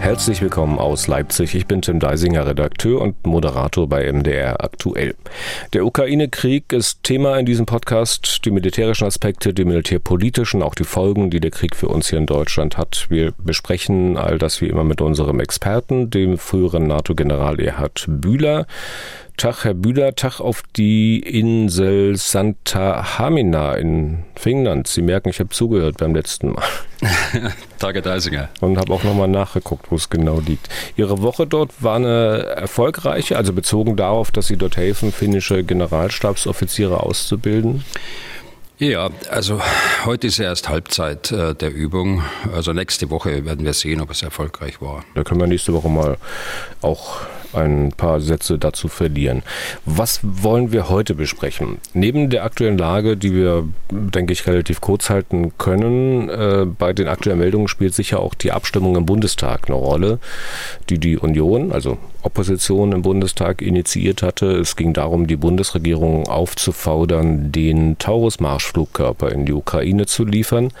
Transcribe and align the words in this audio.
Herzlich 0.00 0.40
willkommen 0.40 0.78
aus 0.78 1.06
Leipzig. 1.06 1.54
Ich 1.54 1.66
bin 1.66 1.82
Tim 1.82 1.98
Deisinger, 1.98 2.46
Redakteur 2.46 3.00
und 3.00 3.26
Moderator 3.26 3.88
bei 3.88 4.10
MDR 4.10 4.62
Aktuell. 4.64 5.14
Der 5.72 5.84
Ukraine-Krieg 5.84 6.72
ist 6.72 7.02
Thema 7.02 7.38
in 7.38 7.46
diesem 7.46 7.66
Podcast. 7.66 8.44
Die 8.44 8.50
militärischen 8.50 9.06
Aspekte, 9.06 9.52
die 9.52 9.64
militärpolitischen, 9.64 10.62
auch 10.62 10.74
die 10.74 10.84
Folgen, 10.84 11.30
die 11.30 11.40
der 11.40 11.50
Krieg 11.50 11.76
für 11.76 11.88
uns 11.88 12.08
hier 12.08 12.18
in 12.18 12.26
Deutschland 12.26 12.78
hat. 12.78 13.06
Wir 13.10 13.32
besprechen 13.38 14.16
all 14.16 14.38
das 14.38 14.60
wie 14.60 14.68
immer 14.68 14.84
mit 14.84 15.00
unserem 15.00 15.40
Experten, 15.40 16.10
dem 16.10 16.38
früheren 16.38 16.86
NATO-General 16.86 17.60
Erhard 17.60 18.06
Bühler. 18.08 18.66
Tag, 19.38 19.62
Herr 19.62 19.74
Bühler, 19.74 20.16
Tag 20.16 20.40
auf 20.40 20.64
die 20.76 21.20
Insel 21.20 22.16
Santa 22.16 23.18
Hamina 23.18 23.76
in 23.76 24.24
Finnland. 24.34 24.88
Sie 24.88 25.00
merken, 25.00 25.28
ich 25.28 25.38
habe 25.38 25.50
zugehört 25.50 25.98
beim 25.98 26.12
letzten 26.12 26.54
Mal. 26.54 26.64
Tage 27.78 28.02
Deisinger. 28.02 28.48
Und 28.60 28.78
habe 28.78 28.92
auch 28.92 29.04
nochmal 29.04 29.28
nachgeguckt, 29.28 29.92
wo 29.92 29.94
es 29.94 30.10
genau 30.10 30.40
liegt. 30.40 30.68
Ihre 30.96 31.22
Woche 31.22 31.46
dort 31.46 31.70
war 31.80 31.94
eine 31.94 32.46
erfolgreiche, 32.56 33.36
also 33.36 33.52
bezogen 33.52 33.94
darauf, 33.94 34.32
dass 34.32 34.48
Sie 34.48 34.56
dort 34.56 34.76
helfen, 34.76 35.12
finnische 35.12 35.62
Generalstabsoffiziere 35.62 37.04
auszubilden? 37.04 37.84
Ja, 38.80 39.10
also 39.30 39.60
heute 40.04 40.26
ist 40.26 40.40
erst 40.40 40.68
Halbzeit 40.68 41.30
äh, 41.30 41.54
der 41.54 41.72
Übung. 41.72 42.24
Also 42.52 42.72
nächste 42.72 43.08
Woche 43.10 43.44
werden 43.44 43.64
wir 43.64 43.72
sehen, 43.72 44.00
ob 44.00 44.10
es 44.10 44.22
erfolgreich 44.22 44.80
war. 44.80 45.04
Da 45.14 45.22
können 45.22 45.40
wir 45.40 45.46
nächste 45.46 45.74
Woche 45.74 45.88
mal 45.88 46.16
auch 46.82 47.20
ein 47.58 47.92
paar 47.96 48.20
Sätze 48.20 48.58
dazu 48.58 48.88
verlieren. 48.88 49.42
Was 49.84 50.20
wollen 50.22 50.72
wir 50.72 50.88
heute 50.88 51.14
besprechen? 51.14 51.78
Neben 51.92 52.30
der 52.30 52.44
aktuellen 52.44 52.78
Lage, 52.78 53.16
die 53.16 53.34
wir, 53.34 53.68
denke 53.90 54.32
ich, 54.32 54.46
relativ 54.46 54.80
kurz 54.80 55.10
halten 55.10 55.52
können, 55.58 56.28
äh, 56.28 56.66
bei 56.66 56.92
den 56.92 57.08
aktuellen 57.08 57.38
Meldungen 57.38 57.68
spielt 57.68 57.94
sicher 57.94 58.20
auch 58.20 58.34
die 58.34 58.52
Abstimmung 58.52 58.96
im 58.96 59.06
Bundestag 59.06 59.68
eine 59.68 59.76
Rolle, 59.76 60.18
die 60.88 60.98
die 60.98 61.18
Union, 61.18 61.72
also 61.72 61.98
Opposition 62.22 62.92
im 62.92 63.02
Bundestag 63.02 63.62
initiiert 63.62 64.22
hatte. 64.22 64.46
Es 64.58 64.76
ging 64.76 64.92
darum, 64.92 65.26
die 65.26 65.36
Bundesregierung 65.36 66.28
aufzufordern, 66.28 67.52
den 67.52 67.98
Taurus-Marschflugkörper 67.98 69.30
in 69.30 69.46
die 69.46 69.52
Ukraine 69.52 70.06
zu 70.06 70.24
liefern. 70.24 70.72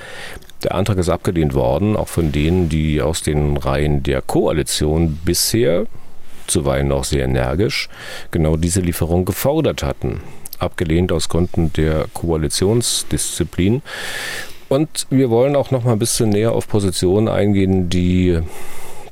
Der 0.64 0.74
Antrag 0.74 0.98
ist 0.98 1.08
abgelehnt 1.08 1.54
worden, 1.54 1.96
auch 1.96 2.08
von 2.08 2.32
denen, 2.32 2.68
die 2.68 3.00
aus 3.00 3.22
den 3.22 3.56
Reihen 3.56 4.02
der 4.02 4.22
Koalition 4.22 5.18
bisher 5.24 5.86
zuweilen 6.50 6.92
auch 6.92 7.04
sehr 7.04 7.24
energisch, 7.24 7.88
genau 8.30 8.56
diese 8.56 8.80
Lieferung 8.80 9.24
gefordert 9.24 9.82
hatten. 9.82 10.20
Abgelehnt 10.58 11.12
aus 11.12 11.28
Gründen 11.28 11.72
der 11.72 12.06
Koalitionsdisziplin. 12.14 13.82
Und 14.68 15.06
wir 15.10 15.30
wollen 15.30 15.56
auch 15.56 15.70
noch 15.70 15.84
mal 15.84 15.92
ein 15.92 15.98
bisschen 15.98 16.30
näher 16.30 16.52
auf 16.52 16.68
Positionen 16.68 17.28
eingehen, 17.28 17.88
die 17.88 18.40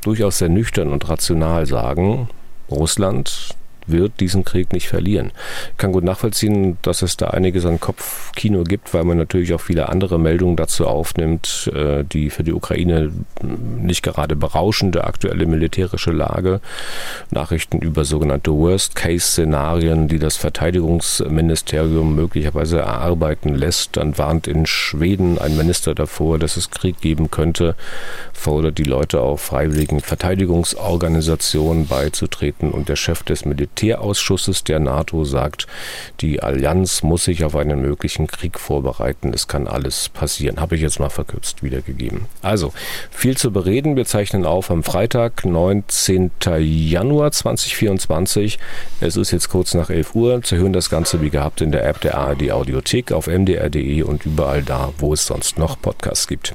durchaus 0.03 0.39
sehr 0.39 0.49
nüchtern 0.49 0.93
und 0.93 1.09
rational 1.09 1.67
sagen, 1.67 2.29
Russland 2.71 3.57
wird 3.87 4.21
diesen 4.21 4.45
Krieg 4.45 4.73
nicht 4.73 4.89
verlieren. 4.89 5.33
Ich 5.73 5.79
kann 5.79 5.93
gut 5.93 6.05
nachvollziehen, 6.05 6.79
dass 6.83 7.03
es 7.03 7.17
da 7.17 7.29
einiges 7.29 7.65
an 7.67 7.81
Kopfkino 7.81 8.65
gibt, 8.65 8.95
weil 8.95 9.05
man 9.05 9.19
natürlich 9.19 9.55
auch 9.55 9.61
viele 9.61 9.89
andere 9.89 10.19
Meldungen 10.19 10.57
dazu 10.57 10.87
aufnimmt, 10.87 11.71
äh, 11.75 12.05
die 12.05 12.31
für 12.31 12.45
die 12.45 12.53
Ukraine 12.53 13.13
nicht 13.43 14.03
gerade 14.03 14.37
berauschende 14.37 15.05
aktuelle 15.05 15.47
militärische 15.47 16.11
Lage, 16.11 16.61
Nachrichten 17.31 17.79
über 17.79 18.05
sogenannte 18.05 18.53
Worst-Case-Szenarien, 18.53 20.09
die 20.09 20.19
das 20.19 20.37
Verteidigungsministerium 20.37 22.15
möglicherweise 22.15 22.79
erarbeiten 22.79 23.55
lässt. 23.55 23.97
Dann 23.97 24.19
warnt 24.19 24.47
in 24.47 24.67
Schweden 24.67 25.39
ein 25.39 25.57
Minister 25.57 25.95
davor, 25.95 26.39
dass 26.39 26.57
es 26.57 26.71
Krieg 26.71 27.01
geben 27.01 27.31
könnte, 27.31 27.77
fordert 28.33 28.79
die 28.79 28.85
Leute 28.85 29.21
auf, 29.21 29.43
freiwilligen 29.43 30.01
Verteidigungsorganisationen 30.01 31.87
beizutreten 31.87 32.71
und 32.71 32.89
der 32.89 32.97
Chef 32.97 33.23
des 33.23 33.45
Militärs 33.45 33.76
Militärausschusses 33.77 34.65
der 34.65 34.79
NATO 34.79 35.25
sagt, 35.25 35.67
die 36.21 36.43
Allianz 36.43 37.03
muss 37.03 37.25
sich 37.25 37.45
auf 37.45 37.55
einen 37.57 37.81
möglichen 37.81 38.27
Krieg 38.27 38.59
vorbereiten. 38.59 39.33
Es 39.35 39.49
kann 39.49 39.67
alles 39.67 40.09
passieren. 40.09 40.61
Habe 40.61 40.77
ich 40.77 40.83
jetzt 40.83 40.99
mal 40.99 41.11
verkürzt 41.11 41.63
wiedergegeben. 41.63 42.27
Also, 42.43 42.73
viel 43.11 43.37
zu 43.37 43.53
bereden. 43.53 43.97
Wir 43.97 44.07
zeichnen 44.07 44.47
auf 44.47 44.71
am 44.71 44.83
Freitag, 44.83 45.45
19. 45.45 46.31
Januar 46.59 47.33
2024. 47.33 48.59
Es 49.01 49.17
ist 49.17 49.31
jetzt 49.31 49.51
kurz 49.51 49.75
nach 49.75 49.91
11 49.91 50.15
Uhr. 50.15 50.41
Sie 50.43 50.57
hören 50.57 50.73
das 50.73 50.89
Ganze 50.89 51.21
wie 51.21 51.31
gehabt 51.31 51.61
in 51.61 51.73
der 51.73 51.87
App 51.87 52.01
der 52.01 52.17
ARD 52.17 52.51
Audiothek 52.51 53.13
auf 53.13 53.27
mdr.de 53.27 54.03
und 54.03 54.25
überall 54.25 54.63
da, 54.63 54.93
wo 54.99 55.13
es 55.13 55.27
sonst 55.27 55.59
noch 55.59 55.81
Podcasts 55.81 56.27
gibt. 56.27 56.55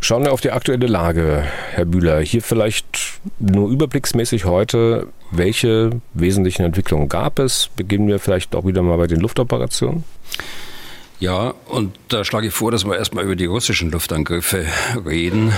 Schauen 0.00 0.24
wir 0.24 0.32
auf 0.32 0.40
die 0.40 0.50
aktuelle 0.50 0.88
Lage, 0.88 1.44
Herr 1.70 1.84
Bühler. 1.84 2.20
Hier 2.20 2.42
vielleicht 2.42 3.20
nur 3.38 3.70
überblicksmäßig 3.70 4.46
heute. 4.46 5.06
Welche 5.34 6.02
wesentlichen 6.12 6.62
Entwicklungen 6.62 7.08
gab 7.08 7.38
es? 7.38 7.70
Beginnen 7.74 8.06
wir 8.06 8.18
vielleicht 8.18 8.54
auch 8.54 8.66
wieder 8.66 8.82
mal 8.82 8.98
bei 8.98 9.06
den 9.06 9.20
Luftoperationen. 9.20 10.04
Ja, 11.20 11.54
und 11.68 11.96
da 12.08 12.24
schlage 12.24 12.48
ich 12.48 12.52
vor, 12.52 12.72
dass 12.72 12.84
wir 12.84 12.98
erstmal 12.98 13.24
über 13.24 13.36
die 13.36 13.46
russischen 13.46 13.92
Luftangriffe 13.92 14.66
reden. 15.06 15.52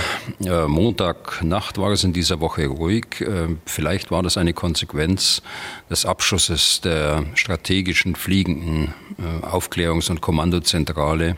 Äh, 0.45 0.67
Montagnacht 0.67 1.79
war 1.79 1.91
es 1.91 2.03
in 2.03 2.13
dieser 2.13 2.39
Woche 2.39 2.67
ruhig. 2.67 3.19
Äh, 3.19 3.47
vielleicht 3.65 4.11
war 4.11 4.21
das 4.23 4.37
eine 4.37 4.53
Konsequenz 4.53 5.41
des 5.89 6.05
Abschusses 6.05 6.81
der 6.81 7.23
strategischen 7.33 8.15
fliegenden 8.15 8.93
äh, 9.17 9.45
Aufklärungs- 9.45 10.11
und 10.11 10.21
Kommandozentrale 10.21 11.35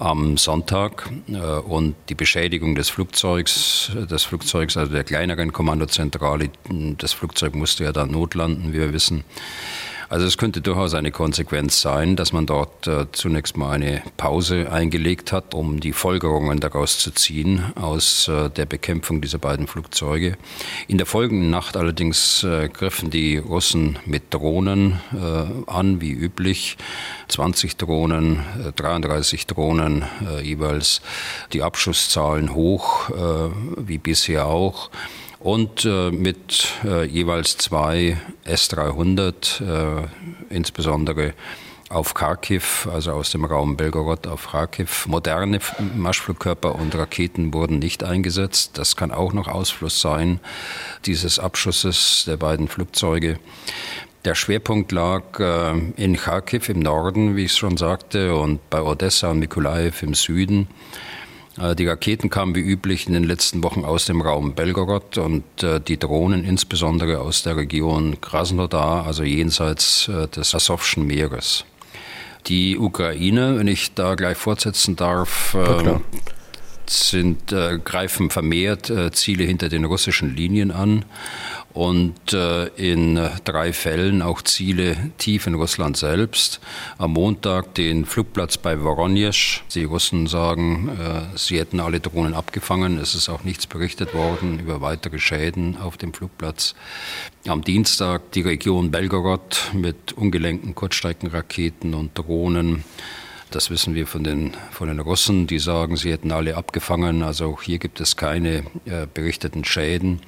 am 0.00 0.36
Sonntag 0.36 1.10
äh, 1.28 1.36
und 1.36 1.94
die 2.08 2.14
Beschädigung 2.14 2.74
des 2.74 2.88
Flugzeugs, 2.88 3.92
des 4.10 4.24
Flugzeugs, 4.24 4.76
also 4.76 4.92
der 4.92 5.04
kleineren 5.04 5.52
Kommandozentrale, 5.52 6.50
das 6.98 7.12
Flugzeug 7.12 7.54
musste 7.54 7.84
ja 7.84 7.92
dann 7.92 8.10
notlanden, 8.10 8.72
wie 8.72 8.78
wir 8.78 8.92
wissen. 8.92 9.24
Also 10.10 10.26
es 10.26 10.38
könnte 10.38 10.60
durchaus 10.60 10.94
eine 10.94 11.12
Konsequenz 11.12 11.80
sein, 11.80 12.16
dass 12.16 12.32
man 12.32 12.44
dort 12.44 12.88
äh, 12.88 13.06
zunächst 13.12 13.56
mal 13.56 13.70
eine 13.70 14.02
Pause 14.16 14.72
eingelegt 14.72 15.30
hat, 15.30 15.54
um 15.54 15.78
die 15.78 15.92
Folgerungen 15.92 16.58
daraus 16.58 16.98
zu 16.98 17.12
ziehen 17.12 17.72
aus 17.76 18.26
äh, 18.26 18.50
der 18.50 18.66
Bekämpfung 18.66 19.20
dieser 19.20 19.38
beiden 19.38 19.68
Flugzeuge. 19.68 20.36
In 20.88 20.98
der 20.98 21.06
folgenden 21.06 21.50
Nacht 21.50 21.76
allerdings 21.76 22.42
äh, 22.42 22.68
griffen 22.68 23.10
die 23.10 23.36
Russen 23.36 24.00
mit 24.04 24.34
Drohnen 24.34 24.98
äh, 25.12 25.70
an, 25.70 26.00
wie 26.00 26.10
üblich. 26.10 26.76
20 27.28 27.76
Drohnen, 27.76 28.40
33 28.74 29.42
äh, 29.42 29.46
Drohnen 29.46 30.04
äh, 30.26 30.42
jeweils. 30.42 31.02
Die 31.52 31.62
Abschusszahlen 31.62 32.52
hoch, 32.52 33.10
wie 33.76 33.98
bisher 33.98 34.46
auch 34.46 34.90
und 35.40 35.86
äh, 35.86 36.10
mit 36.10 36.68
äh, 36.84 37.04
jeweils 37.04 37.56
zwei 37.56 38.18
S-300, 38.44 40.02
äh, 40.02 40.06
insbesondere 40.50 41.32
auf 41.88 42.14
Kharkiv, 42.14 42.88
also 42.92 43.12
aus 43.12 43.30
dem 43.30 43.44
Raum 43.44 43.76
Belgorod 43.76 44.28
auf 44.28 44.52
Kharkiv. 44.52 45.06
Moderne 45.06 45.58
Marschflugkörper 45.96 46.76
und 46.76 46.94
Raketen 46.94 47.52
wurden 47.52 47.80
nicht 47.80 48.04
eingesetzt. 48.04 48.78
Das 48.78 48.94
kann 48.94 49.10
auch 49.10 49.32
noch 49.32 49.48
Ausfluss 49.48 50.00
sein 50.00 50.38
dieses 51.04 51.40
Abschusses 51.40 52.24
der 52.26 52.36
beiden 52.36 52.68
Flugzeuge. 52.68 53.40
Der 54.24 54.34
Schwerpunkt 54.34 54.92
lag 54.92 55.40
äh, 55.40 55.78
in 55.96 56.16
Kharkiv 56.16 56.68
im 56.68 56.80
Norden, 56.80 57.34
wie 57.34 57.46
ich 57.46 57.54
schon 57.54 57.78
sagte, 57.78 58.36
und 58.36 58.68
bei 58.70 58.82
Odessa 58.82 59.30
und 59.30 59.38
Mikolaev 59.40 60.02
im 60.04 60.14
Süden. 60.14 60.68
Äh, 61.58 61.74
die 61.74 61.86
Raketen 61.86 62.30
kamen 62.30 62.54
wie 62.54 62.60
üblich 62.60 63.06
in 63.06 63.14
den 63.14 63.24
letzten 63.24 63.62
Wochen 63.62 63.84
aus 63.84 64.06
dem 64.06 64.20
Raum 64.20 64.54
Belgorod 64.54 65.18
und 65.18 65.44
äh, 65.62 65.80
die 65.80 65.98
Drohnen 65.98 66.44
insbesondere 66.44 67.20
aus 67.20 67.42
der 67.42 67.56
Region 67.56 68.20
Krasnodar, 68.20 69.06
also 69.06 69.22
jenseits 69.22 70.08
äh, 70.08 70.28
des 70.28 70.54
Asowschen 70.54 71.06
Meeres. 71.06 71.64
Die 72.46 72.78
Ukraine, 72.78 73.58
wenn 73.58 73.68
ich 73.68 73.92
da 73.94 74.14
gleich 74.14 74.38
fortsetzen 74.38 74.96
darf, 74.96 75.54
ja, 75.54 76.00
sind, 76.90 77.52
äh, 77.52 77.78
greifen 77.78 78.30
vermehrt 78.30 78.90
äh, 78.90 79.10
Ziele 79.12 79.44
hinter 79.44 79.68
den 79.68 79.84
russischen 79.84 80.34
Linien 80.34 80.70
an 80.70 81.04
und 81.72 82.32
äh, 82.32 82.66
in 82.76 83.20
drei 83.44 83.72
Fällen 83.72 84.22
auch 84.22 84.42
Ziele 84.42 84.96
tief 85.18 85.46
in 85.46 85.54
Russland 85.54 85.96
selbst. 85.96 86.60
Am 86.98 87.12
Montag 87.12 87.74
den 87.74 88.04
Flugplatz 88.04 88.56
bei 88.56 88.80
Voronezh. 88.80 89.62
Die 89.74 89.84
Russen 89.84 90.26
sagen, 90.26 90.88
äh, 90.88 91.36
sie 91.38 91.58
hätten 91.58 91.80
alle 91.80 92.00
Drohnen 92.00 92.34
abgefangen. 92.34 92.98
Es 92.98 93.14
ist 93.14 93.28
auch 93.28 93.44
nichts 93.44 93.66
berichtet 93.66 94.14
worden 94.14 94.58
über 94.58 94.80
weitere 94.80 95.18
Schäden 95.18 95.76
auf 95.76 95.96
dem 95.96 96.12
Flugplatz. 96.12 96.74
Am 97.46 97.62
Dienstag 97.62 98.32
die 98.32 98.42
Region 98.42 98.90
Belgorod 98.90 99.70
mit 99.72 100.12
ungelenkten 100.12 100.74
Kurzstreckenraketen 100.74 101.94
und 101.94 102.18
Drohnen. 102.18 102.84
Das 103.50 103.70
wissen 103.70 103.94
wir 103.94 104.06
von 104.06 104.22
den, 104.22 104.52
von 104.70 104.86
den 104.86 105.00
Russen, 105.00 105.48
die 105.48 105.58
sagen, 105.58 105.96
sie 105.96 106.12
hätten 106.12 106.30
alle 106.30 106.56
abgefangen. 106.56 107.22
Also 107.22 107.46
auch 107.46 107.62
hier 107.62 107.78
gibt 107.78 108.00
es 108.00 108.16
keine 108.16 108.64
äh, 108.84 109.06
berichteten 109.12 109.64
Schäden. 109.64 110.20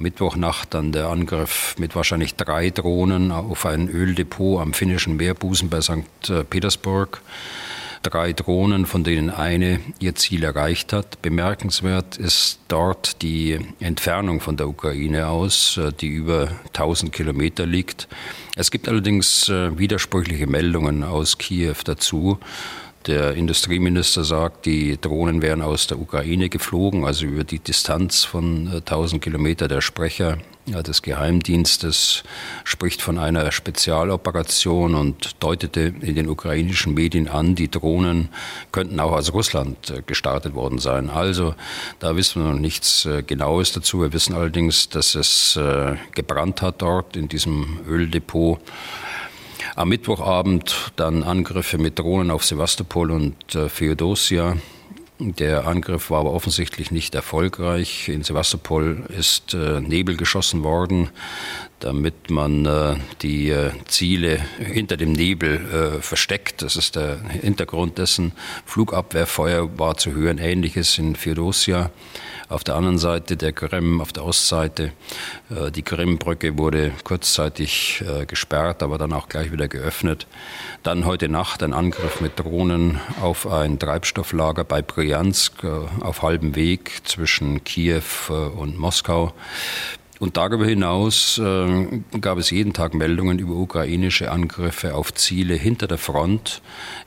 Mittwochnacht 0.00 0.74
dann 0.74 0.92
der 0.92 1.08
Angriff 1.08 1.74
mit 1.78 1.94
wahrscheinlich 1.96 2.34
drei 2.36 2.70
Drohnen 2.70 3.32
auf 3.32 3.66
ein 3.66 3.88
Öldepot 3.88 4.60
am 4.60 4.72
finnischen 4.72 5.16
Meerbusen 5.16 5.68
bei 5.68 5.80
St. 5.80 6.48
Petersburg 6.50 7.22
drei 8.02 8.32
Drohnen, 8.32 8.86
von 8.86 9.04
denen 9.04 9.30
eine 9.30 9.80
ihr 9.98 10.14
Ziel 10.14 10.44
erreicht 10.44 10.92
hat. 10.92 11.20
Bemerkenswert 11.22 12.16
ist 12.16 12.60
dort 12.68 13.22
die 13.22 13.58
Entfernung 13.80 14.40
von 14.40 14.56
der 14.56 14.68
Ukraine 14.68 15.28
aus, 15.28 15.80
die 16.00 16.08
über 16.08 16.48
1000 16.68 17.12
Kilometer 17.12 17.66
liegt. 17.66 18.08
Es 18.56 18.70
gibt 18.70 18.88
allerdings 18.88 19.48
äh, 19.48 19.76
widersprüchliche 19.78 20.46
Meldungen 20.46 21.04
aus 21.04 21.38
Kiew 21.38 21.76
dazu. 21.84 22.38
Der 23.08 23.32
Industrieminister 23.32 24.22
sagt, 24.22 24.66
die 24.66 25.00
Drohnen 25.00 25.40
wären 25.40 25.62
aus 25.62 25.86
der 25.86 25.98
Ukraine 25.98 26.50
geflogen, 26.50 27.06
also 27.06 27.24
über 27.24 27.42
die 27.42 27.58
Distanz 27.58 28.24
von 28.24 28.68
1000 28.68 29.22
äh, 29.22 29.24
Kilometer. 29.24 29.66
Der 29.66 29.80
Sprecher 29.80 30.36
des 30.66 31.00
Geheimdienstes 31.00 32.22
spricht 32.64 33.00
von 33.00 33.16
einer 33.18 33.50
Spezialoperation 33.50 34.94
und 34.94 35.42
deutete 35.42 35.94
in 36.02 36.16
den 36.16 36.28
ukrainischen 36.28 36.92
Medien 36.92 37.28
an, 37.28 37.54
die 37.54 37.70
Drohnen 37.70 38.28
könnten 38.72 39.00
auch 39.00 39.12
aus 39.12 39.32
Russland 39.32 39.88
äh, 39.88 40.02
gestartet 40.02 40.54
worden 40.54 40.78
sein. 40.78 41.08
Also 41.08 41.54
da 42.00 42.14
wissen 42.14 42.44
wir 42.44 42.50
noch 42.50 42.60
nichts 42.60 43.06
äh, 43.06 43.22
Genaues 43.22 43.72
dazu. 43.72 44.02
Wir 44.02 44.12
wissen 44.12 44.34
allerdings, 44.34 44.90
dass 44.90 45.14
es 45.14 45.58
gebrannt 46.14 46.60
hat 46.60 46.82
dort 46.82 47.16
in 47.16 47.28
diesem 47.28 47.80
Öldepot. 47.88 48.60
Am 49.78 49.90
Mittwochabend 49.90 50.90
dann 50.96 51.22
Angriffe 51.22 51.78
mit 51.78 52.00
Drohnen 52.00 52.32
auf 52.32 52.44
Sevastopol 52.44 53.12
und 53.12 53.54
äh, 53.54 53.68
Feodosia. 53.68 54.56
Der 55.20 55.68
Angriff 55.68 56.10
war 56.10 56.18
aber 56.18 56.32
offensichtlich 56.32 56.90
nicht 56.90 57.14
erfolgreich. 57.14 58.08
In 58.08 58.24
Sevastopol 58.24 59.04
ist 59.16 59.54
äh, 59.54 59.80
Nebel 59.80 60.16
geschossen 60.16 60.64
worden, 60.64 61.10
damit 61.78 62.28
man 62.28 62.66
äh, 62.66 62.96
die 63.22 63.50
äh, 63.50 63.70
Ziele 63.86 64.40
hinter 64.58 64.96
dem 64.96 65.12
Nebel 65.12 65.98
äh, 65.98 66.02
versteckt. 66.02 66.62
Das 66.62 66.74
ist 66.74 66.96
der 66.96 67.20
Hintergrund 67.28 67.98
dessen. 67.98 68.32
Flugabwehrfeuer 68.66 69.78
war 69.78 69.96
zu 69.96 70.10
hören, 70.10 70.38
ähnliches 70.38 70.98
in 70.98 71.14
Feodosia 71.14 71.92
auf 72.48 72.64
der 72.64 72.76
anderen 72.76 72.98
Seite 72.98 73.36
der 73.36 73.52
Krim, 73.52 74.00
auf 74.00 74.12
der 74.12 74.24
Ostseite. 74.24 74.92
Äh, 75.50 75.70
die 75.70 75.82
Krimbrücke 75.82 76.56
wurde 76.58 76.92
kurzzeitig 77.04 78.04
äh, 78.06 78.26
gesperrt, 78.26 78.82
aber 78.82 78.98
dann 78.98 79.12
auch 79.12 79.28
gleich 79.28 79.52
wieder 79.52 79.68
geöffnet. 79.68 80.26
Dann 80.82 81.04
heute 81.04 81.28
Nacht 81.28 81.62
ein 81.62 81.72
Angriff 81.72 82.20
mit 82.20 82.38
Drohnen 82.38 83.00
auf 83.20 83.46
ein 83.46 83.78
Treibstofflager 83.78 84.64
bei 84.64 84.82
Bryansk 84.82 85.64
äh, 85.64 85.68
auf 86.00 86.22
halbem 86.22 86.54
Weg 86.54 87.00
zwischen 87.04 87.64
Kiew 87.64 88.02
und 88.28 88.78
Moskau. 88.78 89.32
Und 90.18 90.36
darüber 90.36 90.66
hinaus 90.66 91.38
äh, 91.38 91.86
gab 92.20 92.38
es 92.38 92.50
jeden 92.50 92.72
Tag 92.72 92.94
Meldungen 92.94 93.38
über 93.38 93.54
ukrainische 93.54 94.30
Angriffe 94.30 94.94
auf 94.94 95.14
Ziele 95.14 95.54
hinter 95.54 95.86
der 95.86 95.98
Front 95.98 96.60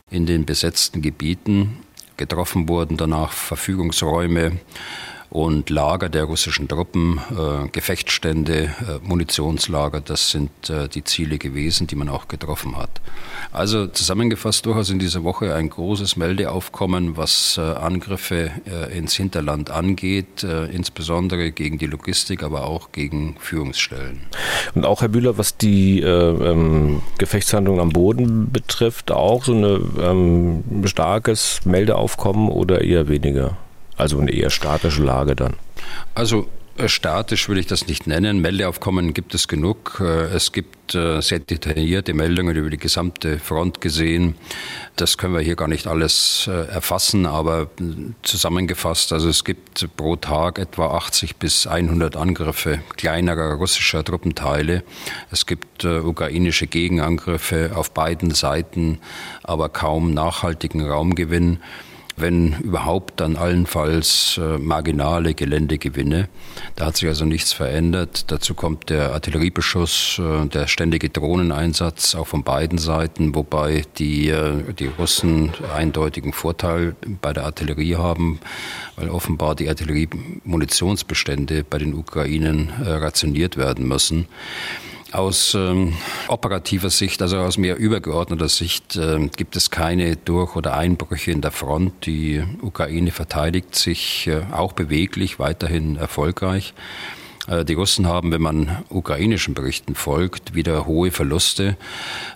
in 0.09 0.25
den 0.25 0.45
besetzten 0.45 1.01
Gebieten. 1.01 1.79
Getroffen 2.15 2.69
wurden 2.69 2.97
danach 2.97 3.31
Verfügungsräume 3.33 4.59
und 5.31 5.69
Lager 5.69 6.09
der 6.09 6.25
russischen 6.25 6.67
Truppen, 6.67 7.19
äh, 7.31 7.69
Gefechtsstände, 7.69 8.63
äh, 8.63 8.99
Munitionslager, 9.01 10.01
das 10.01 10.29
sind 10.29 10.69
äh, 10.69 10.89
die 10.89 11.05
Ziele 11.05 11.37
gewesen, 11.37 11.87
die 11.87 11.95
man 11.95 12.09
auch 12.09 12.27
getroffen 12.27 12.77
hat. 12.77 12.89
Also 13.53 13.87
zusammengefasst 13.87 14.65
durchaus 14.65 14.89
in 14.89 14.99
dieser 14.99 15.23
Woche 15.23 15.55
ein 15.55 15.69
großes 15.69 16.17
Meldeaufkommen, 16.17 17.15
was 17.15 17.57
äh, 17.57 17.61
Angriffe 17.61 18.51
äh, 18.69 18.97
ins 18.97 19.15
Hinterland 19.15 19.69
angeht, 19.69 20.43
äh, 20.43 20.65
insbesondere 20.65 21.51
gegen 21.51 21.77
die 21.77 21.87
Logistik, 21.87 22.43
aber 22.43 22.65
auch 22.65 22.91
gegen 22.91 23.37
Führungsstellen. 23.39 24.23
Und 24.75 24.85
auch 24.85 25.01
Herr 25.01 25.07
Bühler, 25.07 25.37
was 25.37 25.55
die 25.55 26.01
ähm, 26.01 27.01
Gefechtshandlungen 27.19 27.79
am 27.79 27.89
Boden 27.89 28.51
betrifft, 28.51 29.11
auch 29.11 29.45
so 29.45 29.53
ein 29.53 29.93
ähm, 29.97 30.87
starkes 30.87 31.61
Meldeaufkommen 31.63 32.49
oder 32.49 32.81
eher 32.81 33.07
weniger? 33.07 33.55
Also 34.01 34.17
eine 34.17 34.31
eher 34.31 34.49
statische 34.49 35.03
Lage 35.03 35.35
dann. 35.35 35.53
Also 36.15 36.47
äh, 36.77 36.89
Statisch 36.89 37.47
würde 37.47 37.61
ich 37.61 37.67
das 37.67 37.87
nicht 37.87 38.07
nennen. 38.07 38.41
Meldeaufkommen 38.41 39.13
gibt 39.13 39.35
es 39.35 39.47
genug. 39.47 39.99
Äh, 39.99 40.33
es 40.33 40.51
gibt 40.51 40.95
äh, 40.95 41.21
sehr 41.21 41.37
detaillierte 41.37 42.15
Meldungen 42.15 42.55
über 42.55 42.71
die 42.71 42.77
gesamte 42.77 43.37
Front 43.37 43.79
gesehen. 43.79 44.35
Das 44.95 45.19
können 45.19 45.35
wir 45.35 45.41
hier 45.41 45.55
gar 45.55 45.67
nicht 45.67 45.85
alles 45.85 46.47
erfassen, 46.47 47.25
aber 47.25 47.69
zusammengefasst, 48.23 49.13
also 49.13 49.29
es 49.29 49.45
gibt 49.45 49.87
pro 49.95 50.15
Tag 50.15 50.59
etwa 50.59 50.95
80 50.97 51.37
bis 51.37 51.65
100 51.65 52.17
Angriffe 52.17 52.79
kleinerer 52.97 53.53
russischer 53.53 54.03
Truppenteile. 54.03 54.83
Es 55.31 55.45
gibt 55.45 55.85
ukrainische 55.85 56.67
Gegenangriffe 56.67 57.71
auf 57.73 57.91
beiden 57.91 58.31
Seiten, 58.31 58.99
aber 59.43 59.69
kaum 59.69 60.13
nachhaltigen 60.13 60.85
Raumgewinn 60.85 61.59
wenn 62.17 62.59
überhaupt 62.61 63.19
dann 63.19 63.35
allenfalls 63.35 64.39
äh, 64.41 64.57
marginale 64.57 65.33
Geländegewinne. 65.33 66.27
Da 66.75 66.87
hat 66.87 66.97
sich 66.97 67.07
also 67.07 67.25
nichts 67.25 67.53
verändert. 67.53 68.31
Dazu 68.31 68.53
kommt 68.53 68.89
der 68.89 69.13
Artilleriebeschuss, 69.13 70.19
äh, 70.19 70.47
der 70.47 70.67
ständige 70.67 71.09
Drohneneinsatz 71.09 72.15
auch 72.15 72.27
von 72.27 72.43
beiden 72.43 72.77
Seiten, 72.77 73.35
wobei 73.35 73.83
die, 73.97 74.29
äh, 74.29 74.73
die 74.73 74.87
Russen 74.87 75.51
eindeutigen 75.75 76.33
Vorteil 76.33 76.95
bei 77.21 77.33
der 77.33 77.45
Artillerie 77.45 77.95
haben, 77.95 78.39
weil 78.95 79.09
offenbar 79.09 79.55
die 79.55 79.69
Artilleriemunitionsbestände 79.69 81.63
bei 81.63 81.77
den 81.77 81.93
Ukrainen 81.93 82.71
äh, 82.83 82.89
rationiert 82.89 83.57
werden 83.57 83.87
müssen. 83.87 84.27
Aus 85.11 85.55
ähm, 85.55 85.93
operativer 86.27 86.89
Sicht, 86.89 87.21
also 87.21 87.37
aus 87.39 87.57
mehr 87.57 87.77
übergeordneter 87.77 88.47
Sicht, 88.47 88.95
äh, 88.95 89.27
gibt 89.35 89.55
es 89.55 89.69
keine 89.69 90.15
Durch- 90.15 90.55
oder 90.55 90.75
Einbrüche 90.75 91.31
in 91.31 91.41
der 91.41 91.51
Front. 91.51 92.05
Die 92.05 92.43
Ukraine 92.61 93.11
verteidigt 93.11 93.75
sich 93.75 94.27
äh, 94.27 94.41
auch 94.53 94.73
beweglich, 94.73 95.37
weiterhin 95.37 95.97
erfolgreich. 95.97 96.73
Äh, 97.47 97.65
die 97.65 97.73
Russen 97.73 98.07
haben, 98.07 98.31
wenn 98.31 98.41
man 98.41 98.83
ukrainischen 98.89 99.53
Berichten 99.53 99.95
folgt, 99.95 100.53
wieder 100.53 100.85
hohe 100.85 101.11
Verluste, 101.11 101.77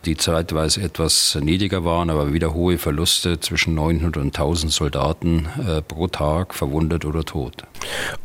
die 0.06 0.18
zeitweise 0.18 0.81
etwas 0.81 1.38
niedriger 1.42 1.86
waren, 1.86 2.10
aber 2.10 2.33
wieder 2.33 2.54
hohe 2.54 2.77
Verluste 2.77 3.39
zwischen 3.39 3.75
900 3.75 4.18
und 4.18 4.27
1000 4.27 4.72
Soldaten 4.72 5.48
äh, 5.66 5.81
pro 5.81 6.07
Tag, 6.07 6.54
verwundet 6.54 7.06
oder 7.06 7.24
tot. 7.24 7.63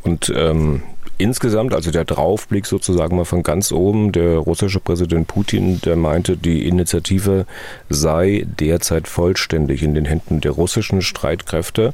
Und 0.03 0.31
ähm, 0.35 0.83
insgesamt, 1.21 1.73
also 1.73 1.91
der 1.91 2.05
Draufblick 2.05 2.65
sozusagen 2.65 3.15
mal 3.15 3.25
von 3.25 3.43
ganz 3.43 3.71
oben, 3.71 4.11
der 4.11 4.37
russische 4.37 4.79
Präsident 4.79 5.27
Putin, 5.27 5.81
der 5.81 5.95
meinte, 5.95 6.37
die 6.37 6.67
Initiative 6.67 7.45
sei 7.89 8.45
derzeit 8.45 9.07
vollständig 9.07 9.83
in 9.83 9.93
den 9.93 10.05
Händen 10.05 10.41
der 10.41 10.51
russischen 10.51 11.01
Streitkräfte. 11.01 11.93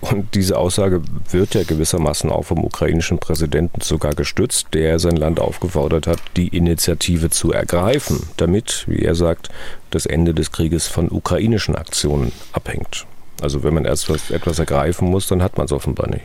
Und 0.00 0.34
diese 0.34 0.58
Aussage 0.58 1.02
wird 1.30 1.54
ja 1.54 1.64
gewissermaßen 1.64 2.30
auch 2.30 2.44
vom 2.44 2.62
ukrainischen 2.62 3.18
Präsidenten 3.18 3.80
sogar 3.80 4.14
gestützt, 4.14 4.68
der 4.74 4.98
sein 4.98 5.16
Land 5.16 5.40
aufgefordert 5.40 6.06
hat, 6.06 6.20
die 6.36 6.48
Initiative 6.48 7.30
zu 7.30 7.52
ergreifen, 7.52 8.22
damit, 8.36 8.84
wie 8.86 9.02
er 9.02 9.14
sagt, 9.14 9.48
das 9.90 10.06
Ende 10.06 10.34
des 10.34 10.52
Krieges 10.52 10.86
von 10.86 11.10
ukrainischen 11.10 11.74
Aktionen 11.74 12.32
abhängt. 12.52 13.06
Also 13.40 13.62
wenn 13.62 13.74
man 13.74 13.84
erst 13.84 14.08
was, 14.08 14.30
etwas 14.30 14.58
ergreifen 14.58 15.08
muss, 15.08 15.26
dann 15.26 15.42
hat 15.42 15.56
man 15.56 15.66
es 15.66 15.72
offenbar 15.72 16.08
nicht. 16.08 16.24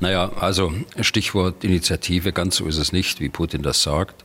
Naja, 0.00 0.30
also 0.40 0.72
Stichwort 1.00 1.64
Initiative, 1.64 2.32
ganz 2.32 2.56
so 2.56 2.66
ist 2.66 2.78
es 2.78 2.92
nicht, 2.92 3.20
wie 3.20 3.28
Putin 3.28 3.62
das 3.62 3.82
sagt. 3.82 4.22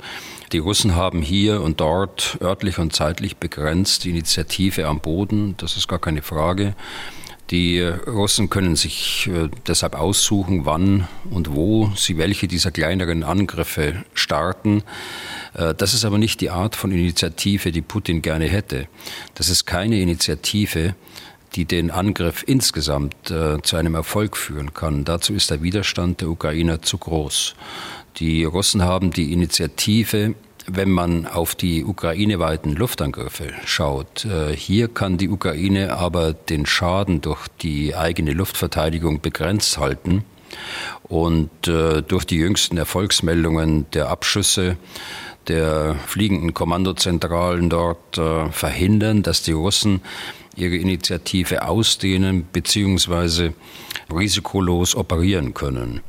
Die 0.52 0.58
Russen 0.58 0.96
haben 0.96 1.22
hier 1.22 1.62
und 1.62 1.80
dort 1.80 2.38
örtlich 2.42 2.78
und 2.78 2.94
zeitlich 2.94 3.38
begrenzt 3.38 4.06
Initiative 4.06 4.88
am 4.88 5.00
Boden, 5.00 5.56
das 5.58 5.78
ist 5.78 5.88
gar 5.88 6.00
keine 6.00 6.22
Frage. 6.22 6.76
Die 7.52 7.82
Russen 7.82 8.50
können 8.50 8.78
sich 8.78 9.28
äh, 9.28 9.50
deshalb 9.68 9.96
aussuchen, 9.96 10.64
wann 10.64 11.10
und 11.30 11.54
wo 11.54 11.92
sie 11.98 12.18
welche 12.18 12.48
dieser 12.48 12.72
kleineren 12.72 13.24
Angriffe 13.24 14.06
starten. 14.14 14.84
Äh, 15.54 15.74
das 15.76 15.94
ist 15.94 16.06
aber 16.06 16.18
nicht 16.18 16.40
die 16.40 16.50
Art 16.50 16.78
von 16.78 16.92
Initiative, 16.92 17.74
die 17.74 17.82
Putin 17.82 18.22
gerne 18.22 18.46
hätte. 18.46 18.88
Das 19.36 19.50
ist 19.50 19.66
keine 19.66 20.00
Initiative, 20.00 20.96
die 21.56 21.66
den 21.66 21.92
Angriff 21.92 22.44
insgesamt 22.46 23.30
äh, 23.30 23.62
zu 23.62 23.76
einem 23.76 23.96
Erfolg 23.96 24.38
führen 24.38 24.74
kann. 24.74 25.04
Dazu 25.04 25.34
ist 25.34 25.52
der 25.52 25.62
Widerstand 25.62 26.22
der 26.22 26.30
Ukrainer 26.30 26.82
zu 26.82 26.98
groß. 26.98 27.56
Die 28.18 28.44
Russen 28.44 28.84
haben 28.84 29.12
die 29.12 29.34
Initiative, 29.34 30.36
wenn 30.68 30.90
man 30.90 31.26
auf 31.26 31.56
die 31.56 31.84
ukraineweiten 31.84 32.74
Luftangriffe 32.74 33.52
schaut. 33.66 34.26
Äh, 34.26 34.56
hier 34.56 34.88
kann 34.88 35.18
die 35.18 35.30
Ukraine 35.30 35.98
aber 35.98 36.34
den 36.34 36.66
Schaden 36.66 37.22
durch 37.22 37.48
die 37.62 37.96
eigene 37.96 38.34
Luftverteidigung 38.34 39.22
begrenzt 39.22 39.78
halten. 39.78 40.24
Und 41.04 41.68
äh, 41.68 42.02
durch 42.02 42.26
die 42.26 42.38
jüngsten 42.38 42.78
Erfolgsmeldungen 42.78 43.86
der 43.92 44.10
Abschüsse 44.10 44.78
der 45.48 45.96
fliegenden 46.06 46.54
Kommandozentralen 46.54 47.70
dort 47.70 48.18
äh, 48.18 48.50
verhindern, 48.52 49.24
dass 49.24 49.42
die 49.42 49.54
Russen 49.54 50.02
ihre 50.62 50.76
Initiative 50.76 51.68
ausdehnen 51.68 52.44
bzw. 52.44 53.52
risikolos 54.14 54.96
operieren 54.96 55.54
können. 55.54 56.02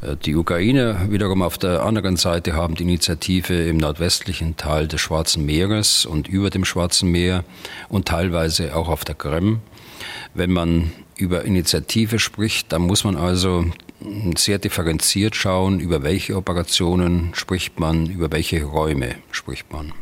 Äh, 0.00 0.16
die 0.24 0.36
Ukraine 0.36 1.08
wiederum 1.10 1.42
auf 1.42 1.58
der 1.58 1.82
anderen 1.82 2.16
Seite 2.16 2.54
haben 2.54 2.74
die 2.74 2.84
Initiative 2.84 3.68
im 3.68 3.76
nordwestlichen 3.76 4.56
Teil 4.56 4.88
des 4.88 5.00
Schwarzen 5.00 5.44
Meeres 5.44 6.06
und 6.06 6.28
über 6.28 6.50
dem 6.50 6.64
Schwarzen 6.64 7.10
Meer 7.10 7.44
und 7.88 8.06
teilweise 8.08 8.74
auch 8.76 8.88
auf 8.88 9.04
der 9.04 9.14
Krim. 9.14 9.60
Wenn 10.34 10.52
man 10.52 10.92
über 11.16 11.44
Initiative 11.44 12.18
spricht, 12.18 12.72
dann 12.72 12.82
muss 12.82 13.04
man 13.04 13.16
also 13.16 13.66
sehr 14.36 14.58
differenziert 14.58 15.36
schauen, 15.36 15.80
über 15.80 16.02
welche 16.02 16.36
Operationen 16.36 17.32
spricht 17.34 17.78
man, 17.78 18.06
über 18.06 18.32
welche 18.32 18.64
Räume 18.64 19.16
spricht 19.30 19.70
man. 19.72 19.92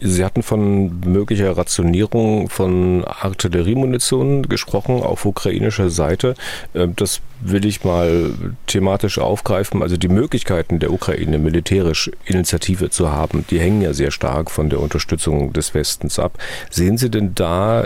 Sie 0.00 0.24
hatten 0.24 0.42
von 0.42 1.00
möglicher 1.00 1.56
Rationierung 1.56 2.48
von 2.48 3.04
Artilleriemunition 3.04 4.48
gesprochen 4.48 5.02
auf 5.02 5.24
ukrainischer 5.24 5.90
Seite. 5.90 6.34
Äh, 6.74 6.88
das 6.94 7.20
will 7.40 7.64
ich 7.66 7.84
mal 7.84 8.32
thematisch 8.66 9.18
aufgreifen. 9.18 9.82
Also 9.82 9.96
die 9.96 10.08
Möglichkeiten 10.08 10.78
der 10.78 10.92
Ukraine, 10.92 11.38
militärisch 11.38 12.10
Initiative 12.24 12.90
zu 12.90 13.12
haben, 13.12 13.44
die 13.50 13.60
hängen 13.60 13.80
ja 13.80 13.92
sehr 13.92 14.10
stark 14.10 14.50
von 14.50 14.70
der 14.70 14.80
Unterstützung 14.80 15.52
des 15.52 15.74
Westens 15.74 16.18
ab. 16.18 16.38
Sehen 16.70 16.98
Sie 16.98 17.10
denn 17.10 17.34
da 17.34 17.84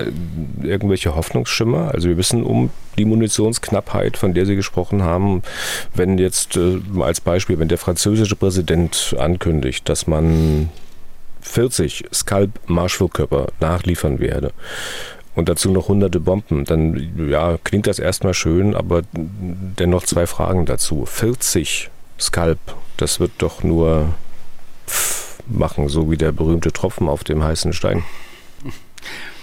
irgendwelche 0.63 1.15
Hoffnungsschimmer? 1.15 1.91
Also 1.93 2.09
wir 2.09 2.17
wissen 2.17 2.45
um 2.45 2.71
die 2.99 3.05
Munitionsknappheit, 3.05 4.17
von 4.17 4.35
der 4.35 4.47
Sie 4.47 4.57
gesprochen 4.57 5.03
haben. 5.03 5.43
Wenn 5.95 6.19
jetzt 6.19 6.57
äh, 6.57 6.81
als 7.01 7.21
Beispiel, 7.21 7.59
wenn 7.59 7.69
der 7.69 7.79
französische 7.79 8.37
Präsident 8.37 9.15
ankündigt, 9.19 9.89
dass 9.89 10.07
man 10.07 10.71
40 11.43 12.07
Scalp-Marschflugkörper 12.13 13.49
nachliefern 13.61 14.19
werde 14.21 14.53
und 15.35 15.49
dazu 15.49 15.71
noch 15.71 15.89
hunderte 15.89 16.21
Bomben, 16.21 16.65
dann 16.65 17.29
ja, 17.29 17.59
klingt 17.63 17.87
das 17.87 17.99
erstmal 17.99 18.35
schön, 18.35 18.75
aber 18.75 19.03
dennoch 19.13 20.05
zwei 20.05 20.27
Fragen 20.27 20.67
dazu. 20.67 21.07
40 21.07 21.91
Scalp, 22.21 22.59
das 22.97 23.19
wird 23.19 23.33
doch 23.39 23.63
nur 23.63 24.15
machen, 25.47 25.89
so 25.89 26.11
wie 26.11 26.17
der 26.17 26.33
berühmte 26.33 26.73
Tropfen 26.73 27.09
auf 27.09 27.25
dem 27.25 27.43
heißen 27.43 27.73
Stein. 27.73 28.05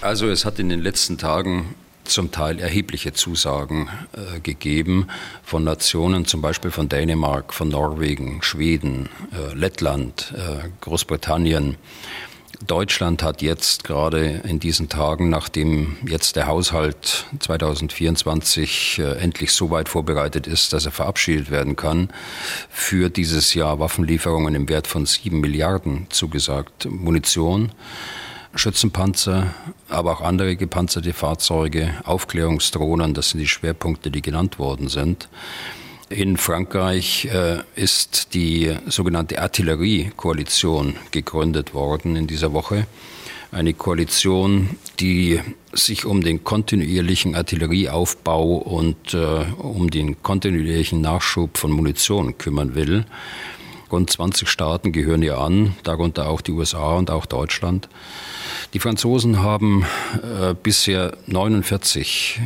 Also 0.00 0.28
es 0.28 0.44
hat 0.44 0.58
in 0.58 0.68
den 0.68 0.80
letzten 0.80 1.18
Tagen 1.18 1.74
zum 2.10 2.30
Teil 2.30 2.58
erhebliche 2.58 3.12
Zusagen 3.12 3.88
äh, 4.12 4.40
gegeben 4.40 5.08
von 5.42 5.64
Nationen, 5.64 6.26
zum 6.26 6.42
Beispiel 6.42 6.70
von 6.70 6.88
Dänemark, 6.88 7.54
von 7.54 7.68
Norwegen, 7.68 8.42
Schweden, 8.42 9.08
äh, 9.32 9.54
Lettland, 9.54 10.34
äh, 10.36 10.68
Großbritannien. 10.80 11.76
Deutschland 12.66 13.22
hat 13.22 13.40
jetzt 13.40 13.84
gerade 13.84 14.42
in 14.44 14.60
diesen 14.60 14.90
Tagen, 14.90 15.30
nachdem 15.30 15.96
jetzt 16.06 16.36
der 16.36 16.46
Haushalt 16.46 17.26
2024 17.38 18.98
äh, 18.98 19.02
endlich 19.18 19.52
so 19.52 19.70
weit 19.70 19.88
vorbereitet 19.88 20.46
ist, 20.46 20.74
dass 20.74 20.84
er 20.84 20.92
verabschiedet 20.92 21.50
werden 21.50 21.74
kann, 21.74 22.10
für 22.68 23.08
dieses 23.08 23.54
Jahr 23.54 23.80
Waffenlieferungen 23.80 24.54
im 24.54 24.68
Wert 24.68 24.86
von 24.86 25.06
sieben 25.06 25.40
Milliarden 25.40 26.06
zugesagt. 26.10 26.86
Munition, 26.90 27.72
Schützenpanzer, 28.54 29.54
aber 29.88 30.12
auch 30.12 30.20
andere 30.20 30.56
gepanzerte 30.56 31.12
Fahrzeuge, 31.12 31.94
Aufklärungsdrohnen, 32.04 33.14
das 33.14 33.30
sind 33.30 33.40
die 33.40 33.48
Schwerpunkte, 33.48 34.10
die 34.10 34.22
genannt 34.22 34.58
worden 34.58 34.88
sind. 34.88 35.28
In 36.08 36.36
Frankreich 36.36 37.26
äh, 37.26 37.58
ist 37.76 38.34
die 38.34 38.74
sogenannte 38.88 39.40
Artilleriekoalition 39.40 40.96
gegründet 41.12 41.72
worden 41.72 42.16
in 42.16 42.26
dieser 42.26 42.52
Woche. 42.52 42.88
Eine 43.52 43.74
Koalition, 43.74 44.70
die 44.98 45.40
sich 45.72 46.04
um 46.04 46.22
den 46.22 46.42
kontinuierlichen 46.42 47.36
Artillerieaufbau 47.36 48.56
und 48.56 49.14
äh, 49.14 49.44
um 49.58 49.90
den 49.90 50.20
kontinuierlichen 50.22 51.00
Nachschub 51.00 51.56
von 51.56 51.70
Munition 51.70 52.38
kümmern 52.38 52.74
will. 52.74 53.04
Rund 53.92 54.10
20 54.10 54.48
Staaten 54.48 54.90
gehören 54.90 55.22
ihr 55.22 55.38
an, 55.38 55.76
darunter 55.84 56.28
auch 56.28 56.40
die 56.40 56.52
USA 56.52 56.96
und 56.96 57.10
auch 57.10 57.26
Deutschland. 57.26 57.88
Die 58.72 58.78
Franzosen 58.78 59.42
haben 59.42 59.84
äh, 60.22 60.54
bisher 60.54 61.16
49 61.26 62.40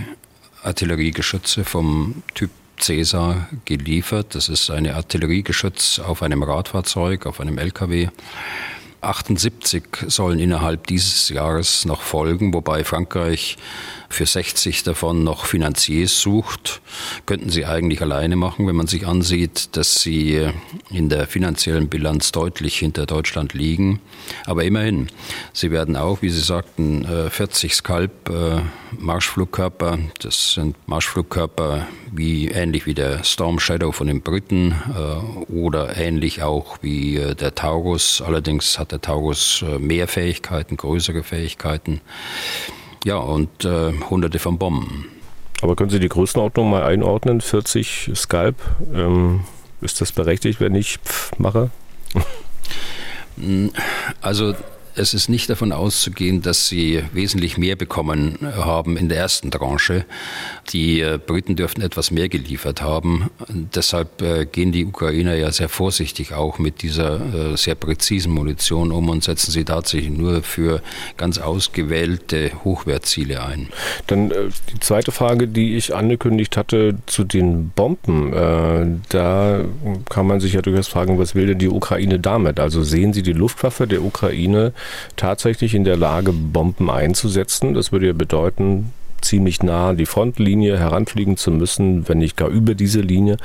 Artilleriegeschütze 0.63 1.65
vom 1.65 2.23
Typ 2.35 2.51
Caesar 2.79 3.49
geliefert. 3.67 4.35
Das 4.35 4.49
ist 4.49 4.71
eine 4.71 4.95
Artilleriegeschütz 4.95 5.99
auf 5.99 6.23
einem 6.23 6.43
Radfahrzeug, 6.43 7.27
auf 7.27 7.41
einem 7.41 7.59
LKW. 7.59 8.09
78 9.03 9.85
sollen 10.07 10.39
innerhalb 10.39 10.87
dieses 10.87 11.29
Jahres 11.29 11.85
noch 11.85 12.01
folgen, 12.01 12.55
wobei 12.55 12.85
Frankreich 12.85 13.59
für 14.15 14.27
60 14.27 14.85
davon 14.85 15.25
noch 15.25 15.45
Finanziers 15.45 16.21
sucht. 16.21 16.81
Könnten 17.27 17.51
sie 17.51 17.67
eigentlich 17.67 18.01
alleine 18.01 18.37
machen, 18.37 18.67
wenn 18.67 18.77
man 18.77 18.87
sich 18.87 19.07
ansieht, 19.07 19.77
dass 19.77 20.01
sie 20.01 20.49
in 20.91 21.09
der 21.09 21.27
finanziellen 21.27 21.89
Bilanz 21.89 22.33
deutlich 22.33 22.79
hinter 22.79 23.07
Deutschland 23.07 23.53
liegen. 23.53 24.01
Aber 24.47 24.65
immerhin, 24.65 25.09
sie 25.53 25.71
werden 25.71 25.97
auch, 25.97 26.23
wie 26.23 26.31
Sie 26.31 26.41
sagten, 26.41 27.07
40 27.31 27.71
äh, 27.71 27.75
Skalp 27.75 28.31
äh, 28.31 28.61
Marschflugkörper. 28.97 29.99
Das 30.21 30.55
sind 30.55 30.77
Marschflugkörper 30.87 31.87
wie 32.13 32.49
ähnlich 32.49 32.87
wie 32.87 32.95
der 32.95 33.25
Storm 33.25 33.59
Shadow 33.59 33.91
von 33.91 34.07
den 34.07 34.23
Briten 34.23 34.75
äh, 34.95 35.53
oder 35.53 35.97
ähnlich 35.97 36.43
auch 36.43 36.79
wie 36.83 37.21
der 37.39 37.55
Taurus. 37.55 38.23
Allerdings 38.25 38.79
hat 38.79 38.93
der 38.93 39.01
Taurus 39.01 39.65
mehr 39.79 40.07
Fähigkeiten, 40.07 40.77
größere 40.77 41.25
Fähigkeiten. 41.25 42.01
Ja, 43.05 43.19
und 43.19 43.65
äh, 43.65 43.93
hunderte 44.11 44.39
von 44.39 44.59
Bomben. 44.59 45.07
Aber 45.63 45.77
können 45.77 45.91
Sie 45.91 46.01
die 46.01 46.09
Größenordnung 46.09 46.69
mal 46.71 46.83
einordnen? 46.83 47.41
40 47.41 48.11
Skalp? 48.15 48.57
Ähm, 48.93 49.45
ist 49.81 50.01
das 50.01 50.13
berechtigt, 50.13 50.61
wenn 50.61 50.75
ich 50.75 50.99
pf 50.99 51.39
mache? 51.39 51.71
Also 54.21 54.55
es 54.97 55.15
ist 55.15 55.29
nicht 55.29 55.51
davon 55.51 55.73
auszugehen, 55.73 56.43
dass 56.43 56.69
sie 56.69 57.03
wesentlich 57.13 57.59
mehr 57.59 57.77
bekommen 57.77 58.39
haben 58.57 58.97
in 58.97 59.09
der 59.09 59.19
ersten 59.19 59.51
Tranche. 59.51 60.05
Die 60.71 61.01
äh, 61.01 61.19
Briten 61.25 61.57
dürften 61.57 61.83
etwas 61.83 62.11
mehr 62.11 62.29
geliefert 62.29 62.81
haben. 62.81 63.31
Deshalb 63.49 64.23
äh, 64.23 64.47
gehen 64.47 64.73
die 64.73 64.85
Ukrainer 64.85 65.35
ja 65.35 65.51
sehr 65.51 65.69
vorsichtig 65.69 66.33
auch 66.33 66.59
mit 66.59 66.83
dieser 66.83 67.53
äh, 67.53 67.57
sehr 67.57 67.75
präzisen 67.75 68.33
Munition 68.33 68.93
um 68.93 69.09
und 69.09 69.25
setzen 69.25 69.51
sie 69.51 69.65
tatsächlich 69.65 70.11
nur 70.11 70.43
für 70.43 70.81
ganz 71.17 71.39
ausgewählte 71.39 72.53
Hochwertziele 72.65 73.45
ein. 73.45 73.69
Dann 74.07 74.29
die 74.29 74.81
zweite 74.81 75.13
Frage, 75.13 75.49
die 75.49 75.77
ich 75.77 75.95
angekündigt 75.95 76.57
hatte 76.57 76.97
zu 77.07 77.25
den 77.25 77.71
Bomben. 77.71 79.03
Da 79.09 79.65
kann 80.09 80.27
man 80.27 80.41
sich 80.41 80.53
ja 80.53 80.63
durchaus 80.63 80.89
fragen, 80.89 81.19
was 81.19 81.35
will 81.35 81.47
denn 81.47 81.59
die 81.59 81.69
Ukraine 81.69 82.19
damit? 82.19 82.61
Also 82.61 82.83
sehen 82.83 83.13
Sie 83.13 83.23
die 83.23 83.33
Luftwaffe 83.33 83.87
der 83.87 84.03
Ukraine 84.03 84.73
tatsächlich 85.17 85.75
in 85.75 85.85
der 85.85 85.97
Lage, 85.97 86.33
Bomben 86.33 86.91
einzusetzen. 86.91 87.75
Das 87.75 87.93
würde 87.93 88.07
ja 88.07 88.13
bedeuten, 88.13 88.93
ziemlich 89.25 89.63
nah 89.63 89.91
an 89.91 89.97
die 89.97 90.07
Frontlinie 90.07 90.79
heranfliegen 90.79 91.37
zu 91.37 91.51
müssen, 91.51 92.09
wenn 92.09 92.19
nicht 92.19 92.37
gar 92.37 92.49
über 92.49 92.75
diese 92.75 93.01
Linie, 93.01 93.39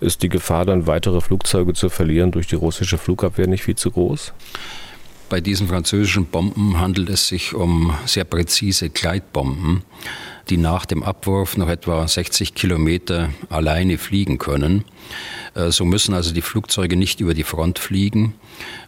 ist 0.00 0.22
die 0.22 0.28
Gefahr 0.28 0.64
dann 0.64 0.86
weitere 0.86 1.20
Flugzeuge 1.20 1.74
zu 1.74 1.88
verlieren 1.88 2.30
durch 2.30 2.46
die 2.46 2.54
russische 2.54 2.98
Flugabwehr 2.98 3.46
nicht 3.46 3.64
viel 3.64 3.76
zu 3.76 3.90
groß? 3.90 4.32
Bei 5.28 5.40
diesen 5.40 5.68
französischen 5.68 6.26
Bomben 6.26 6.78
handelt 6.78 7.08
es 7.08 7.28
sich 7.28 7.54
um 7.54 7.94
sehr 8.06 8.24
präzise 8.24 8.90
Gleitbomben, 8.90 9.82
die 10.50 10.58
nach 10.58 10.84
dem 10.84 11.02
Abwurf 11.02 11.56
noch 11.56 11.68
etwa 11.68 12.06
60 12.06 12.54
Kilometer 12.54 13.30
alleine 13.48 13.96
fliegen 13.96 14.38
können. 14.38 14.84
Äh, 15.54 15.70
so 15.70 15.84
müssen 15.84 16.14
also 16.14 16.34
die 16.34 16.42
Flugzeuge 16.42 16.96
nicht 16.96 17.20
über 17.20 17.34
die 17.34 17.42
Front 17.42 17.78
fliegen, 17.78 18.34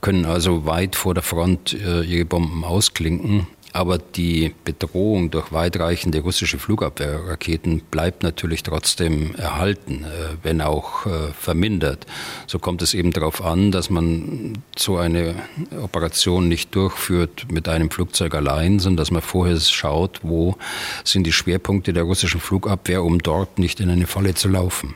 können 0.02 0.26
also 0.26 0.66
weit 0.66 0.94
vor 0.94 1.14
der 1.14 1.22
Front 1.22 1.72
äh, 1.72 2.02
ihre 2.02 2.26
Bomben 2.26 2.64
ausklinken. 2.64 3.46
Aber 3.76 3.98
die 3.98 4.54
Bedrohung 4.64 5.30
durch 5.30 5.52
weitreichende 5.52 6.20
russische 6.20 6.58
Flugabwehrraketen 6.58 7.82
bleibt 7.90 8.22
natürlich 8.22 8.62
trotzdem 8.62 9.34
erhalten, 9.34 10.04
äh, 10.04 10.36
wenn 10.42 10.62
auch 10.62 11.06
vermindert. 11.38 12.06
So 12.46 12.58
kommt 12.58 12.80
es 12.80 12.94
eben 12.94 13.10
darauf 13.10 13.44
an, 13.44 13.72
dass 13.72 13.90
man 13.90 14.54
so 14.78 14.96
eine 14.96 15.34
Operation 15.82 16.48
nicht 16.48 16.74
durchführt 16.74 17.52
mit 17.52 17.68
einem 17.68 17.90
Flugzeug 17.90 18.34
allein, 18.34 18.78
sondern 18.78 18.96
dass 18.96 19.10
man 19.10 19.20
vorher 19.20 19.60
schaut, 19.60 20.20
wo 20.22 20.56
sind 21.04 21.26
die 21.26 21.32
Schwerpunkte 21.32 21.92
der 21.92 22.04
russischen 22.04 22.40
Flugabwehr, 22.40 23.04
um 23.04 23.18
dort 23.18 23.58
nicht 23.58 23.80
in 23.80 23.90
eine 23.90 24.06
Falle 24.06 24.34
zu 24.34 24.48
laufen. 24.48 24.94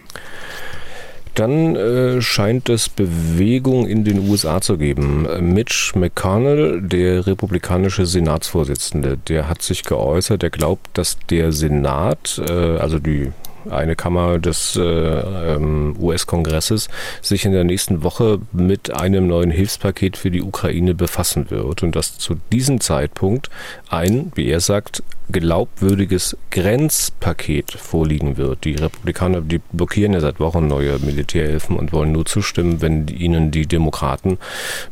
Dann 1.35 1.77
äh, 1.77 2.21
scheint 2.21 2.69
es 2.69 2.89
Bewegung 2.89 3.87
in 3.87 4.05
den 4.05 4.29
USA 4.29 4.61
zu 4.61 4.77
geben. 4.77 5.27
Mitch 5.41 5.99
McConnell, 5.99 6.83
der 6.83 7.27
republikanische 7.27 8.07
Senatsvorsitzende, 8.07 9.17
der 9.29 9.49
hat 9.49 9.63
sich 9.63 9.85
geäußert, 9.85 10.43
er 10.43 10.51
glaubt, 10.51 10.89
dass 10.95 11.19
der 11.31 11.53
Senat, 11.53 12.41
äh, 12.49 12.53
also 12.53 12.99
die 12.99 13.33
eine 13.69 13.97
Kammer 13.97 14.38
des 14.38 14.76
äh, 14.76 14.83
ähm, 14.83 15.97
US-Kongresses, 15.99 16.88
sich 17.21 17.45
in 17.45 17.52
der 17.52 17.64
nächsten 17.64 18.02
Woche 18.02 18.40
mit 18.52 18.95
einem 18.95 19.26
neuen 19.26 19.50
Hilfspaket 19.50 20.17
für 20.17 20.31
die 20.31 20.43
Ukraine 20.43 20.95
befassen 20.95 21.50
wird 21.50 21.83
und 21.83 21.97
dass 21.97 22.19
zu 22.19 22.37
diesem 22.52 22.81
Zeitpunkt 22.81 23.50
ein, 23.88 24.33
wie 24.35 24.49
er 24.49 24.61
sagt, 24.61 25.02
glaubwürdiges 25.31 26.37
Grenzpaket 26.50 27.73
vorliegen 27.73 28.37
wird. 28.37 28.64
Die 28.64 28.75
Republikaner, 28.75 29.40
die 29.40 29.61
blockieren 29.73 30.12
ja 30.12 30.21
seit 30.21 30.40
Wochen 30.40 30.67
neue 30.67 30.99
Militärhilfen 30.99 31.76
und 31.76 31.93
wollen 31.93 32.12
nur 32.12 32.26
zustimmen, 32.26 32.81
wenn 32.81 33.09
ihnen 33.09 33.50
die 33.50 33.67
Demokraten 33.67 34.38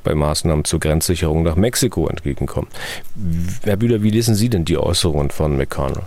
bei 0.04 0.14
Maßnahmen 0.14 0.64
zur 0.64 0.80
Grenzsicherung 0.80 1.42
nach 1.42 1.56
Mexiko 1.56 2.06
entgegenkommen. 2.08 2.68
Herr 3.64 3.76
Bühler, 3.76 4.02
wie 4.02 4.10
lesen 4.10 4.34
Sie 4.34 4.48
denn 4.48 4.64
die 4.64 4.78
Äußerungen 4.78 5.30
von 5.30 5.56
McConnell? 5.56 6.04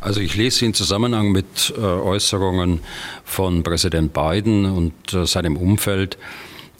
Also 0.00 0.20
ich 0.20 0.36
lese 0.36 0.64
in 0.64 0.74
Zusammenhang 0.74 1.32
mit 1.32 1.74
äh, 1.76 1.80
Äußerungen 1.80 2.80
von 3.24 3.64
Präsident 3.64 4.12
Biden 4.12 4.64
und 4.64 5.12
äh, 5.12 5.26
seinem 5.26 5.56
Umfeld, 5.56 6.18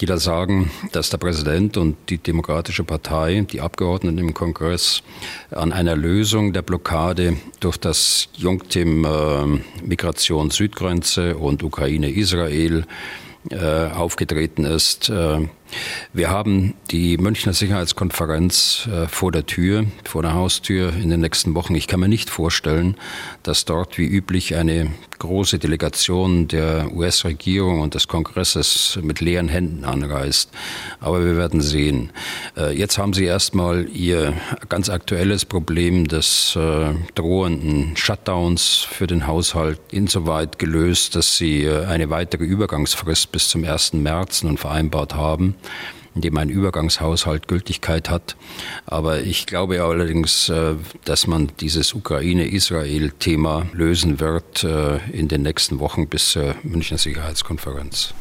die 0.01 0.07
da 0.07 0.19
sagen, 0.19 0.71
dass 0.93 1.11
der 1.11 1.19
Präsident 1.19 1.77
und 1.77 1.97
die 2.11 2.19
Demokratische 2.19 2.85
Partei, 2.85 3.45
die 3.51 3.61
Abgeordneten 3.61 4.19
im 4.19 4.35
Kongress, 4.35 5.03
an 5.51 5.73
einer 5.73 5.97
Lösung 5.97 6.53
der 6.53 6.63
Blockade 6.63 7.37
durch 7.59 7.77
das 7.77 8.29
Jungteam 8.37 9.05
äh, 9.05 9.85
Migration 9.85 10.51
Südgrenze 10.51 11.37
und 11.37 11.65
Ukraine-Israel 11.65 12.85
äh, 13.51 13.87
aufgetreten 13.91 14.65
ist. 14.65 15.09
Äh, 15.09 15.49
wir 16.13 16.31
haben 16.31 16.75
die 16.91 17.19
Münchner 17.19 17.53
Sicherheitskonferenz 17.53 18.89
äh, 18.91 19.07
vor 19.09 19.33
der 19.33 19.47
Tür, 19.47 19.85
vor 20.05 20.23
der 20.23 20.35
Haustür 20.35 20.93
in 20.93 21.11
den 21.11 21.21
nächsten 21.21 21.55
Wochen. 21.55 21.75
Ich 21.75 21.87
kann 21.87 22.01
mir 22.01 22.09
nicht 22.09 22.31
vorstellen, 22.31 22.97
dass 23.43 23.65
dort 23.65 23.99
wie 23.99 24.07
üblich 24.07 24.55
eine 24.55 24.91
große 25.19 25.59
Delegation 25.59 26.49
der 26.49 26.91
US-Regierung 26.95 27.81
und 27.81 27.95
des 27.95 28.09
Kongresses 28.09 28.99
mit 29.03 29.21
leeren 29.21 29.49
Händen 29.49 29.85
anreist. 29.85 30.51
Aber 31.01 31.25
wir 31.25 31.37
werden 31.37 31.61
sehen. 31.61 32.11
Äh, 32.57 32.77
jetzt 32.77 32.99
haben 32.99 33.13
Sie 33.13 33.25
erstmal 33.25 33.89
Ihr 33.89 34.33
ganz 34.69 34.89
aktuelles 34.89 35.45
Problem 35.45 36.09
des 36.09 36.57
äh, 36.57 36.95
drohenden 37.15 37.97
Shutdowns 37.97 38.87
für 38.91 39.07
den 39.07 39.27
Haushalt 39.27 39.81
insoweit 39.91 40.59
gelöst, 40.59 41.17
dass 41.17 41.37
Sie 41.37 41.69
eine 41.69 42.11
weitere 42.11 42.45
Übergangsfrist 42.45 43.31
bis 43.33 43.49
zum 43.49 43.65
1. 43.65 43.95
März 43.95 44.43
nun 44.43 44.57
vereinbart 44.57 45.15
haben 45.15 45.58
in 46.15 46.23
dem 46.23 46.37
ein 46.37 46.49
Übergangshaushalt 46.49 47.47
Gültigkeit 47.49 48.11
hat. 48.11 48.37
Aber 48.87 49.21
ich 49.21 49.47
glaube 49.47 49.83
allerdings, 49.83 50.49
äh, 50.49 50.75
dass 51.05 51.27
man 51.27 51.53
dieses 51.61 51.95
Ukraine-Israel-Thema 51.95 53.67
lösen 53.73 54.19
wird 54.21 54.65
äh, 54.65 54.99
in 55.13 55.29
den 55.29 55.43
nächsten 55.43 55.79
Wochen 55.79 56.09
bis 56.09 56.31
zur 56.31 56.55
Münchner 56.63 56.99
Sicherheitskonferenz. 56.99 58.15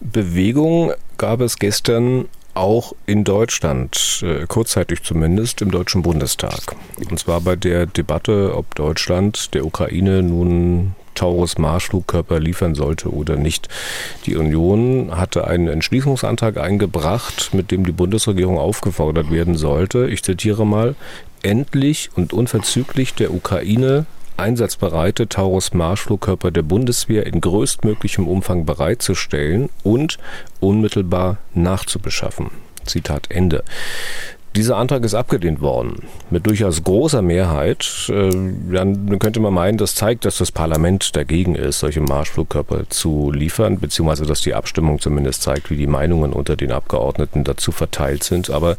Bewegung 0.00 0.92
gab 1.16 1.40
es 1.40 1.58
gestern 1.58 2.28
auch 2.54 2.92
in 3.06 3.24
Deutschland, 3.24 4.22
äh, 4.22 4.46
kurzzeitig 4.46 5.02
zumindest 5.02 5.62
im 5.62 5.70
Deutschen 5.70 6.02
Bundestag. 6.02 6.76
Und 7.10 7.18
zwar 7.18 7.40
bei 7.40 7.56
der 7.56 7.86
Debatte, 7.86 8.54
ob 8.54 8.74
Deutschland 8.74 9.54
der 9.54 9.64
Ukraine 9.64 10.22
nun 10.22 10.94
Taurus 11.14 11.58
Marschflugkörper 11.58 12.40
liefern 12.40 12.74
sollte 12.74 13.12
oder 13.12 13.36
nicht. 13.36 13.68
Die 14.26 14.36
Union 14.36 15.16
hatte 15.16 15.46
einen 15.46 15.68
Entschließungsantrag 15.68 16.56
eingebracht, 16.56 17.50
mit 17.52 17.70
dem 17.70 17.84
die 17.84 17.92
Bundesregierung 17.92 18.58
aufgefordert 18.58 19.30
werden 19.30 19.56
sollte, 19.56 20.08
ich 20.08 20.22
zitiere 20.22 20.66
mal, 20.66 20.94
endlich 21.42 22.10
und 22.14 22.32
unverzüglich 22.32 23.14
der 23.14 23.34
Ukraine 23.34 24.06
einsatzbereite 24.36 25.28
Taurus 25.28 25.72
Marschflugkörper 25.72 26.50
der 26.50 26.62
Bundeswehr 26.62 27.26
in 27.26 27.40
größtmöglichem 27.40 28.26
Umfang 28.26 28.64
bereitzustellen 28.64 29.70
und 29.82 30.18
unmittelbar 30.60 31.38
nachzubeschaffen. 31.54 32.50
Zitat 32.84 33.30
Ende. 33.30 33.62
Dieser 34.54 34.76
Antrag 34.76 35.02
ist 35.02 35.14
abgelehnt 35.14 35.62
worden, 35.62 36.02
mit 36.28 36.46
durchaus 36.46 36.84
großer 36.84 37.22
Mehrheit. 37.22 38.10
Äh, 38.10 38.30
dann 38.70 39.18
könnte 39.18 39.40
man 39.40 39.54
meinen, 39.54 39.78
das 39.78 39.94
zeigt, 39.94 40.26
dass 40.26 40.36
das 40.36 40.52
Parlament 40.52 41.16
dagegen 41.16 41.54
ist, 41.54 41.78
solche 41.78 42.02
Marschflugkörper 42.02 42.90
zu 42.90 43.32
liefern, 43.32 43.78
beziehungsweise 43.78 44.26
dass 44.26 44.42
die 44.42 44.52
Abstimmung 44.52 45.00
zumindest 45.00 45.42
zeigt, 45.42 45.70
wie 45.70 45.76
die 45.76 45.86
Meinungen 45.86 46.34
unter 46.34 46.54
den 46.56 46.70
Abgeordneten 46.70 47.44
dazu 47.44 47.72
verteilt 47.72 48.24
sind. 48.24 48.50
Aber 48.50 48.76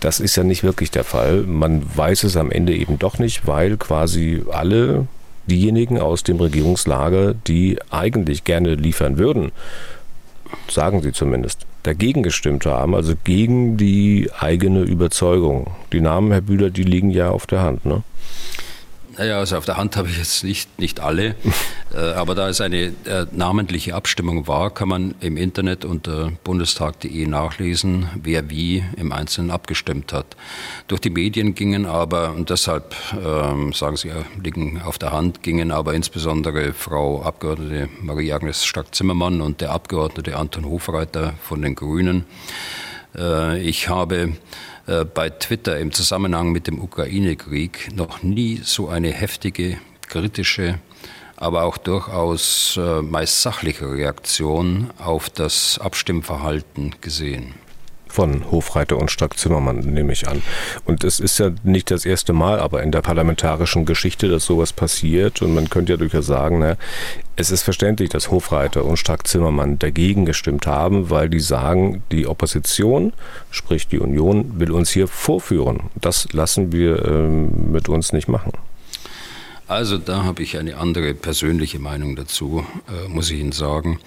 das 0.00 0.18
ist 0.18 0.34
ja 0.34 0.42
nicht 0.42 0.64
wirklich 0.64 0.90
der 0.90 1.04
Fall. 1.04 1.42
Man 1.42 1.84
weiß 1.96 2.24
es 2.24 2.36
am 2.36 2.50
Ende 2.50 2.74
eben 2.74 2.98
doch 2.98 3.20
nicht, 3.20 3.46
weil 3.46 3.76
quasi 3.76 4.42
alle 4.50 5.06
diejenigen 5.46 6.00
aus 6.00 6.24
dem 6.24 6.38
Regierungslager, 6.38 7.32
die 7.34 7.78
eigentlich 7.90 8.42
gerne 8.42 8.74
liefern 8.74 9.18
würden, 9.18 9.52
sagen 10.68 11.02
sie 11.02 11.12
zumindest, 11.12 11.66
dagegen 11.82 12.22
gestimmt 12.22 12.66
haben, 12.66 12.94
also 12.94 13.14
gegen 13.24 13.76
die 13.76 14.30
eigene 14.38 14.80
Überzeugung. 14.80 15.70
Die 15.92 16.00
Namen, 16.00 16.32
Herr 16.32 16.40
Bühler, 16.40 16.70
die 16.70 16.82
liegen 16.82 17.10
ja 17.10 17.30
auf 17.30 17.46
der 17.46 17.60
Hand, 17.62 17.86
ne? 17.86 18.02
Naja, 19.18 19.38
also 19.38 19.56
auf 19.56 19.64
der 19.64 19.78
Hand 19.78 19.96
habe 19.96 20.08
ich 20.08 20.18
jetzt 20.18 20.44
nicht, 20.44 20.78
nicht 20.78 21.00
alle, 21.00 21.36
äh, 21.94 21.98
aber 21.98 22.34
da 22.34 22.48
es 22.48 22.60
eine 22.60 22.92
äh, 23.06 23.26
namentliche 23.32 23.94
Abstimmung 23.94 24.46
war, 24.46 24.70
kann 24.70 24.88
man 24.88 25.14
im 25.20 25.38
Internet 25.38 25.86
unter 25.86 26.32
bundestag.de 26.44 27.26
nachlesen, 27.26 28.10
wer 28.22 28.50
wie 28.50 28.84
im 28.96 29.12
Einzelnen 29.12 29.50
abgestimmt 29.50 30.12
hat. 30.12 30.36
Durch 30.86 31.00
die 31.00 31.08
Medien 31.08 31.54
gingen 31.54 31.86
aber, 31.86 32.32
und 32.32 32.50
deshalb 32.50 32.94
ähm, 33.14 33.72
sagen 33.72 33.96
Sie, 33.96 34.10
liegen 34.42 34.82
auf 34.82 34.98
der 34.98 35.12
Hand, 35.12 35.42
gingen 35.42 35.72
aber 35.72 35.94
insbesondere 35.94 36.74
Frau 36.74 37.22
Abgeordnete 37.22 37.88
Marie-Agnes 38.02 38.66
Stark-Zimmermann 38.66 39.40
und 39.40 39.62
der 39.62 39.70
Abgeordnete 39.70 40.36
Anton 40.36 40.66
Hofreiter 40.66 41.32
von 41.42 41.62
den 41.62 41.74
Grünen. 41.74 42.26
Äh, 43.16 43.60
ich 43.60 43.88
habe 43.88 44.34
äh, 44.86 45.04
bei 45.04 45.30
Twitter 45.30 45.78
im 45.78 45.92
Zusammenhang 45.92 46.52
mit 46.52 46.66
dem 46.66 46.80
Ukraine-Krieg 46.80 47.94
noch 47.94 48.22
nie 48.22 48.60
so 48.62 48.88
eine 48.88 49.12
heftige, 49.12 49.78
kritische, 50.08 50.78
aber 51.36 51.64
auch 51.64 51.76
durchaus 51.76 52.76
äh, 52.76 53.02
meist 53.02 53.42
sachliche 53.42 53.90
Reaktion 53.90 54.90
auf 54.98 55.30
das 55.30 55.78
Abstimmverhalten 55.78 56.94
gesehen 57.00 57.54
von 58.16 58.50
Hofreiter 58.50 58.96
und 58.96 59.10
Strack-Zimmermann, 59.10 59.80
nehme 59.80 60.14
ich 60.14 60.26
an. 60.26 60.40
Und 60.86 61.04
es 61.04 61.20
ist 61.20 61.38
ja 61.38 61.50
nicht 61.64 61.90
das 61.90 62.06
erste 62.06 62.32
Mal, 62.32 62.60
aber 62.60 62.82
in 62.82 62.90
der 62.90 63.02
parlamentarischen 63.02 63.84
Geschichte, 63.84 64.28
dass 64.28 64.46
sowas 64.46 64.72
passiert. 64.72 65.42
Und 65.42 65.54
man 65.54 65.68
könnte 65.68 65.92
ja 65.92 65.96
durchaus 65.98 66.24
sagen, 66.24 66.60
na, 66.60 66.76
es 67.36 67.50
ist 67.50 67.62
verständlich, 67.62 68.08
dass 68.08 68.30
Hofreiter 68.30 68.86
und 68.86 68.96
Strack-Zimmermann 68.96 69.78
dagegen 69.78 70.24
gestimmt 70.24 70.66
haben, 70.66 71.10
weil 71.10 71.28
die 71.28 71.40
sagen, 71.40 72.04
die 72.10 72.26
Opposition, 72.26 73.12
sprich 73.50 73.86
die 73.86 73.98
Union, 73.98 74.58
will 74.58 74.72
uns 74.72 74.88
hier 74.88 75.08
vorführen. 75.08 75.90
Das 75.94 76.32
lassen 76.32 76.72
wir 76.72 77.04
ähm, 77.04 77.70
mit 77.70 77.90
uns 77.90 78.14
nicht 78.14 78.28
machen. 78.28 78.52
Also 79.68 79.98
da 79.98 80.22
habe 80.22 80.44
ich 80.44 80.56
eine 80.58 80.76
andere 80.76 81.12
persönliche 81.12 81.80
Meinung 81.80 82.14
dazu, 82.14 82.64
äh, 82.88 83.08
muss 83.08 83.30
ich 83.32 83.40
Ihnen 83.40 83.50
sagen. 83.50 83.98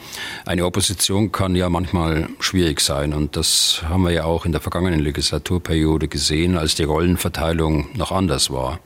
Eine 0.45 0.65
Opposition 0.65 1.33
kann 1.33 1.53
ja 1.53 1.69
manchmal 1.69 2.29
schwierig 2.39 2.79
sein 2.79 3.13
und 3.13 3.35
das 3.35 3.81
haben 3.89 4.03
wir 4.03 4.11
ja 4.11 4.23
auch 4.23 4.45
in 4.45 4.53
der 4.53 4.61
vergangenen 4.61 5.01
Legislaturperiode 5.01 6.07
gesehen, 6.07 6.57
als 6.57 6.75
die 6.75 6.83
Rollenverteilung 6.83 7.89
noch 7.97 8.13
anders 8.13 8.51
war. 8.51 8.79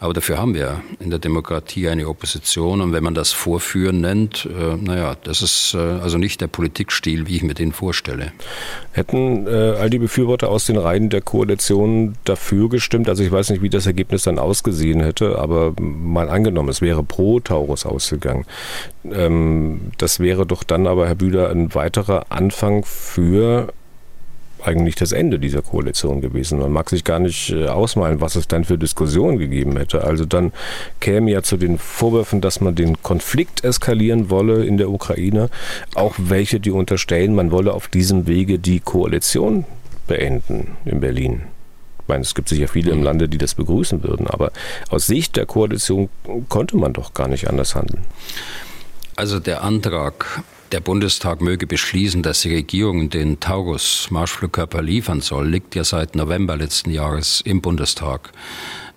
Aber 0.00 0.12
dafür 0.12 0.38
haben 0.38 0.54
wir 0.54 0.80
in 1.00 1.10
der 1.10 1.18
Demokratie 1.18 1.88
eine 1.88 2.06
Opposition. 2.08 2.80
Und 2.80 2.92
wenn 2.92 3.02
man 3.02 3.14
das 3.14 3.32
Vorführen 3.32 4.00
nennt, 4.00 4.46
äh, 4.46 4.76
naja, 4.76 5.16
das 5.24 5.42
ist 5.42 5.74
äh, 5.74 5.78
also 5.78 6.18
nicht 6.18 6.40
der 6.40 6.46
Politikstil, 6.46 7.26
wie 7.26 7.36
ich 7.36 7.42
mir 7.42 7.54
den 7.54 7.72
vorstelle. 7.72 8.32
Hätten 8.92 9.46
äh, 9.48 9.50
all 9.50 9.90
die 9.90 9.98
Befürworter 9.98 10.50
aus 10.50 10.66
den 10.66 10.76
Reihen 10.76 11.10
der 11.10 11.20
Koalition 11.20 12.14
dafür 12.24 12.68
gestimmt? 12.68 13.08
Also 13.08 13.24
ich 13.24 13.32
weiß 13.32 13.50
nicht, 13.50 13.62
wie 13.62 13.70
das 13.70 13.86
Ergebnis 13.86 14.22
dann 14.22 14.38
ausgesehen 14.38 15.00
hätte, 15.00 15.38
aber 15.38 15.74
mal 15.80 16.28
angenommen, 16.28 16.68
es 16.68 16.80
wäre 16.80 17.02
pro 17.02 17.40
Taurus 17.40 17.84
ausgegangen. 17.84 18.44
Ähm, 19.04 19.90
das 19.98 20.20
wäre 20.20 20.46
doch 20.46 20.62
dann 20.62 20.86
aber, 20.86 21.08
Herr 21.08 21.16
Bühler, 21.16 21.50
ein 21.50 21.74
weiterer 21.74 22.26
Anfang 22.28 22.84
für 22.84 23.72
eigentlich 24.62 24.94
das 24.94 25.12
Ende 25.12 25.38
dieser 25.38 25.62
Koalition 25.62 26.20
gewesen. 26.20 26.58
Man 26.58 26.72
mag 26.72 26.90
sich 26.90 27.04
gar 27.04 27.18
nicht 27.18 27.50
äh, 27.50 27.68
ausmalen, 27.68 28.20
was 28.20 28.36
es 28.36 28.48
dann 28.48 28.64
für 28.64 28.78
Diskussionen 28.78 29.38
gegeben 29.38 29.76
hätte. 29.76 30.04
Also 30.04 30.24
dann 30.24 30.52
käme 31.00 31.30
ja 31.30 31.42
zu 31.42 31.56
den 31.56 31.78
Vorwürfen, 31.78 32.40
dass 32.40 32.60
man 32.60 32.74
den 32.74 33.02
Konflikt 33.02 33.64
eskalieren 33.64 34.30
wolle 34.30 34.64
in 34.64 34.76
der 34.76 34.90
Ukraine, 34.90 35.50
auch 35.94 36.14
welche, 36.18 36.60
die 36.60 36.70
unterstellen, 36.70 37.34
man 37.34 37.50
wolle 37.50 37.72
auf 37.72 37.88
diesem 37.88 38.26
Wege 38.26 38.58
die 38.58 38.80
Koalition 38.80 39.64
beenden 40.06 40.76
in 40.84 41.00
Berlin. 41.00 41.42
Ich 42.02 42.08
meine, 42.08 42.22
es 42.22 42.34
gibt 42.34 42.48
sicher 42.48 42.68
viele 42.68 42.90
im 42.90 43.02
Lande, 43.02 43.28
die 43.28 43.38
das 43.38 43.54
begrüßen 43.54 44.02
würden, 44.02 44.26
aber 44.26 44.50
aus 44.88 45.06
Sicht 45.06 45.36
der 45.36 45.44
Koalition 45.44 46.08
konnte 46.48 46.76
man 46.76 46.94
doch 46.94 47.12
gar 47.12 47.28
nicht 47.28 47.48
anders 47.48 47.74
handeln. 47.74 48.04
Also 49.14 49.40
der 49.40 49.62
Antrag 49.62 50.42
der 50.72 50.80
Bundestag 50.80 51.40
möge 51.40 51.66
beschließen, 51.66 52.22
dass 52.22 52.42
die 52.42 52.54
Regierung 52.54 53.08
den 53.08 53.40
Taurus 53.40 54.08
Marschflugkörper 54.10 54.82
liefern 54.82 55.20
soll, 55.20 55.48
liegt 55.48 55.74
ja 55.74 55.84
seit 55.84 56.14
November 56.14 56.56
letzten 56.56 56.90
Jahres 56.90 57.40
im 57.40 57.60
Bundestag. 57.62 58.32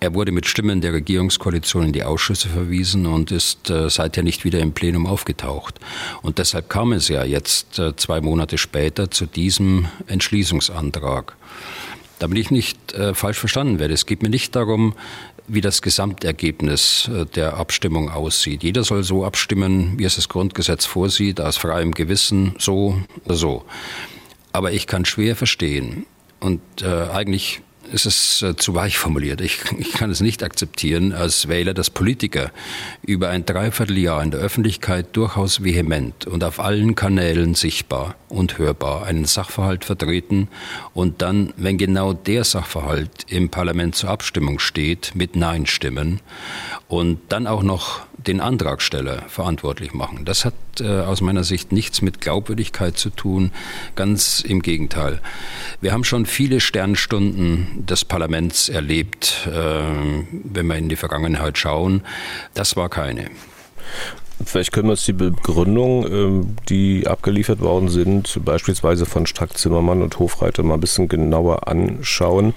Er 0.00 0.14
wurde 0.14 0.32
mit 0.32 0.46
Stimmen 0.46 0.80
der 0.80 0.92
Regierungskoalition 0.92 1.84
in 1.84 1.92
die 1.92 2.04
Ausschüsse 2.04 2.48
verwiesen 2.48 3.06
und 3.06 3.30
ist 3.30 3.70
äh, 3.70 3.88
seither 3.88 4.22
nicht 4.22 4.44
wieder 4.44 4.58
im 4.58 4.72
Plenum 4.72 5.06
aufgetaucht. 5.06 5.78
Und 6.22 6.38
deshalb 6.38 6.68
kam 6.68 6.92
es 6.92 7.08
ja 7.08 7.24
jetzt 7.24 7.78
äh, 7.78 7.96
zwei 7.96 8.20
Monate 8.20 8.58
später 8.58 9.10
zu 9.10 9.26
diesem 9.26 9.86
Entschließungsantrag. 10.08 11.36
Damit 12.18 12.38
ich 12.38 12.50
nicht 12.50 12.92
äh, 12.92 13.14
falsch 13.14 13.38
verstanden 13.38 13.78
werde, 13.78 13.94
es 13.94 14.06
geht 14.06 14.22
mir 14.22 14.28
nicht 14.28 14.54
darum, 14.54 14.94
wie 15.48 15.60
das 15.60 15.82
Gesamtergebnis 15.82 17.10
äh, 17.12 17.26
der 17.26 17.56
Abstimmung 17.56 18.10
aussieht. 18.10 18.62
Jeder 18.62 18.84
soll 18.84 19.02
so 19.02 19.24
abstimmen, 19.24 19.98
wie 19.98 20.04
es 20.04 20.16
das 20.16 20.28
Grundgesetz 20.28 20.86
vorsieht, 20.86 21.40
aus 21.40 21.56
freiem 21.56 21.92
Gewissen, 21.92 22.54
so 22.58 23.00
oder 23.24 23.34
so. 23.34 23.64
Aber 24.52 24.72
ich 24.72 24.86
kann 24.86 25.04
schwer 25.04 25.36
verstehen 25.36 26.06
und 26.40 26.60
äh, 26.82 26.86
eigentlich 26.86 27.62
ist 27.92 28.06
es 28.06 28.42
äh, 28.42 28.56
zu 28.56 28.74
weich 28.74 28.98
formuliert. 28.98 29.40
Ich, 29.40 29.60
ich, 29.78 29.92
kann 29.92 30.10
es 30.10 30.20
nicht 30.20 30.42
akzeptieren 30.42 31.12
als 31.12 31.48
Wähler, 31.48 31.74
dass 31.74 31.90
Politiker 31.90 32.50
über 33.02 33.28
ein 33.28 33.44
Dreivierteljahr 33.44 34.22
in 34.22 34.30
der 34.30 34.40
Öffentlichkeit 34.40 35.14
durchaus 35.16 35.62
vehement 35.62 36.26
und 36.26 36.44
auf 36.44 36.60
allen 36.60 36.94
Kanälen 36.94 37.54
sichtbar 37.54 38.16
und 38.28 38.58
hörbar 38.58 39.04
einen 39.04 39.24
Sachverhalt 39.24 39.84
vertreten 39.84 40.48
und 40.94 41.22
dann, 41.22 41.52
wenn 41.56 41.78
genau 41.78 42.12
der 42.12 42.44
Sachverhalt 42.44 43.26
im 43.28 43.50
Parlament 43.50 43.94
zur 43.94 44.10
Abstimmung 44.10 44.58
steht, 44.58 45.14
mit 45.14 45.36
Nein 45.36 45.66
stimmen 45.66 46.20
und 46.88 47.20
dann 47.28 47.46
auch 47.46 47.62
noch 47.62 48.02
den 48.26 48.40
Antragsteller 48.40 49.22
verantwortlich 49.28 49.94
machen. 49.94 50.24
Das 50.24 50.44
hat 50.44 50.54
äh, 50.80 51.00
aus 51.00 51.20
meiner 51.20 51.44
Sicht 51.44 51.72
nichts 51.72 52.02
mit 52.02 52.20
Glaubwürdigkeit 52.20 52.96
zu 52.96 53.10
tun, 53.10 53.52
ganz 53.96 54.40
im 54.40 54.62
Gegenteil. 54.62 55.20
Wir 55.80 55.92
haben 55.92 56.04
schon 56.04 56.26
viele 56.26 56.60
Sternstunden 56.60 57.86
des 57.86 58.04
Parlaments 58.04 58.68
erlebt, 58.68 59.46
äh, 59.46 59.52
wenn 59.52 60.66
wir 60.66 60.76
in 60.76 60.88
die 60.88 60.96
Vergangenheit 60.96 61.58
schauen. 61.58 62.02
Das 62.54 62.76
war 62.76 62.88
keine. 62.88 63.30
Vielleicht 64.44 64.72
können 64.72 64.88
wir 64.88 64.92
uns 64.92 65.04
die 65.04 65.12
Begründungen, 65.12 66.12
ähm, 66.12 66.56
die 66.68 67.06
abgeliefert 67.06 67.60
worden 67.60 67.88
sind, 67.88 68.40
beispielsweise 68.44 69.06
von 69.06 69.26
Strack-Zimmermann 69.26 70.02
und 70.02 70.18
Hofreiter, 70.18 70.62
mal 70.62 70.74
ein 70.74 70.80
bisschen 70.80 71.08
genauer 71.08 71.68
anschauen. 71.68 72.54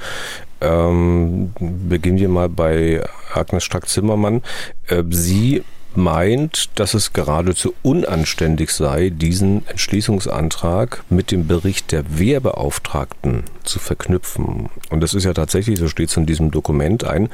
Ähm, 0.61 1.53
beginnen 1.59 2.17
wir 2.17 2.29
mal 2.29 2.49
bei 2.49 3.03
Agnes 3.33 3.63
Strack-Zimmermann. 3.63 4.41
Äh, 4.87 5.03
sie 5.09 5.63
meint, 5.95 6.69
dass 6.75 6.93
es 6.93 7.13
geradezu 7.13 7.73
unanständig 7.81 8.71
sei, 8.71 9.09
diesen 9.09 9.65
Entschließungsantrag 9.67 11.03
mit 11.09 11.31
dem 11.31 11.47
Bericht 11.47 11.91
der 11.91 12.17
Wehrbeauftragten 12.17 13.43
zu 13.63 13.79
verknüpfen. 13.79 14.69
Und 14.89 15.01
das 15.01 15.13
ist 15.13 15.23
ja 15.23 15.33
tatsächlich, 15.33 15.79
so 15.79 15.87
steht 15.87 16.09
es 16.09 16.17
in 16.17 16.25
diesem 16.25 16.51
Dokument, 16.51 17.03
ein 17.03 17.29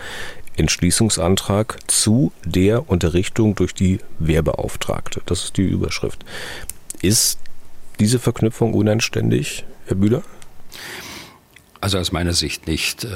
Entschließungsantrag 0.57 1.79
zu 1.87 2.31
der 2.45 2.89
Unterrichtung 2.89 3.55
durch 3.55 3.73
die 3.73 3.99
Wehrbeauftragte. 4.19 5.21
Das 5.25 5.45
ist 5.45 5.57
die 5.57 5.63
Überschrift. 5.63 6.23
Ist 7.01 7.39
diese 7.99 8.19
Verknüpfung 8.19 8.73
unanständig, 8.73 9.65
Herr 9.85 9.95
Bühler? 9.95 10.23
Also 11.81 11.97
aus 11.97 12.11
meiner 12.11 12.33
Sicht 12.33 12.67
nicht. 12.67 13.03
Äh, 13.03 13.09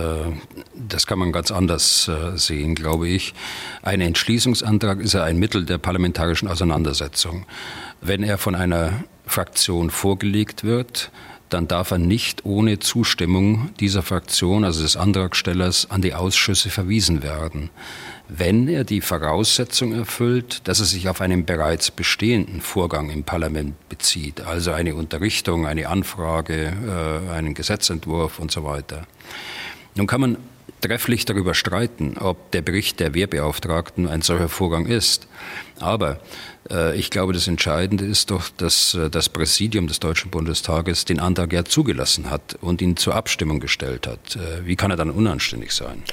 das 0.76 1.06
kann 1.06 1.20
man 1.20 1.32
ganz 1.32 1.52
anders 1.52 2.08
äh, 2.08 2.36
sehen, 2.38 2.74
glaube 2.74 3.08
ich. 3.08 3.36
Ein 3.84 4.02
Entschließungsantrag 4.02 5.00
ist 5.00 5.14
ja 5.14 5.24
ein 5.24 5.38
Mittel 5.38 5.66
der 5.66 5.78
parlamentarischen 5.78 6.48
Auseinandersetzung. 6.48 7.46
Wenn 8.02 8.24
er 8.24 8.40
von 8.40 8.56
einer 8.56 9.04
Fraktion 9.28 9.92
vorgelegt 9.92 10.64
wird, 10.64 11.12
dann 11.50 11.68
darf 11.68 11.92
er 11.92 12.00
nicht 12.00 12.44
ohne 12.44 12.80
Zustimmung 12.80 13.70
dieser 13.80 14.02
Fraktion, 14.02 14.64
also 14.64 14.82
des 14.82 14.98
Antragstellers, 14.98 15.92
an 15.92 16.02
die 16.02 16.16
Ausschüsse 16.16 16.72
verwiesen 16.72 17.22
werden 17.22 17.70
wenn 18.28 18.68
er 18.68 18.84
die 18.84 19.02
Voraussetzung 19.02 19.94
erfüllt, 19.94 20.68
dass 20.68 20.80
er 20.80 20.86
sich 20.86 21.10
auf 21.10 21.22
einen 21.22 21.46
bereits 21.46 21.92
bestehenden 21.92 22.62
Vorgang 22.62 23.10
im 23.10 23.24
Parlament 23.24 23.90
bezieht, 23.90 24.42
also 24.42 24.72
eine 24.72 24.96
Unterrichtung, 24.96 25.66
eine 25.68 25.88
Anfrage, 25.88 26.74
äh, 26.88 27.32
einen 27.32 27.54
Gesetzentwurf 27.54 28.40
und 28.40 28.52
so 28.52 28.64
weiter. 28.64 29.06
Nun 29.96 30.08
kann 30.08 30.22
man 30.22 30.38
trefflich 30.82 31.26
darüber 31.26 31.54
streiten, 31.54 32.18
ob 32.18 32.52
der 32.52 32.62
Bericht 32.62 33.00
der 33.00 33.14
Wehrbeauftragten 33.14 34.08
ein 34.08 34.22
solcher 34.22 34.50
Vorgang 34.50 34.86
ist. 34.86 35.28
Aber 35.80 36.18
äh, 36.72 36.98
ich 36.98 37.10
glaube, 37.10 37.34
das 37.34 37.48
Entscheidende 37.48 38.06
ist 38.06 38.32
doch, 38.32 38.50
dass 38.58 38.94
äh, 38.94 39.10
das 39.10 39.30
Präsidium 39.30 39.88
des 39.88 40.00
Deutschen 40.00 40.32
Bundestages 40.32 41.06
den 41.06 41.20
Antrag 41.20 41.54
ja 41.54 41.66
zugelassen 41.66 42.30
hat 42.30 42.58
und 42.62 42.82
ihn 42.82 42.98
zur 42.98 43.16
Abstimmung 43.16 43.60
gestellt 43.60 44.08
hat. 44.08 44.36
Äh, 44.36 44.66
wie 44.66 44.76
kann 44.76 44.92
er 44.92 44.98
dann 44.98 45.12
unanständig 45.12 45.72
sein? 45.74 46.04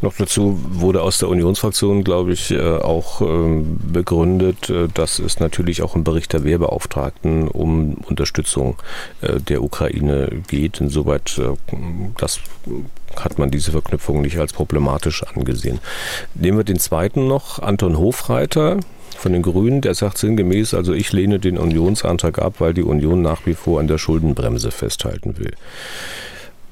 Noch 0.00 0.14
dazu 0.16 0.58
wurde 0.62 1.02
aus 1.02 1.18
der 1.18 1.28
Unionsfraktion, 1.28 2.04
glaube 2.04 2.32
ich, 2.32 2.56
auch 2.58 3.20
ähm, 3.20 3.78
begründet, 3.92 4.72
dass 4.94 5.18
es 5.18 5.40
natürlich 5.40 5.82
auch 5.82 5.94
im 5.94 6.04
Bericht 6.04 6.32
der 6.32 6.44
Wehrbeauftragten 6.44 7.48
um 7.48 7.94
Unterstützung 7.94 8.76
der 9.22 9.62
Ukraine 9.62 10.42
geht. 10.48 10.80
Insoweit, 10.80 11.40
das 12.16 12.40
hat 13.16 13.38
man 13.38 13.50
diese 13.50 13.72
Verknüpfung 13.72 14.22
nicht 14.22 14.38
als 14.38 14.52
problematisch 14.52 15.22
angesehen. 15.24 15.80
Nehmen 16.34 16.58
wir 16.58 16.64
den 16.64 16.78
zweiten 16.78 17.26
noch, 17.26 17.58
Anton 17.58 17.98
Hofreiter 17.98 18.80
von 19.16 19.32
den 19.32 19.42
Grünen, 19.42 19.80
der 19.80 19.94
sagt 19.94 20.18
sinngemäß, 20.18 20.74
also 20.74 20.92
ich 20.92 21.12
lehne 21.12 21.38
den 21.38 21.58
Unionsantrag 21.58 22.38
ab, 22.38 22.56
weil 22.58 22.74
die 22.74 22.82
Union 22.82 23.22
nach 23.22 23.46
wie 23.46 23.54
vor 23.54 23.80
an 23.80 23.88
der 23.88 23.98
Schuldenbremse 23.98 24.70
festhalten 24.70 25.38
will. 25.38 25.52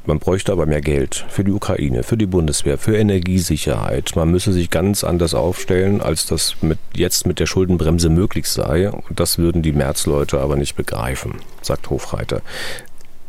Man 0.09 0.21
bräuchte 0.21 0.53
aber 0.53 0.65
mehr 0.65 0.81
Geld 0.81 1.27
für 1.29 1.45
die 1.45 1.53
Ukraine, 1.53 2.03
für 2.03 2.17
die 2.17 2.25
Bundeswehr, 2.25 2.79
für 2.79 2.97
Energiesicherheit. 2.97 4.17
Man 4.17 4.31
müsse 4.31 4.55
sich 4.55 4.71
ganz 4.71 5.05
anders 5.05 5.35
aufstellen, 5.35 6.01
als 6.01 6.25
das 6.25 6.57
mit, 6.63 6.79
jetzt 6.95 7.27
mit 7.27 7.39
der 7.39 7.45
Schuldenbremse 7.45 8.09
möglich 8.09 8.49
sei. 8.49 8.91
Und 8.91 9.21
das 9.21 9.37
würden 9.37 9.61
die 9.61 9.73
Märzleute 9.73 10.41
aber 10.41 10.57
nicht 10.57 10.77
begreifen, 10.77 11.35
sagt 11.61 11.91
Hofreiter. 11.91 12.41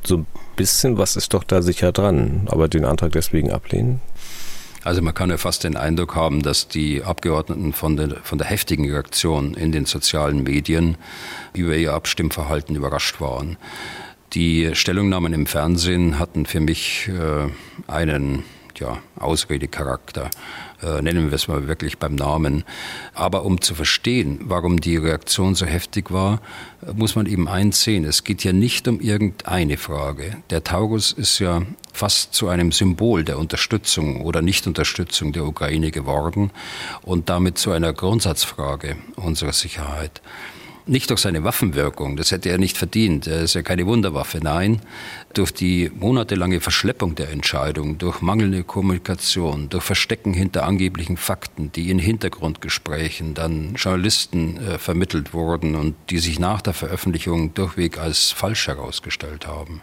So 0.05 0.19
ein 0.19 0.25
bisschen 0.55 0.97
was 0.97 1.17
ist 1.17 1.33
doch 1.33 1.43
da 1.43 1.61
sicher 1.61 1.91
dran, 1.91 2.47
aber 2.49 2.69
den 2.69 2.85
Antrag 2.85 3.11
deswegen 3.11 3.51
ablehnen? 3.51 3.99
Also 4.83 5.01
man 5.01 5.13
kann 5.13 5.29
ja 5.29 5.37
fast 5.37 5.63
den 5.63 5.75
Eindruck 5.75 6.15
haben, 6.15 6.41
dass 6.41 6.67
die 6.67 7.03
Abgeordneten 7.03 7.73
von 7.73 7.97
der, 7.97 8.17
von 8.23 8.37
der 8.37 8.47
heftigen 8.47 8.89
Reaktion 8.89 9.53
in 9.53 9.71
den 9.71 9.85
sozialen 9.85 10.43
Medien 10.43 10.97
über 11.53 11.75
ihr 11.75 11.93
Abstimmverhalten 11.93 12.75
überrascht 12.75 13.19
waren. 13.19 13.57
Die 14.33 14.73
Stellungnahmen 14.73 15.33
im 15.33 15.47
Fernsehen 15.47 16.19
hatten 16.19 16.45
für 16.45 16.59
mich 16.59 17.09
äh, 17.09 17.49
einen 17.91 18.43
ja, 18.77 18.99
Ausredecharakter 19.17 20.29
äh, 20.81 21.01
nennen 21.01 21.29
wir 21.29 21.35
es 21.35 21.47
mal 21.47 21.67
wirklich 21.67 21.97
beim 21.97 22.15
Namen. 22.15 22.63
Aber 23.13 23.43
um 23.43 23.61
zu 23.61 23.75
verstehen, 23.75 24.39
warum 24.43 24.79
die 24.79 24.97
Reaktion 24.97 25.55
so 25.55 25.65
heftig 25.65 26.11
war, 26.11 26.41
muss 26.93 27.15
man 27.15 27.25
eben 27.25 27.47
eins 27.47 27.83
sehen. 27.83 28.05
Es 28.05 28.23
geht 28.23 28.43
ja 28.43 28.53
nicht 28.53 28.87
um 28.87 28.99
irgendeine 28.99 29.77
Frage. 29.77 30.37
Der 30.49 30.63
Taurus 30.63 31.11
ist 31.11 31.39
ja 31.39 31.63
fast 31.91 32.33
zu 32.33 32.47
einem 32.47 32.71
Symbol 32.71 33.23
der 33.23 33.39
Unterstützung 33.39 34.21
oder 34.21 34.41
Nichtunterstützung 34.41 35.33
der 35.33 35.45
Ukraine 35.45 35.91
geworden 35.91 36.51
und 37.01 37.29
damit 37.29 37.57
zu 37.57 37.71
einer 37.71 37.91
Grundsatzfrage 37.91 38.95
unserer 39.15 39.53
Sicherheit 39.53 40.21
nicht 40.89 41.09
durch 41.09 41.21
seine 41.21 41.43
Waffenwirkung, 41.43 42.17
das 42.17 42.31
hätte 42.31 42.49
er 42.49 42.57
nicht 42.57 42.77
verdient, 42.77 43.27
er 43.27 43.41
ist 43.41 43.53
ja 43.53 43.61
keine 43.61 43.85
Wunderwaffe, 43.85 44.39
nein, 44.41 44.81
durch 45.33 45.53
die 45.53 45.91
monatelange 45.93 46.59
Verschleppung 46.59 47.15
der 47.15 47.29
Entscheidung, 47.29 47.97
durch 47.97 48.21
mangelnde 48.21 48.63
Kommunikation, 48.63 49.69
durch 49.69 49.83
Verstecken 49.83 50.33
hinter 50.33 50.65
angeblichen 50.65 51.17
Fakten, 51.17 51.71
die 51.71 51.89
in 51.89 51.99
Hintergrundgesprächen 51.99 53.33
dann 53.33 53.75
Journalisten 53.75 54.57
äh, 54.57 54.77
vermittelt 54.77 55.33
wurden 55.33 55.75
und 55.75 55.95
die 56.09 56.19
sich 56.19 56.39
nach 56.39 56.61
der 56.61 56.73
Veröffentlichung 56.73 57.53
durchweg 57.53 57.99
als 57.99 58.31
falsch 58.31 58.67
herausgestellt 58.67 59.47
haben. 59.47 59.81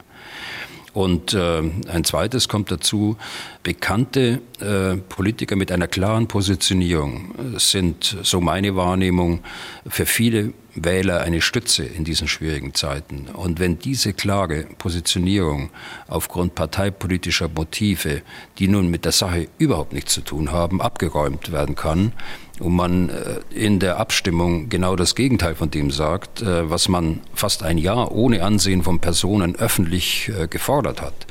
Und 0.96 1.35
äh, 1.35 1.59
ein 1.88 2.04
zweites 2.04 2.48
kommt 2.48 2.70
dazu, 2.70 3.18
bekannte 3.62 4.40
äh, 4.61 4.96
Politiker 4.96 5.54
mit 5.54 5.70
einer 5.70 5.88
klaren 5.88 6.26
Positionierung 6.26 7.35
sind, 7.59 8.16
so 8.22 8.40
meine 8.40 8.76
Wahrnehmung, 8.76 9.40
für 9.87 10.06
viele 10.06 10.54
Wähler 10.74 11.20
eine 11.20 11.42
Stütze 11.42 11.85
in 11.85 12.04
diesen 12.04 12.28
schwierigen 12.28 12.72
Zeiten. 12.72 13.26
Und 13.30 13.61
wenn 13.61 13.78
diese 13.78 14.14
klare 14.14 14.64
Positionierung 14.78 15.68
aufgrund 16.09 16.54
parteipolitischer 16.54 17.50
Motive, 17.54 18.22
die 18.59 18.66
nun 18.66 18.88
mit 18.88 19.04
der 19.04 19.12
Sache 19.12 19.48
überhaupt 19.59 19.92
nichts 19.92 20.14
zu 20.14 20.22
tun 20.22 20.50
haben, 20.50 20.80
abgeräumt 20.80 21.52
werden 21.52 21.74
kann 21.74 22.12
und 22.61 22.75
man 22.75 23.11
äh, 23.11 23.40
in 23.51 23.79
der 23.79 23.99
Abstimmung 23.99 24.69
genau 24.69 24.97
das 24.97 25.14
Gegenteil 25.14 25.55
von 25.55 25.71
dem 25.71 25.90
sagt, 25.90 26.42
äh, 26.42 26.71
was 26.71 26.88
man 26.88 27.21
fast 27.35 27.62
ein 27.62 27.79
Jahr 27.79 28.12
ohne 28.12 28.42
Ansehen 28.42 28.83
von 28.83 29.01
Personen 29.01 29.57
öffentlich 29.57 30.31
äh, 30.31 30.49
gefordert 30.49 31.03
hat, 31.03 31.27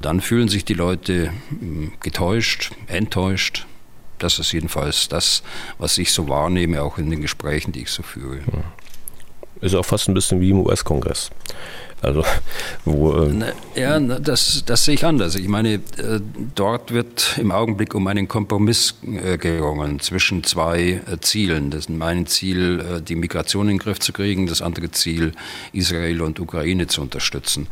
dann 0.00 0.20
fühlen 0.20 0.48
sich 0.48 0.64
die 0.64 0.74
Leute 0.74 1.32
hm, 1.48 1.92
getäuscht, 2.00 2.72
enttäuscht, 2.86 3.66
das 4.18 4.38
ist 4.38 4.52
jedenfalls 4.52 5.08
das, 5.08 5.42
was 5.78 5.98
ich 5.98 6.12
so 6.12 6.28
wahrnehme, 6.28 6.82
auch 6.82 6.98
in 6.98 7.10
den 7.10 7.20
Gesprächen, 7.20 7.72
die 7.72 7.82
ich 7.82 7.90
so 7.90 8.02
führe. 8.02 8.40
Ist 9.60 9.74
auch 9.74 9.84
fast 9.84 10.08
ein 10.08 10.14
bisschen 10.14 10.40
wie 10.40 10.50
im 10.50 10.60
US-Kongress. 10.60 11.30
Also, 12.02 12.24
wo, 12.84 13.14
äh 13.14 13.52
ja, 13.74 13.98
das, 13.98 14.62
das 14.66 14.84
sehe 14.84 14.94
ich 14.94 15.04
anders. 15.04 15.34
Ich 15.34 15.48
meine, 15.48 15.74
äh, 15.74 15.80
dort 16.54 16.92
wird 16.92 17.38
im 17.38 17.50
Augenblick 17.50 17.94
um 17.94 18.06
einen 18.06 18.28
Kompromiss 18.28 18.94
äh, 19.02 19.38
gerungen 19.38 19.98
zwischen 20.00 20.44
zwei 20.44 21.00
äh, 21.10 21.18
Zielen. 21.20 21.70
Das 21.70 21.80
ist 21.80 21.90
mein 21.90 22.26
Ziel, 22.26 23.02
die 23.06 23.16
Migration 23.16 23.68
in 23.68 23.76
den 23.76 23.78
Griff 23.78 23.98
zu 23.98 24.12
kriegen, 24.12 24.46
das 24.46 24.60
andere 24.60 24.90
Ziel, 24.90 25.32
Israel 25.72 26.20
und 26.20 26.38
Ukraine 26.38 26.86
zu 26.86 27.00
unterstützen. 27.00 27.68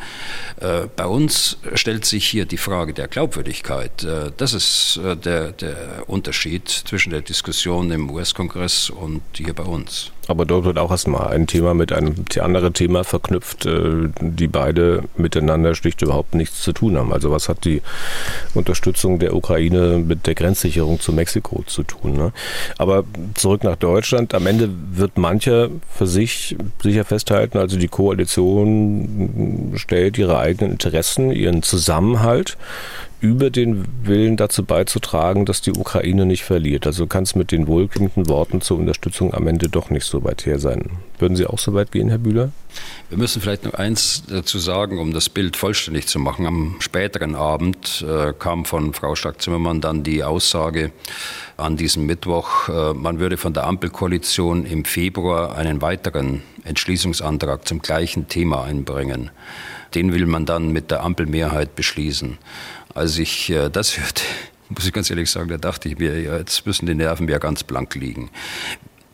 Bei 0.59 1.07
uns 1.07 1.59
stellt 1.75 2.05
sich 2.05 2.27
hier 2.27 2.47
die 2.47 2.57
Frage 2.57 2.93
der 2.93 3.09
Glaubwürdigkeit. 3.09 4.07
das 4.37 4.53
ist 4.55 5.01
der, 5.25 5.53
der 5.53 5.77
Unterschied 6.07 6.69
zwischen 6.69 7.11
der 7.11 7.21
Diskussion 7.21 7.91
im 7.91 8.11
US-Kongress 8.11 8.91
und 8.91 9.23
hier 9.37 9.55
bei 9.55 9.65
uns. 9.65 10.13
Aber 10.29 10.45
dort 10.45 10.65
wird 10.65 10.79
auch 10.79 10.91
erstmal 10.91 11.29
ein 11.29 11.47
Thema 11.47 11.75
mit 11.75 11.93
einem 11.93 12.15
anderen 12.41 12.73
Thema 12.73 13.05
verknüpft, 13.05 13.67
äh, 13.67 14.09
die 14.21 14.49
beide 14.49 15.05
miteinander 15.17 15.75
schlicht 15.75 16.03
überhaupt 16.03 16.35
nichts 16.35 16.63
zu 16.63 16.73
tun 16.73 16.97
haben. 16.97 17.13
Also 17.13 17.31
was 17.31 17.49
hat 17.49 17.65
die 17.65 17.83
Unterstützung 18.55 19.19
der 19.19 19.35
Ukraine 19.35 19.99
mit 19.99 20.27
der 20.27 20.35
Grenzsicherung 20.35 21.01
zu 21.01 21.13
Mexiko 21.13 21.63
zu 21.67 21.83
tun? 21.83 22.15
Ne? 22.15 22.33
Aber 22.79 23.05
zurück 23.35 23.65
nach 23.65 23.77
Deutschland. 23.77 24.35
Am 24.35 24.47
Ende 24.47 24.71
wird 24.93 25.19
mancher 25.19 25.69
für 25.91 26.07
sich 26.07 26.57
sicher 26.83 27.05
festhalten, 27.05 27.59
also 27.59 27.79
die 27.79 27.89
Koalition 27.89 29.73
stellt 29.77 30.19
ihre 30.19 30.39
eigenen 30.39 30.73
Interessen, 30.73 31.31
ihren 31.31 31.63
Zusammenhalt 31.63 32.57
über 33.25 33.49
den 33.49 33.87
Willen 34.03 34.37
dazu 34.37 34.65
beizutragen, 34.65 35.47
dass 35.47 35.63
die 35.63 35.71
Ukraine 35.71 36.27
nicht 36.27 36.45
verliert. 36.45 36.87
Also 36.87 37.07
kann 37.07 37.23
es 37.23 37.35
mit 37.35 37.53
den 37.53 37.67
wohlklingenden 37.67 38.29
Worten 38.29 38.61
zur 38.61 38.79
Unterstützung 38.79 39.33
am 39.33 39.47
Ende 39.47 39.71
doch 39.71 39.89
nicht 39.89 40.05
so 40.05 40.25
weit 40.25 40.45
her 40.45 40.59
sein. 40.59 40.91
Würden 41.19 41.35
Sie 41.35 41.47
auch 41.47 41.59
so 41.59 41.73
weit 41.73 41.91
gehen, 41.91 42.11
Herr 42.11 42.19
Bühler? 42.19 42.53
Wir 43.09 43.17
müssen 43.17 43.41
vielleicht 43.41 43.65
noch 43.65 43.73
eins 43.73 44.25
dazu 44.29 44.59
sagen, 44.59 44.99
um 44.99 45.15
das 45.15 45.31
Bild 45.31 45.57
vollständig 45.57 46.07
zu 46.07 46.19
machen. 46.19 46.45
Am 46.47 46.77
späteren 46.81 47.35
Abend 47.35 48.05
äh, 48.07 48.35
kam 48.39 48.67
von 48.67 48.93
Frau 48.93 49.15
Stark-Zimmermann 49.15 49.81
dann 49.81 50.03
die 50.03 50.23
Aussage 50.23 50.93
an 51.57 51.79
diesem 51.79 52.05
Mittwoch, 52.05 52.69
äh, 52.69 52.93
man 52.93 53.21
würde 53.21 53.39
von 53.39 53.55
der 53.55 53.67
Ampelkoalition 53.67 54.67
im 54.67 54.85
Februar 54.85 55.57
einen 55.57 55.81
weiteren 55.81 56.43
Entschließungsantrag 56.65 57.67
zum 57.67 57.81
gleichen 57.81 58.29
Thema 58.29 58.65
einbringen. 58.65 59.31
Den 59.95 60.13
will 60.13 60.27
man 60.27 60.45
dann 60.45 60.73
mit 60.73 60.91
der 60.91 61.05
Ampelmehrheit 61.05 61.77
beschließen. 61.77 62.39
Als 62.95 63.19
ich 63.19 63.51
äh, 63.51 63.69
das 63.69 63.99
hörte, 63.99 64.23
muss 64.69 64.87
ich 64.87 64.93
ganz 64.93 65.11
ehrlich 65.11 65.31
sagen, 65.31 65.49
da 65.49 65.59
dachte 65.59 65.89
ich 65.89 65.99
mir, 65.99 66.21
ja, 66.21 66.39
jetzt 66.39 66.65
müssen 66.67 66.87
die 66.87 66.95
Nerven 66.95 67.29
ja 67.29 67.39
ganz 67.39 67.65
blank 67.65 67.95
liegen. 67.95 68.31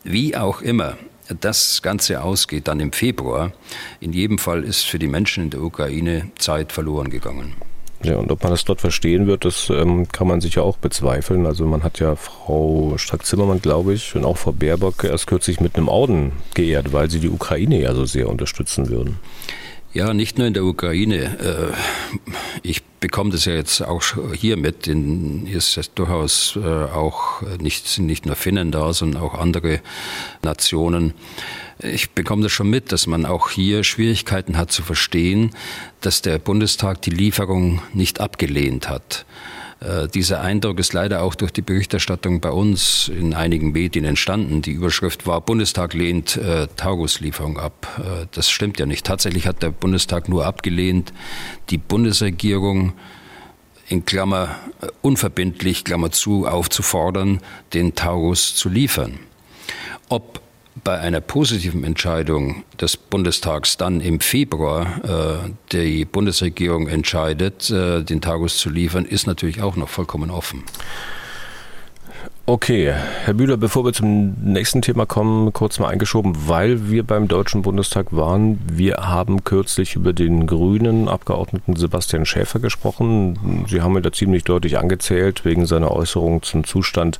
Wie 0.03 0.35
auch 0.35 0.61
immer 0.61 0.97
das 1.39 1.81
Ganze 1.81 2.23
ausgeht, 2.23 2.67
dann 2.67 2.79
im 2.79 2.91
Februar, 2.91 3.53
in 3.99 4.13
jedem 4.13 4.37
Fall 4.37 4.63
ist 4.63 4.83
für 4.83 4.99
die 4.99 5.07
Menschen 5.07 5.45
in 5.45 5.49
der 5.49 5.61
Ukraine 5.61 6.31
Zeit 6.37 6.71
verloren 6.71 7.09
gegangen. 7.09 7.55
Ja, 8.03 8.15
und 8.15 8.31
ob 8.31 8.41
man 8.41 8.51
das 8.51 8.65
dort 8.65 8.81
verstehen 8.81 9.27
wird, 9.27 9.45
das 9.45 9.69
ähm, 9.69 10.07
kann 10.07 10.27
man 10.27 10.41
sicher 10.41 10.63
auch 10.63 10.77
bezweifeln. 10.77 11.45
Also 11.45 11.65
man 11.65 11.83
hat 11.83 11.99
ja 11.99 12.15
Frau 12.15 12.93
Strack-Zimmermann, 12.97 13.61
glaube 13.61 13.93
ich, 13.93 14.15
und 14.15 14.25
auch 14.25 14.37
Frau 14.37 14.51
Baerbock 14.51 15.03
erst 15.03 15.27
kürzlich 15.27 15.59
mit 15.59 15.75
einem 15.75 15.87
Orden 15.87 16.31
geehrt, 16.55 16.93
weil 16.93 17.11
sie 17.11 17.19
die 17.19 17.29
Ukraine 17.29 17.79
ja 17.79 17.93
so 17.93 18.05
sehr 18.05 18.27
unterstützen 18.27 18.89
würden. 18.89 19.19
Ja, 19.93 20.13
nicht 20.13 20.37
nur 20.37 20.47
in 20.47 20.53
der 20.53 20.63
Ukraine. 20.63 21.37
Äh, 21.37 21.73
ich 22.63 22.81
bekomme 23.01 23.31
das 23.31 23.43
ja 23.43 23.53
jetzt 23.53 23.81
auch 23.81 24.01
hier 24.33 24.55
mit. 24.55 24.85
hier 24.85 25.57
ist 25.57 25.77
es 25.77 25.93
durchaus 25.93 26.55
äh, 26.55 26.65
auch 26.65 27.41
nicht, 27.59 27.87
sind 27.89 28.05
nicht 28.05 28.25
nur 28.25 28.37
Finnen 28.37 28.71
da, 28.71 28.93
sondern 28.93 29.21
auch 29.21 29.33
andere 29.33 29.81
Nationen. 30.43 31.13
Ich 31.79 32.11
bekomme 32.11 32.43
das 32.43 32.53
schon 32.53 32.69
mit, 32.69 32.93
dass 32.93 33.05
man 33.05 33.25
auch 33.25 33.49
hier 33.49 33.83
Schwierigkeiten 33.83 34.57
hat 34.57 34.71
zu 34.71 34.81
verstehen, 34.81 35.51
dass 35.99 36.21
der 36.21 36.39
Bundestag 36.39 37.01
die 37.01 37.09
Lieferung 37.09 37.81
nicht 37.93 38.21
abgelehnt 38.21 38.87
hat. 38.87 39.25
Äh, 39.81 40.07
dieser 40.07 40.41
Eindruck 40.41 40.79
ist 40.79 40.93
leider 40.93 41.23
auch 41.23 41.35
durch 41.35 41.51
die 41.51 41.61
Berichterstattung 41.61 42.39
bei 42.39 42.51
uns 42.51 43.09
in 43.09 43.33
einigen 43.33 43.71
Medien 43.71 44.05
entstanden. 44.05 44.61
Die 44.61 44.71
Überschrift 44.71 45.25
war, 45.25 45.41
Bundestag 45.41 45.93
lehnt 45.93 46.37
äh, 46.37 46.67
Tauguslieferung 46.77 47.57
ab. 47.57 47.87
Äh, 47.99 48.27
das 48.31 48.49
stimmt 48.49 48.79
ja 48.79 48.85
nicht. 48.85 49.05
Tatsächlich 49.05 49.47
hat 49.47 49.63
der 49.63 49.71
Bundestag 49.71 50.29
nur 50.29 50.45
abgelehnt, 50.45 51.13
die 51.69 51.77
Bundesregierung 51.77 52.93
in 53.87 54.05
Klammer 54.05 54.55
äh, 54.81 54.87
unverbindlich, 55.01 55.83
Klammer 55.83 56.11
zu, 56.11 56.47
aufzufordern, 56.47 57.41
den 57.73 57.95
Taurus 57.95 58.55
zu 58.55 58.69
liefern. 58.69 59.19
Ob 60.09 60.40
bei 60.83 60.97
einer 60.99 61.21
positiven 61.21 61.83
Entscheidung 61.83 62.63
des 62.79 62.97
Bundestags 62.97 63.77
dann 63.77 64.01
im 64.01 64.19
Februar 64.19 65.43
äh, 65.45 65.49
die 65.71 66.05
Bundesregierung 66.05 66.87
entscheidet, 66.87 67.69
äh, 67.69 68.03
den 68.03 68.21
Tagus 68.21 68.57
zu 68.57 68.69
liefern, 68.69 69.05
ist 69.05 69.27
natürlich 69.27 69.61
auch 69.61 69.75
noch 69.75 69.89
vollkommen 69.89 70.31
offen. 70.31 70.63
Okay, 72.47 72.91
Herr 72.91 73.35
Bühler, 73.35 73.55
bevor 73.55 73.85
wir 73.85 73.93
zum 73.93 74.33
nächsten 74.43 74.81
Thema 74.81 75.05
kommen, 75.05 75.53
kurz 75.53 75.77
mal 75.77 75.89
eingeschoben, 75.89 76.33
weil 76.47 76.89
wir 76.89 77.03
beim 77.03 77.27
Deutschen 77.27 77.61
Bundestag 77.61 78.07
waren. 78.09 78.59
Wir 78.67 78.95
haben 78.95 79.43
kürzlich 79.43 79.95
über 79.95 80.11
den 80.11 80.47
grünen 80.47 81.07
Abgeordneten 81.07 81.75
Sebastian 81.75 82.25
Schäfer 82.25 82.59
gesprochen. 82.59 83.65
Sie 83.69 83.81
haben 83.81 83.93
mir 83.93 84.01
da 84.01 84.11
ziemlich 84.11 84.43
deutlich 84.43 84.79
angezählt 84.79 85.45
wegen 85.45 85.67
seiner 85.67 85.91
Äußerung 85.91 86.41
zum 86.41 86.63
Zustand 86.63 87.19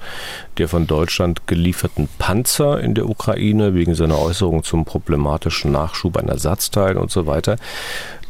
der 0.57 0.67
von 0.67 0.87
Deutschland 0.87 1.45
gelieferten 1.45 2.09
Panzer 2.17 2.81
in 2.81 2.95
der 2.95 3.07
Ukraine, 3.07 3.75
wegen 3.75 3.93
seiner 3.93 4.19
Äußerung 4.19 4.63
zum 4.63 4.85
problematischen 4.85 5.71
Nachschub 5.71 6.17
an 6.17 6.29
Ersatzteilen 6.29 6.97
und 6.97 7.11
so 7.11 7.27
weiter. 7.27 7.57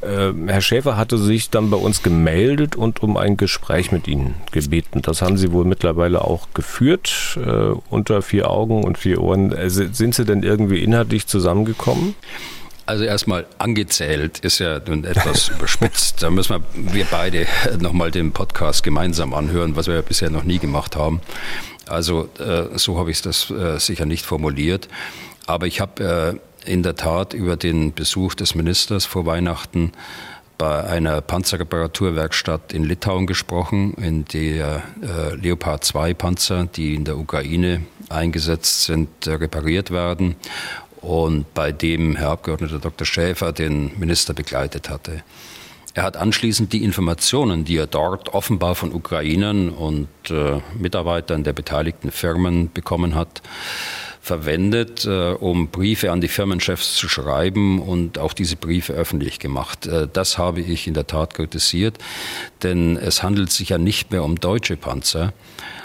Äh, 0.01 0.33
Herr 0.47 0.61
Schäfer 0.61 0.97
hatte 0.97 1.17
sich 1.17 1.49
dann 1.49 1.69
bei 1.69 1.77
uns 1.77 2.03
gemeldet 2.03 2.75
und 2.75 3.03
um 3.03 3.17
ein 3.17 3.37
Gespräch 3.37 3.91
mit 3.91 4.07
Ihnen 4.07 4.35
gebeten. 4.51 5.01
Das 5.01 5.21
haben 5.21 5.37
Sie 5.37 5.51
wohl 5.51 5.65
mittlerweile 5.65 6.23
auch 6.23 6.47
geführt, 6.53 7.37
äh, 7.37 7.75
unter 7.89 8.21
vier 8.21 8.49
Augen 8.49 8.83
und 8.83 8.97
vier 8.97 9.21
Ohren. 9.21 9.51
Äh, 9.51 9.69
sind 9.69 10.15
Sie 10.15 10.25
denn 10.25 10.43
irgendwie 10.43 10.83
inhaltlich 10.83 11.27
zusammengekommen? 11.27 12.15
Also 12.87 13.03
erstmal 13.03 13.45
angezählt 13.59 14.39
ist 14.39 14.59
ja 14.59 14.81
nun 14.85 15.05
etwas 15.05 15.49
überspitzt. 15.55 16.23
Da 16.23 16.29
müssen 16.29 16.55
wir, 16.55 16.93
wir 16.93 17.05
beide 17.09 17.45
nochmal 17.79 18.11
den 18.11 18.31
Podcast 18.31 18.83
gemeinsam 18.83 19.33
anhören, 19.33 19.75
was 19.75 19.87
wir 19.87 19.95
ja 19.95 20.01
bisher 20.01 20.29
noch 20.29 20.43
nie 20.43 20.57
gemacht 20.57 20.95
haben. 20.95 21.21
Also 21.87 22.29
äh, 22.39 22.77
so 22.77 22.97
habe 22.97 23.11
ich 23.11 23.21
das 23.21 23.51
äh, 23.51 23.79
sicher 23.79 24.05
nicht 24.05 24.25
formuliert. 24.25 24.87
Aber 25.45 25.67
ich 25.67 25.79
habe 25.79 26.39
äh, 26.39 26.50
in 26.65 26.83
der 26.83 26.95
Tat 26.95 27.33
über 27.33 27.57
den 27.57 27.93
Besuch 27.93 28.35
des 28.35 28.55
Ministers 28.55 29.05
vor 29.05 29.25
Weihnachten 29.25 29.91
bei 30.57 30.83
einer 30.83 31.21
Panzerreparaturwerkstatt 31.21 32.71
in 32.71 32.83
Litauen 32.83 33.25
gesprochen, 33.25 33.95
in 33.95 34.25
der 34.25 34.83
äh, 35.01 35.35
Leopard 35.35 35.83
2 35.83 36.13
Panzer, 36.13 36.65
die 36.65 36.93
in 36.93 37.03
der 37.03 37.17
Ukraine 37.17 37.81
eingesetzt 38.09 38.83
sind, 38.83 39.25
äh, 39.25 39.31
repariert 39.31 39.89
werden 39.89 40.35
und 41.01 41.51
bei 41.55 41.71
dem 41.71 42.15
Herr 42.15 42.29
Abgeordneter 42.29 42.77
Dr. 42.77 43.07
Schäfer 43.07 43.53
den 43.53 43.99
Minister 43.99 44.35
begleitet 44.35 44.89
hatte. 44.89 45.23
Er 45.93 46.03
hat 46.03 46.15
anschließend 46.15 46.71
die 46.71 46.83
Informationen, 46.83 47.65
die 47.65 47.77
er 47.77 47.87
dort 47.87 48.33
offenbar 48.33 48.75
von 48.75 48.93
Ukrainern 48.93 49.69
und 49.69 50.07
äh, 50.29 50.61
Mitarbeitern 50.77 51.43
der 51.43 51.53
beteiligten 51.53 52.11
Firmen 52.11 52.71
bekommen 52.71 53.15
hat, 53.15 53.41
verwendet, 54.21 55.05
äh, 55.05 55.31
um 55.31 55.69
Briefe 55.69 56.11
an 56.11 56.21
die 56.21 56.27
Firmenchefs 56.27 56.95
zu 56.95 57.09
schreiben 57.09 57.81
und 57.81 58.19
auch 58.19 58.33
diese 58.33 58.55
Briefe 58.55 58.93
öffentlich 58.93 59.39
gemacht. 59.39 59.87
Äh, 59.87 60.07
das 60.11 60.37
habe 60.37 60.61
ich 60.61 60.87
in 60.87 60.93
der 60.93 61.07
Tat 61.07 61.33
kritisiert, 61.33 61.97
denn 62.61 62.97
es 62.97 63.23
handelt 63.23 63.51
sich 63.51 63.69
ja 63.69 63.79
nicht 63.79 64.11
mehr 64.11 64.23
um 64.23 64.39
deutsche 64.39 64.77
Panzer, 64.77 65.33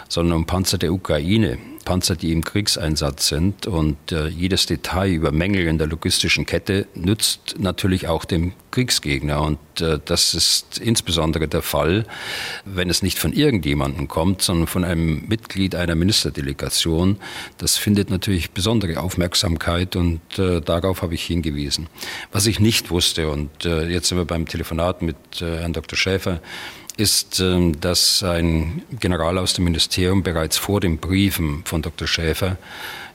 sondern 0.07 0.37
um 0.37 0.45
Panzer 0.45 0.77
der 0.77 0.93
Ukraine. 0.93 1.57
Panzer, 1.87 2.17
die 2.17 2.33
im 2.33 2.43
Kriegseinsatz 2.43 3.29
sind. 3.29 3.65
Und 3.65 4.11
äh, 4.11 4.27
jedes 4.27 4.65
Detail 4.65 5.09
über 5.09 5.31
Mängel 5.31 5.67
in 5.67 5.77
der 5.77 5.87
logistischen 5.87 6.45
Kette 6.45 6.85
nützt 6.95 7.55
natürlich 7.59 8.09
auch 8.09 8.25
dem 8.25 8.51
Kriegsgegner. 8.71 9.41
Und 9.41 9.57
äh, 9.79 9.97
das 10.03 10.33
ist 10.33 10.79
insbesondere 10.79 11.47
der 11.47 11.61
Fall, 11.61 12.05
wenn 12.65 12.89
es 12.89 13.03
nicht 13.03 13.17
von 13.17 13.31
irgendjemandem 13.31 14.09
kommt, 14.09 14.41
sondern 14.41 14.67
von 14.67 14.83
einem 14.83 15.29
Mitglied 15.29 15.75
einer 15.75 15.95
Ministerdelegation. 15.95 17.19
Das 17.57 17.77
findet 17.77 18.09
natürlich 18.09 18.51
besondere 18.51 18.99
Aufmerksamkeit 18.99 19.95
und 19.95 20.19
äh, 20.37 20.59
darauf 20.59 21.01
habe 21.01 21.13
ich 21.13 21.23
hingewiesen. 21.23 21.87
Was 22.33 22.47
ich 22.47 22.59
nicht 22.59 22.91
wusste, 22.91 23.29
und 23.29 23.63
äh, 23.63 23.87
jetzt 23.87 24.09
sind 24.09 24.17
wir 24.17 24.25
beim 24.25 24.45
Telefonat 24.45 25.01
mit 25.01 25.15
äh, 25.41 25.59
Herrn 25.59 25.71
Dr. 25.71 25.97
Schäfer, 25.97 26.41
ist, 26.97 27.39
ähm, 27.39 27.79
dass 27.79 28.23
ein 28.23 28.81
General 28.99 29.37
aus 29.37 29.53
dem 29.53 29.65
Ministerium 29.65 30.23
bereits 30.23 30.57
vor 30.57 30.79
den 30.79 30.97
Briefen 30.97 31.61
von 31.63 31.83
Dr. 31.83 32.07
Schäfer 32.07 32.57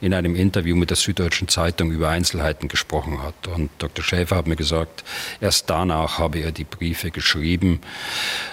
in 0.01 0.15
einem 0.15 0.35
Interview 0.35 0.75
mit 0.75 0.91
der 0.91 0.97
Süddeutschen 0.97 1.49
Zeitung 1.49 1.93
über 1.93 2.09
Einzelheiten 2.09 2.69
gesprochen 2.69 3.23
hat. 3.23 3.49
Und 3.49 3.71
Dr. 3.79 4.05
Schäfer 4.05 4.37
hat 4.37 4.47
mir 4.47 4.57
gesagt, 4.57 5.05
erst 5.41 5.71
danach 5.71 6.19
habe 6.19 6.41
er 6.41 6.51
die 6.51 6.65
Briefe 6.65 7.11
geschrieben. 7.11 7.81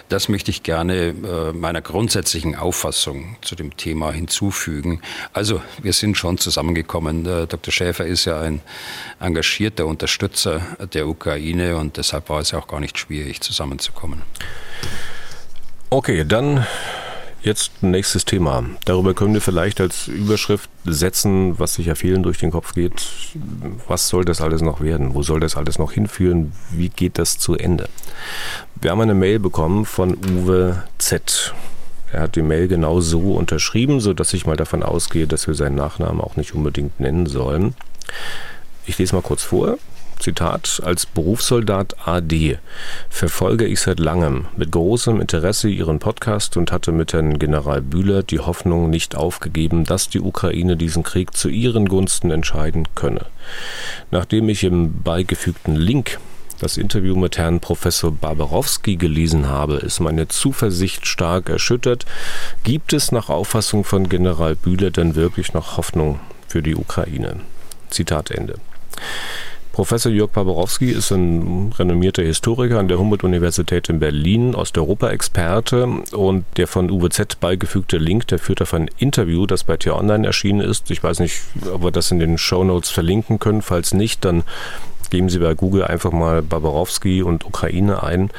Das 0.10 0.30
möchte 0.30 0.52
ich 0.52 0.62
gerne 0.62 1.10
äh, 1.10 1.54
meiner 1.54 1.82
grundsätzlichen 1.82 2.56
Auffassung 2.56 3.36
zu 3.42 3.56
dem 3.56 3.78
Thema 3.78 4.12
hinzufügen. 4.12 5.02
Also 5.34 5.62
wir 5.82 5.94
sind 5.94 6.18
schon 6.18 6.38
zusammengekommen. 6.38 7.26
Äh, 7.26 7.48
Dr. 7.48 7.72
Schäfer 7.72 8.06
ist 8.06 8.26
ja 8.26 8.40
ein 8.42 8.62
engagierter 9.20 9.86
Unterstützer 9.86 10.62
der 10.94 11.08
Ukraine 11.08 11.78
und 11.78 11.98
deshalb 11.98 12.30
war 12.30 12.42
es 12.42 12.54
auch 12.54 12.68
gar 12.68 12.80
nicht 12.80 12.98
schwierig, 12.98 13.42
zusammenzukommen. 13.42 14.22
Okay, 15.90 16.24
dann 16.26 16.66
Jetzt 17.42 17.82
nächstes 17.82 18.26
Thema. 18.26 18.66
Darüber 18.84 19.14
können 19.14 19.34
wir 19.34 19.40
vielleicht 19.40 19.80
als 19.80 20.10
Überschrift 20.10 20.70
setzen, 20.84 21.58
was 21.58 21.76
sich 21.76 21.86
ja 21.86 21.96
vielen 21.96 22.22
durch 22.22 22.38
den 22.38 22.52
Kopf 22.52 22.74
geht. 22.74 23.08
Was 23.88 24.10
soll 24.10 24.26
das 24.26 24.42
alles 24.42 24.62
noch 24.62 24.82
werden? 24.82 25.14
Wo 25.14 25.24
soll 25.24 25.40
das 25.40 25.56
alles 25.56 25.80
noch 25.80 25.94
hinführen? 25.94 26.52
Wie 26.70 26.90
geht 26.90 27.18
das 27.18 27.38
zu 27.38 27.56
Ende? 27.56 27.88
Wir 28.82 28.92
haben 28.92 29.00
eine 29.00 29.14
Mail 29.14 29.40
bekommen 29.40 29.86
von 29.86 30.18
Uwe 30.18 30.84
Z. 30.98 31.54
Er 32.12 32.24
hat 32.24 32.36
die 32.36 32.42
Mail 32.42 32.68
genau 32.68 33.00
so 33.00 33.36
unterschrieben, 33.36 34.02
sodass 34.02 34.34
ich 34.34 34.46
mal 34.46 34.58
davon 34.58 34.84
ausgehe, 34.84 35.28
dass 35.28 35.48
wir 35.48 35.54
seinen 35.54 35.76
Nachnamen 35.76 36.20
auch 36.20 36.36
nicht 36.36 36.54
unbedingt 36.54 37.00
nennen 37.00 37.26
sollen. 37.26 37.74
Ich 38.86 38.98
lese 38.98 39.16
mal 39.16 39.22
kurz 39.22 39.44
vor. 39.44 39.78
Zitat, 40.20 40.82
als 40.84 41.06
Berufssoldat 41.06 41.96
AD 42.06 42.60
verfolge 43.10 43.66
ich 43.66 43.80
seit 43.80 44.00
langem 44.00 44.46
mit 44.56 44.72
großem 44.72 45.20
Interesse 45.22 45.70
Ihren 45.70 46.00
Podcast 46.00 46.58
und 46.58 46.72
hatte 46.72 46.92
mit 46.92 47.14
Herrn 47.14 47.40
General 47.40 47.82
Bühler 47.82 48.24
die 48.24 48.40
Hoffnung 48.40 48.90
nicht 48.90 49.16
aufgegeben, 49.16 49.86
dass 49.86 50.10
die 50.10 50.20
Ukraine 50.20 50.78
diesen 50.78 51.04
Krieg 51.04 51.36
zu 51.36 51.50
ihren 51.50 51.88
Gunsten 51.88 52.32
entscheiden 52.32 52.88
könne. 52.96 53.26
Nachdem 54.12 54.50
ich 54.50 54.64
im 54.64 55.02
beigefügten 55.02 55.76
Link 55.76 56.20
das 56.60 56.78
Interview 56.78 57.16
mit 57.16 57.38
Herrn 57.38 57.62
Professor 57.62 58.12
Barbarowski 58.12 58.98
gelesen 58.98 59.48
habe, 59.48 59.76
ist 59.76 60.02
meine 60.02 60.28
Zuversicht 60.28 61.08
stark 61.08 61.50
erschüttert. 61.50 62.06
Gibt 62.64 62.92
es 62.92 63.12
nach 63.12 63.30
Auffassung 63.30 63.86
von 63.86 64.10
General 64.10 64.56
Bühler 64.56 64.92
denn 64.92 65.16
wirklich 65.16 65.54
noch 65.54 65.78
Hoffnung 65.78 66.20
für 66.48 66.62
die 66.62 66.76
Ukraine? 66.76 67.38
Zitat 67.90 68.32
Ende. 68.32 68.56
Professor 69.80 70.12
Jörg 70.12 70.34
Paborowski 70.34 70.92
ist 70.92 71.10
ein 71.12 71.72
renommierter 71.80 72.22
Historiker 72.22 72.80
an 72.80 72.90
der 72.90 73.00
Humboldt-Universität 73.00 73.88
in 73.88 74.00
Berlin, 74.00 74.54
Osteuropa-Experte 74.54 75.88
und 76.12 76.44
der 76.58 76.68
von 76.68 76.92
UWZ 76.92 77.40
beigefügte 77.40 77.96
Link, 77.98 78.28
der 78.28 78.40
führt 78.40 78.62
auf 78.62 78.74
ein 78.74 78.90
Interview, 78.98 79.46
das 79.46 79.64
bei 79.64 79.78
Tier 79.78 79.96
Online 79.96 80.28
erschienen 80.28 80.60
ist. 80.60 80.92
Ich 80.92 81.02
weiß 81.02 81.22
nicht, 81.22 81.40
ob 81.74 81.82
wir 81.82 81.92
das 81.92 82.12
in 82.12 82.20
den 82.20 82.38
Show 82.38 82.66
Notes 82.66 82.90
verlinken 82.90 83.40
können. 83.40 83.62
Falls 83.62 83.94
nicht, 83.94 84.26
dann 84.26 84.44
geben 85.12 85.30
Sie 85.30 85.40
bei 85.40 85.54
Google 85.54 85.86
einfach 85.86 86.12
mal 86.12 86.42
Baborowski 86.42 87.24
und 87.24 87.46
Ukraine 87.46 88.04
ein. 88.04 88.32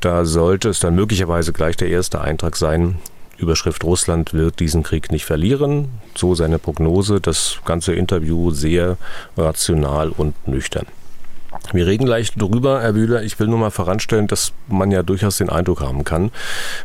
Da 0.00 0.24
sollte 0.24 0.68
es 0.68 0.80
dann 0.80 0.96
möglicherweise 0.96 1.52
gleich 1.52 1.76
der 1.76 1.90
erste 1.90 2.20
Eintrag 2.20 2.56
sein, 2.56 2.96
Überschrift 3.42 3.84
Russland 3.84 4.32
wird 4.32 4.60
diesen 4.60 4.82
Krieg 4.82 5.12
nicht 5.12 5.24
verlieren. 5.24 5.88
So 6.16 6.34
seine 6.34 6.58
Prognose. 6.58 7.20
Das 7.20 7.58
ganze 7.64 7.92
Interview 7.94 8.50
sehr 8.52 8.96
rational 9.36 10.10
und 10.10 10.48
nüchtern. 10.48 10.86
Wir 11.70 11.86
reden 11.86 12.04
gleich 12.04 12.32
drüber, 12.32 12.82
Herr 12.82 12.92
Bühler. 12.92 13.22
Ich 13.22 13.38
will 13.38 13.46
nur 13.46 13.58
mal 13.58 13.70
voranstellen, 13.70 14.26
dass 14.26 14.52
man 14.68 14.90
ja 14.90 15.02
durchaus 15.02 15.38
den 15.38 15.48
Eindruck 15.48 15.80
haben 15.80 16.04
kann, 16.04 16.30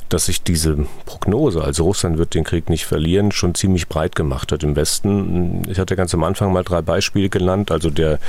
dass 0.08 0.28
sich 0.28 0.44
diese 0.44 0.86
Prognose, 1.06 1.64
also 1.64 1.84
Russland 1.84 2.18
wird 2.18 2.36
den 2.36 2.44
Krieg 2.44 2.70
nicht 2.70 2.86
verlieren, 2.86 3.32
schon 3.32 3.56
ziemlich 3.56 3.88
breit 3.88 4.16
gemacht 4.16 4.52
hat 4.52 4.64
im 4.64 4.76
Westen. 4.76 5.64
Ich 5.68 5.80
hatte 5.80 5.96
ganz 5.96 6.14
am 6.14 6.24
Anfang 6.24 6.54
mal 6.54 6.64
drei 6.64 6.82
Beispiele 6.82 7.30
genannt. 7.30 7.72
Also 7.72 7.90
der 7.90 8.20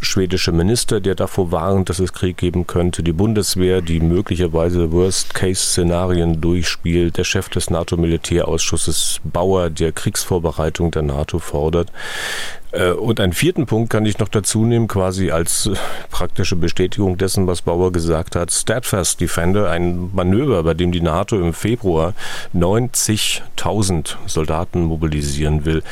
schwedische 0.00 0.52
Minister, 0.52 1.00
der 1.00 1.14
davor 1.14 1.52
warnt, 1.52 1.88
dass 1.88 1.98
es 1.98 2.12
Krieg 2.12 2.36
geben 2.36 2.66
könnte, 2.66 3.02
die 3.02 3.12
Bundeswehr, 3.12 3.80
die 3.80 4.00
möglicherweise 4.00 4.92
Worst-Case-Szenarien 4.92 6.40
durchspielt, 6.40 7.16
der 7.16 7.24
Chef 7.24 7.48
des 7.48 7.70
NATO-Militärausschusses 7.70 9.20
Bauer, 9.24 9.70
der 9.70 9.92
Kriegsvorbereitung 9.92 10.90
der 10.90 11.02
NATO 11.02 11.38
fordert. 11.38 11.90
Äh, 12.72 12.92
und 12.92 13.20
einen 13.20 13.32
vierten 13.32 13.66
Punkt 13.66 13.90
kann 13.90 14.06
ich 14.06 14.18
noch 14.18 14.28
dazu 14.28 14.64
nehmen, 14.64 14.88
quasi 14.88 15.30
als 15.30 15.66
äh, 15.66 15.74
praktische 16.10 16.56
Bestätigung 16.56 17.18
dessen, 17.18 17.46
was 17.46 17.62
Bauer 17.62 17.92
gesagt 17.92 18.34
hat. 18.34 18.50
Steadfast 18.50 19.20
Defender, 19.20 19.70
ein 19.70 20.10
Manöver, 20.12 20.62
bei 20.62 20.74
dem 20.74 20.90
die 20.90 21.00
NATO 21.00 21.38
im 21.38 21.52
Februar 21.52 22.14
90.000 22.54 24.16
Soldaten 24.26 24.82
mobilisieren 24.82 25.64
will. 25.64 25.82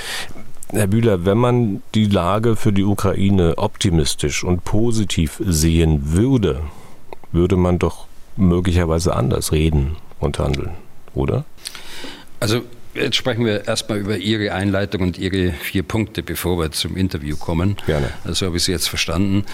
Herr 0.72 0.86
Bühler, 0.86 1.24
wenn 1.24 1.38
man 1.38 1.82
die 1.94 2.06
Lage 2.06 2.56
für 2.56 2.72
die 2.72 2.84
Ukraine 2.84 3.58
optimistisch 3.58 4.44
und 4.44 4.64
positiv 4.64 5.40
sehen 5.44 6.12
würde, 6.12 6.60
würde 7.32 7.56
man 7.56 7.78
doch 7.78 8.06
möglicherweise 8.36 9.14
anders 9.16 9.52
reden 9.52 9.96
und 10.20 10.38
handeln, 10.38 10.70
oder? 11.14 11.44
Also 12.38 12.62
Jetzt 12.94 13.16
sprechen 13.16 13.44
wir 13.44 13.66
erstmal 13.68 13.98
über 13.98 14.16
Ihre 14.16 14.52
Einleitung 14.52 15.02
und 15.02 15.18
Ihre 15.18 15.52
vier 15.52 15.82
Punkte, 15.82 16.22
bevor 16.22 16.58
wir 16.58 16.72
zum 16.72 16.96
Interview 16.96 17.36
kommen. 17.36 17.76
Gerne. 17.86 18.10
Also 18.24 18.46
habe 18.46 18.56
ich 18.56 18.64
Sie 18.64 18.72
jetzt 18.72 18.88
verstanden. 18.88 19.44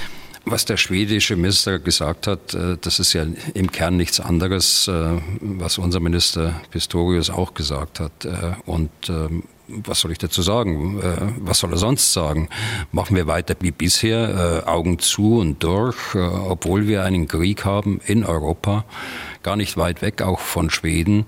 Was 0.49 0.65
der 0.65 0.77
schwedische 0.77 1.35
Minister 1.35 1.81
gesagt 1.81 2.29
hat, 2.29 2.55
äh, 2.55 2.79
das 2.81 3.01
ist 3.01 3.13
ja 3.15 3.27
im 3.55 3.73
Kern 3.73 3.97
nichts 3.97 4.21
anderes, 4.21 4.87
äh, 4.87 5.21
was 5.41 5.77
unser 5.77 5.99
Minister 5.99 6.61
Pistorius 6.71 7.31
auch 7.31 7.53
gesagt 7.53 7.99
hat. 7.99 8.25
Äh, 8.25 8.55
und 8.65 8.91
ähm, 9.09 9.43
was 9.67 9.99
soll 9.99 10.13
ich 10.13 10.19
dazu 10.19 10.43
sagen? 10.43 11.03
Was 11.41 11.59
soll 11.59 11.73
er 11.73 11.79
sonst 11.79 12.13
sagen? 12.13 12.49
Machen 12.93 13.17
wir 13.17 13.27
weiter 13.27 13.57
wie 13.59 13.73
bisher, 13.73 14.63
Augen 14.67 15.01
zu 15.01 15.41
und 15.41 15.61
durch, 15.65 16.15
obwohl 16.15 16.87
wir 16.87 17.03
einen 17.03 17.27
Krieg 17.27 17.65
haben 17.65 18.01
in 18.07 18.25
Europa, 18.25 18.85
gar 19.43 19.57
nicht 19.57 19.77
weit 19.77 20.03
weg 20.03 20.23
auch 20.23 20.39
von 20.39 20.71
Schweden. 20.71 21.27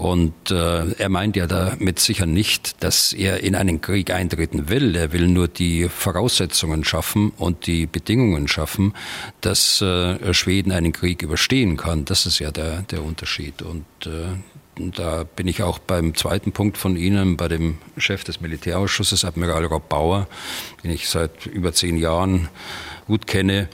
Und 0.00 0.50
äh, 0.50 0.92
er 0.92 1.10
meint 1.10 1.36
ja 1.36 1.46
damit 1.46 1.98
sicher 1.98 2.24
nicht, 2.24 2.82
dass 2.82 3.12
er 3.12 3.42
in 3.42 3.54
einen 3.54 3.82
Krieg 3.82 4.10
eintreten 4.10 4.70
will. 4.70 4.96
Er 4.96 5.12
will 5.12 5.28
nur 5.28 5.46
die 5.46 5.90
Voraussetzungen 5.90 6.84
schaffen 6.84 7.32
und 7.36 7.66
die 7.66 7.84
Bedingungen 7.84 8.48
schaffen, 8.48 8.94
dass 9.42 9.82
äh, 9.82 10.32
Schweden 10.32 10.72
einen 10.72 10.92
Krieg 10.92 11.20
überstehen 11.20 11.76
kann. 11.76 12.06
Das 12.06 12.24
ist 12.24 12.38
ja 12.38 12.50
der, 12.50 12.80
der 12.90 13.04
Unterschied. 13.04 13.60
Und 13.60 13.84
äh, 14.06 14.38
da 14.76 15.24
bin 15.24 15.46
ich 15.46 15.62
auch 15.62 15.78
beim 15.78 16.14
zweiten 16.14 16.52
Punkt 16.52 16.78
von 16.78 16.96
Ihnen, 16.96 17.36
bei 17.36 17.48
dem 17.48 17.78
Chef 17.96 18.24
des 18.24 18.40
Militärausschusses, 18.40 19.24
Admiral 19.24 19.64
Rob 19.66 19.88
Bauer, 19.88 20.26
den 20.82 20.90
ich 20.90 21.08
seit 21.08 21.46
über 21.46 21.72
zehn 21.72 21.96
Jahren 21.96 22.48
gut 23.06 23.26
kenne, 23.26 23.68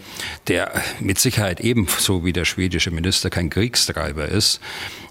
der 0.48 0.72
mit 0.98 1.18
Sicherheit 1.18 1.60
ebenso 1.60 2.24
wie 2.24 2.32
der 2.32 2.46
schwedische 2.46 2.90
Minister 2.90 3.28
kein 3.28 3.50
Kriegstreiber 3.50 4.26
ist. 4.26 4.60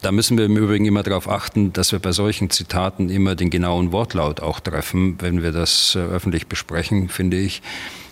Da 0.02 0.12
müssen 0.12 0.38
wir 0.38 0.46
im 0.46 0.58
Übrigen 0.58 0.86
immer 0.86 1.04
darauf 1.04 1.30
achten, 1.30 1.72
dass 1.74 1.92
wir 1.92 2.00
bei 2.00 2.12
solchen 2.12 2.50
Zitaten 2.50 3.10
immer 3.10 3.36
den 3.36 3.52
genauen 3.52 3.92
Wortlaut 3.92 4.40
auch 4.40 4.60
treffen, 4.60 5.18
wenn 5.22 5.44
wir 5.44 5.52
das 5.52 5.96
äh, 5.96 6.00
öffentlich 6.00 6.48
besprechen, 6.48 7.08
finde 7.10 7.38
ich. 7.38 7.62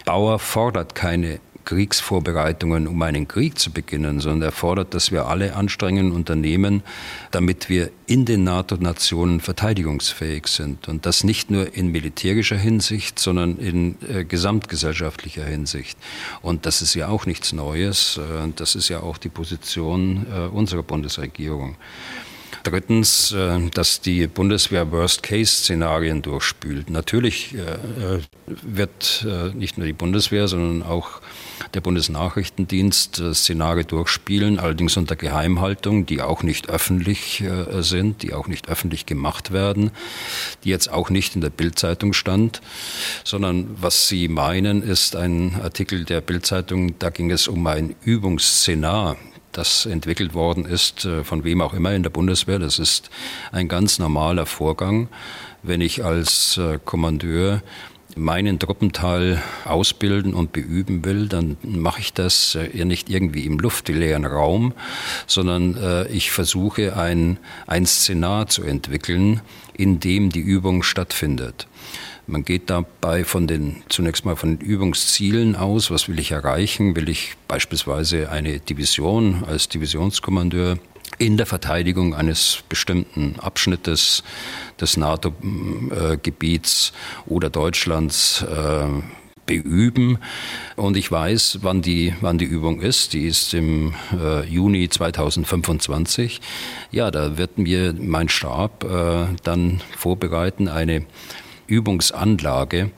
Bauer 0.05 0.37
fordert 0.37 0.95
keine 0.95 1.39
Kriegsvorbereitungen, 1.65 2.87
um 2.87 3.01
einen 3.01 3.27
Krieg 3.27 3.59
zu 3.59 3.71
beginnen, 3.71 4.19
sondern 4.19 4.49
er 4.49 4.51
fordert, 4.51 4.93
dass 4.93 5.11
wir 5.11 5.27
alle 5.27 5.55
Anstrengungen 5.55 6.11
unternehmen, 6.11 6.83
damit 7.31 7.69
wir 7.69 7.91
in 8.07 8.25
den 8.25 8.43
NATO-Nationen 8.43 9.39
verteidigungsfähig 9.39 10.47
sind. 10.47 10.87
Und 10.87 11.05
das 11.05 11.23
nicht 11.23 11.51
nur 11.51 11.73
in 11.75 11.91
militärischer 11.91 12.57
Hinsicht, 12.57 13.19
sondern 13.19 13.57
in 13.57 13.95
äh, 14.07 14.23
gesamtgesellschaftlicher 14.25 15.45
Hinsicht. 15.45 15.97
Und 16.41 16.65
das 16.65 16.81
ist 16.81 16.93
ja 16.93 17.07
auch 17.07 17.25
nichts 17.25 17.53
Neues. 17.53 18.17
Äh, 18.17 18.49
das 18.55 18.75
ist 18.75 18.89
ja 18.89 19.01
auch 19.01 19.17
die 19.17 19.29
Position 19.29 20.25
äh, 20.33 20.47
unserer 20.47 20.83
Bundesregierung. 20.83 21.75
Drittens, 22.63 23.31
äh, 23.31 23.69
dass 23.73 24.01
die 24.01 24.27
Bundeswehr 24.27 24.91
Worst-Case-Szenarien 24.91 26.21
durchspült. 26.21 26.89
Natürlich 26.89 27.55
äh, 27.55 28.19
wird 28.45 29.25
nicht 29.53 29.77
nur 29.77 29.87
die 29.87 29.93
Bundeswehr, 29.93 30.47
sondern 30.47 30.83
auch 30.83 31.21
der 31.73 31.81
Bundesnachrichtendienst 31.81 33.19
äh, 33.19 33.33
Szenarien 33.33 33.87
durchspielen, 33.87 34.59
allerdings 34.59 34.97
unter 34.97 35.15
Geheimhaltung, 35.15 36.05
die 36.05 36.21
auch 36.21 36.43
nicht 36.43 36.69
öffentlich 36.69 37.41
äh, 37.41 37.81
sind, 37.81 38.23
die 38.23 38.33
auch 38.33 38.47
nicht 38.47 38.69
öffentlich 38.69 39.05
gemacht 39.05 39.51
werden, 39.51 39.91
die 40.63 40.69
jetzt 40.69 40.91
auch 40.91 41.09
nicht 41.09 41.35
in 41.35 41.41
der 41.41 41.49
Bildzeitung 41.49 42.13
stand, 42.13 42.61
sondern 43.23 43.69
was 43.79 44.07
Sie 44.07 44.27
meinen, 44.27 44.83
ist 44.83 45.15
ein 45.15 45.59
Artikel 45.61 46.05
der 46.05 46.21
Bildzeitung, 46.21 46.99
da 46.99 47.09
ging 47.09 47.31
es 47.31 47.47
um 47.47 47.65
ein 47.67 47.95
Übungsszenar 48.03 49.17
das 49.53 49.85
entwickelt 49.85 50.33
worden 50.33 50.65
ist, 50.65 51.05
äh, 51.05 51.23
von 51.23 51.43
wem 51.43 51.61
auch 51.61 51.73
immer 51.73 51.93
in 51.93 52.03
der 52.03 52.09
Bundeswehr. 52.09 52.59
Das 52.59 52.79
ist 52.79 53.09
ein 53.51 53.67
ganz 53.67 53.99
normaler 53.99 54.45
Vorgang, 54.45 55.07
wenn 55.61 55.81
ich 55.81 56.03
als 56.03 56.59
Kommandeur 56.83 57.61
meinen 58.15 58.59
Truppenteil 58.59 59.41
ausbilden 59.65 60.33
und 60.33 60.51
beüben 60.51 61.05
will, 61.05 61.27
dann 61.27 61.57
mache 61.63 62.01
ich 62.01 62.13
das 62.13 62.57
ja 62.73 62.85
nicht 62.85 63.09
irgendwie 63.09 63.45
im 63.45 63.59
luftleeren 63.59 64.25
Raum, 64.25 64.73
sondern 65.27 65.77
äh, 65.77 66.07
ich 66.07 66.31
versuche 66.31 66.95
ein, 66.95 67.37
ein 67.67 67.85
Szenar 67.85 68.47
zu 68.47 68.63
entwickeln, 68.63 69.41
in 69.73 69.99
dem 69.99 70.29
die 70.29 70.41
Übung 70.41 70.83
stattfindet. 70.83 71.67
Man 72.25 72.45
geht 72.45 72.69
dabei 72.69 73.25
von 73.25 73.47
den, 73.47 73.83
zunächst 73.89 74.23
mal 74.23 74.35
von 74.35 74.57
den 74.57 74.65
Übungszielen 74.65 75.55
aus. 75.55 75.91
Was 75.91 76.07
will 76.07 76.19
ich 76.19 76.31
erreichen? 76.31 76.95
Will 76.95 77.09
ich 77.09 77.33
beispielsweise 77.47 78.29
eine 78.29 78.59
Division 78.59 79.43
als 79.45 79.67
Divisionskommandeur 79.67 80.77
in 81.17 81.37
der 81.37 81.45
Verteidigung 81.45 82.15
eines 82.15 82.63
bestimmten 82.69 83.39
Abschnittes 83.39 84.23
des 84.79 84.97
NATO-Gebiets 84.97 86.93
oder 87.25 87.49
Deutschlands 87.49 88.41
äh, 88.43 88.87
beüben. 89.45 90.17
Und 90.75 90.97
ich 90.97 91.11
weiß, 91.11 91.59
wann 91.61 91.81
die, 91.81 92.15
wann 92.21 92.37
die 92.37 92.45
Übung 92.45 92.81
ist. 92.81 93.13
Die 93.13 93.25
ist 93.25 93.53
im 93.53 93.93
äh, 94.13 94.45
Juni 94.45 94.89
2025. 94.89 96.41
Ja, 96.91 97.11
da 97.11 97.37
wird 97.37 97.57
mir 97.57 97.93
mein 97.97 98.29
Stab 98.29 98.83
äh, 98.83 99.27
dann 99.43 99.81
vorbereiten, 99.97 100.67
eine 100.67 101.05
Übungsanlage, 101.67 102.91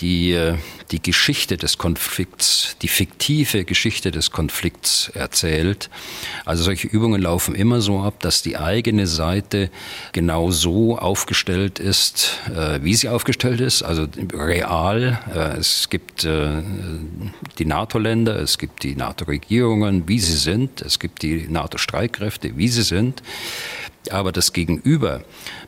die 0.00 0.32
äh, 0.32 0.56
die 0.90 1.02
Geschichte 1.02 1.56
des 1.56 1.78
Konflikts, 1.78 2.76
die 2.82 2.88
fiktive 2.88 3.64
Geschichte 3.64 4.10
des 4.10 4.32
Konflikts 4.32 5.10
erzählt. 5.14 5.88
Also 6.44 6.64
solche 6.64 6.88
Übungen 6.88 7.22
laufen 7.22 7.54
immer 7.54 7.80
so 7.80 8.00
ab, 8.00 8.20
dass 8.20 8.42
die 8.42 8.56
eigene 8.56 9.06
Seite 9.06 9.70
genau 10.12 10.50
so 10.50 10.98
aufgestellt 10.98 11.78
ist, 11.78 12.38
äh, 12.54 12.80
wie 12.82 12.94
sie 12.94 13.08
aufgestellt 13.08 13.60
ist, 13.60 13.82
also 13.82 14.06
real. 14.32 15.20
Äh, 15.32 15.58
es 15.58 15.88
gibt 15.90 16.26
die 17.58 17.64
NATO-Länder, 17.64 18.36
es 18.36 18.58
gibt 18.58 18.82
die 18.82 18.94
NATO-Regierungen, 18.94 20.08
wie 20.08 20.18
sie 20.18 20.36
sind, 20.36 20.82
es 20.82 20.98
gibt 20.98 21.22
die 21.22 21.46
NATO-Streitkräfte, 21.48 22.56
wie 22.56 22.68
sie 22.68 22.82
sind. 22.82 23.22
Aber 24.10 24.32
das 24.32 24.52
Gegenüber 24.52 25.22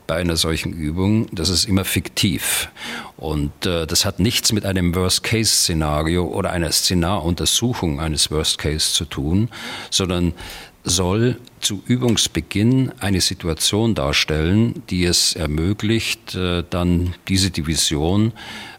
bei 0.06 0.16
einer 0.16 0.36
solchen 0.36 0.72
Übung, 0.72 1.26
das 1.32 1.48
ist 1.48 1.64
immer 1.64 1.84
fiktiv. 1.84 2.68
Und 3.16 3.66
äh, 3.66 3.86
das 3.86 4.04
hat 4.04 4.18
nichts 4.20 4.52
mit 4.52 4.66
einem 4.66 4.94
Worst-Case-Szenario 4.94 6.24
oder 6.24 6.50
einer 6.50 6.72
Szenaruntersuchung 6.72 8.00
eines 8.00 8.30
Worst-Case 8.30 8.92
zu 8.92 9.04
tun, 9.04 9.48
sondern 9.90 10.34
soll 10.84 11.38
zu 11.60 11.82
Übungsbeginn 11.86 12.92
eine 12.98 13.20
Situation 13.20 13.94
darstellen, 13.94 14.82
die 14.90 15.04
es 15.04 15.34
ermöglicht, 15.34 16.34
äh, 16.34 16.64
dann 16.68 17.14
diese 17.28 17.50
Division 17.50 18.32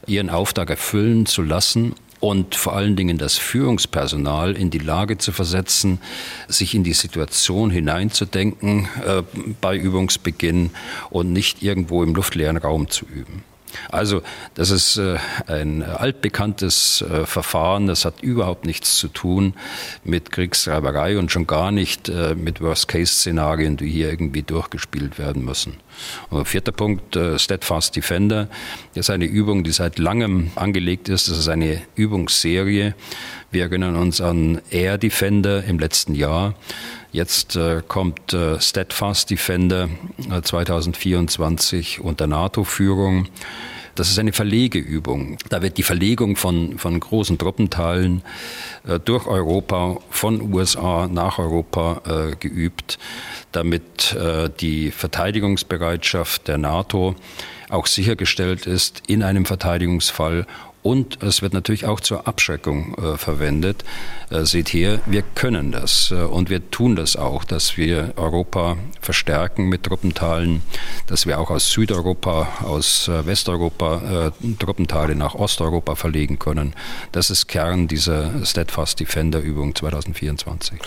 ihren 0.06 0.30
Auftrag 0.30 0.70
erfüllen 0.70 1.26
zu 1.26 1.42
lassen 1.42 1.96
und 2.24 2.56
vor 2.56 2.74
allen 2.74 2.96
Dingen 2.96 3.18
das 3.18 3.38
Führungspersonal 3.38 4.56
in 4.56 4.70
die 4.70 4.78
Lage 4.78 5.18
zu 5.18 5.34
versetzen, 5.34 6.00
sich 6.48 6.74
in 6.74 6.86
die 6.86 6.94
Situation 6.94 7.70
hineinzudenken 7.70 8.88
äh, 9.06 9.24
bei 9.60 9.76
Übungsbeginn 9.76 10.70
und 11.10 11.34
nicht 11.34 11.62
irgendwo 11.62 12.02
im 12.02 12.16
luftleeren 12.16 12.56
Raum 12.56 12.90
zu 12.90 13.06
üben. 13.06 13.44
Also 13.92 14.22
das 14.54 14.70
ist 14.70 14.98
äh, 14.98 15.18
ein 15.48 15.84
altbekanntes 15.84 17.02
äh, 17.02 17.26
Verfahren, 17.26 17.88
das 17.88 18.06
hat 18.06 18.22
überhaupt 18.22 18.66
nichts 18.66 18.98
zu 18.98 19.08
tun 19.08 19.54
mit 20.04 20.32
Kriegstreiberei 20.32 21.18
und 21.18 21.32
schon 21.32 21.48
gar 21.48 21.72
nicht 21.72 22.10
äh, 22.10 22.36
mit 22.36 22.62
Worst-Case-Szenarien, 22.62 23.78
die 23.78 23.90
hier 23.90 24.10
irgendwie 24.10 24.44
durchgespielt 24.44 25.20
werden 25.20 25.44
müssen. 25.46 25.78
Und 26.30 26.48
vierter 26.48 26.72
Punkt, 26.72 27.18
Steadfast 27.38 27.96
Defender, 27.96 28.48
das 28.96 29.06
ist 29.06 29.10
eine 29.12 29.26
Übung, 29.26 29.64
die 29.64 29.72
seit 29.72 30.00
langem 30.00 30.52
angelegt 30.56 31.08
ist. 31.08 31.30
Das 31.30 31.38
ist 31.38 31.48
eine 31.48 31.82
Übungsserie. 31.96 32.96
Wir 33.52 33.64
erinnern 33.64 33.96
uns 33.96 34.20
an 34.20 34.60
Air 34.72 34.98
Defender 34.98 35.64
im 35.64 35.78
letzten 35.78 36.16
Jahr. 36.16 36.56
Jetzt 37.14 37.56
äh, 37.56 37.84
kommt 37.88 38.34
äh, 38.34 38.60
Steadfast 38.60 39.30
Defender 39.30 39.88
äh, 40.32 40.42
2024 40.42 42.02
unter 42.02 42.26
NATO-Führung. 42.26 43.28
Das 43.94 44.10
ist 44.10 44.18
eine 44.18 44.34
Verlegeübung. 44.34 45.38
Da 45.50 45.62
wird 45.62 45.78
die 45.78 45.84
Verlegung 45.84 46.36
von, 46.36 46.80
von 46.80 47.00
großen 47.00 47.38
Truppenteilen 47.38 48.24
äh, 48.88 49.00
durch 49.00 49.28
Europa, 49.28 50.00
von 50.10 50.52
USA 50.52 51.08
nach 51.08 51.38
Europa 51.38 52.02
äh, 52.08 52.36
geübt, 52.36 52.98
damit 53.52 54.14
äh, 54.14 54.50
die 54.50 54.90
Verteidigungsbereitschaft 54.90 56.48
der 56.48 56.58
NATO 56.58 57.14
auch 57.70 57.86
sichergestellt 57.86 58.66
ist 58.66 59.04
in 59.06 59.22
einem 59.22 59.46
Verteidigungsfall 59.46 60.48
und 60.84 61.24
es 61.24 61.42
wird 61.42 61.54
natürlich 61.54 61.86
auch 61.86 62.02
zur 62.02 62.28
Abschreckung 62.28 62.96
äh, 62.96 63.18
verwendet. 63.18 63.84
Äh, 64.30 64.44
seht 64.44 64.68
hier, 64.68 65.00
wir 65.06 65.22
können 65.22 65.72
das 65.72 66.12
äh, 66.12 66.16
und 66.16 66.50
wir 66.50 66.70
tun 66.72 66.96
das 66.96 67.16
auch, 67.16 67.46
dass 67.46 67.78
wir 67.78 68.14
Europa 68.18 68.76
verstärken 69.00 69.70
mit 69.70 69.84
Truppenteilen, 69.84 70.62
dass 71.08 71.26
wir 71.26 71.40
auch 71.40 71.50
aus 71.50 71.72
Südeuropa, 71.72 72.48
aus 72.64 73.08
äh, 73.08 73.26
Westeuropa 73.26 74.32
äh, 74.42 74.56
Truppenteile 74.60 75.16
nach 75.16 75.36
Osteuropa 75.36 75.96
verlegen 75.96 76.38
können. 76.38 76.74
Das 77.14 77.30
ist 77.30 77.48
Kern 77.48 77.88
dieser 77.88 78.46
Steadfast 78.46 79.00
Defender 79.00 79.40
Übung 79.40 79.76
2024. 79.76 80.80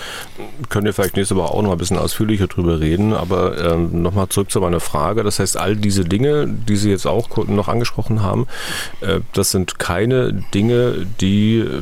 Können 0.68 0.84
wir 0.84 0.92
vielleicht 0.92 1.16
nächste 1.16 1.36
Woche 1.36 1.54
auch 1.54 1.62
noch 1.62 1.72
ein 1.72 1.78
bisschen 1.78 1.98
ausführlicher 1.98 2.48
drüber 2.48 2.80
reden, 2.80 3.14
aber 3.14 3.56
ähm, 3.72 4.02
nochmal 4.02 4.28
zurück 4.28 4.50
zu 4.50 4.60
meiner 4.60 4.80
Frage. 4.80 5.22
Das 5.22 5.38
heißt, 5.38 5.56
all 5.56 5.74
diese 5.74 6.04
Dinge, 6.04 6.46
die 6.46 6.76
Sie 6.76 6.90
jetzt 6.90 7.06
auch 7.06 7.34
noch 7.46 7.68
angesprochen 7.68 8.22
haben, 8.22 8.46
äh, 9.00 9.20
das 9.32 9.52
sind 9.52 9.78
keine 9.86 10.32
Dinge, 10.32 11.06
die 11.20 11.58
äh, 11.58 11.80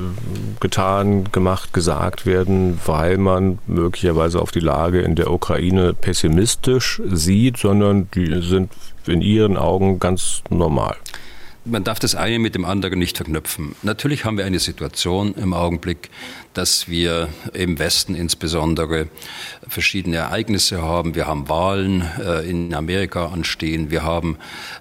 getan, 0.61 1.33
gemacht, 1.33 1.73
gesagt 1.73 2.27
werden, 2.27 2.79
weil 2.85 3.17
man 3.17 3.61
möglicherweise 3.67 4.43
auf 4.43 4.51
die 4.51 4.61
Lage 4.61 5.01
in 5.01 5.15
der 5.15 5.31
Ukraine 5.31 5.95
pessimistisch 5.95 7.01
sieht, 7.07 7.57
sondern 7.57 8.09
die 8.15 8.43
sind 8.43 8.71
in 9.07 9.23
Ihren 9.23 9.57
Augen 9.57 10.01
ganz 10.01 10.43
normal 10.51 10.97
man 11.65 11.83
darf 11.83 11.99
das 11.99 12.15
eine 12.15 12.39
mit 12.39 12.55
dem 12.55 12.65
anderen 12.65 12.99
nicht 12.99 13.17
verknüpfen. 13.17 13.75
Natürlich 13.83 14.25
haben 14.25 14.37
wir 14.37 14.45
eine 14.45 14.59
Situation 14.59 15.35
im 15.35 15.55
Augenblick, 15.55 16.11
dass 16.53 16.89
wir 16.89 17.29
im 17.53 17.79
Westen 17.79 18.15
insbesondere 18.15 19.09
verschiedene 19.67 20.17
Ereignisse 20.17 20.83
haben. 20.83 21.15
Wir 21.15 21.27
haben 21.27 21.49
Wahlen 21.49 22.03
äh, 22.21 22.49
in 22.49 22.75
Amerika 22.75 23.27
anstehen. 23.27 23.91
Wir 23.91 24.03
haben 24.03 24.37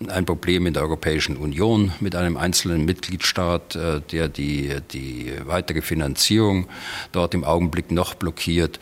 ein 0.08 0.26
Problem 0.26 0.68
in 0.68 0.74
der 0.74 0.84
Europäischen 0.84 1.38
Union 1.38 1.94
mit 2.00 2.16
einem 2.16 2.38
einzelnen 2.38 2.86
Mitgliedstaat, 2.86 3.76
äh, 3.76 4.02
der 4.12 4.28
die, 4.28 4.76
die 4.92 5.32
weitere 5.46 5.82
Finanzierung 5.82 6.68
dort 7.12 7.34
im 7.34 7.44
Augenblick 7.44 7.92
noch 7.92 8.14
blockiert. 8.14 8.80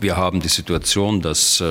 Wir 0.00 0.16
haben 0.16 0.40
die 0.40 0.48
Situation, 0.48 1.20
dass 1.20 1.62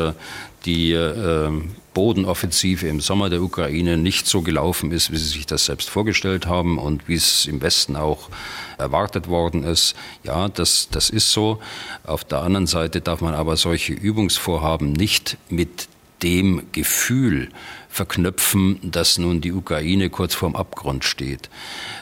äh, 0.66 1.50
die 1.50 1.72
Bodenoffensive 1.94 2.88
im 2.88 3.02
Sommer 3.02 3.30
der 3.30 3.42
Ukraine 3.42 3.98
nicht 3.98 4.26
so 4.28 4.42
gelaufen 4.42 4.92
ist, 4.92 5.12
wie 5.12 5.18
sie 5.18 5.28
sich 5.28 5.46
das 5.46 5.66
selbst 5.66 5.90
vorgestellt 5.90 6.46
haben 6.46 6.78
und 6.78 7.08
wie 7.08 7.16
es 7.16 7.46
im 7.46 7.62
Westen 7.62 7.96
auch 7.96 8.30
erwartet 8.78 9.28
worden 9.28 9.64
ist. 9.64 9.96
Ja, 10.24 10.48
das, 10.48 10.88
das 10.90 11.10
ist 11.10 11.32
so. 11.32 11.60
Auf 12.06 12.24
der 12.24 12.40
anderen 12.40 12.68
Seite 12.68 13.02
darf 13.02 13.22
man 13.22 13.34
aber 13.34 13.58
solche 13.58 13.94
Übungsvorhaben 13.94 14.94
nicht 14.94 15.38
mit 15.50 15.90
dem 16.24 16.64
Gefühl 16.72 17.50
verknüpfen, 17.92 18.80
dass 18.82 19.18
nun 19.18 19.42
die 19.42 19.52
Ukraine 19.52 20.10
kurz 20.10 20.34
vorm 20.34 20.56
Abgrund 20.56 21.04
steht. 21.04 21.50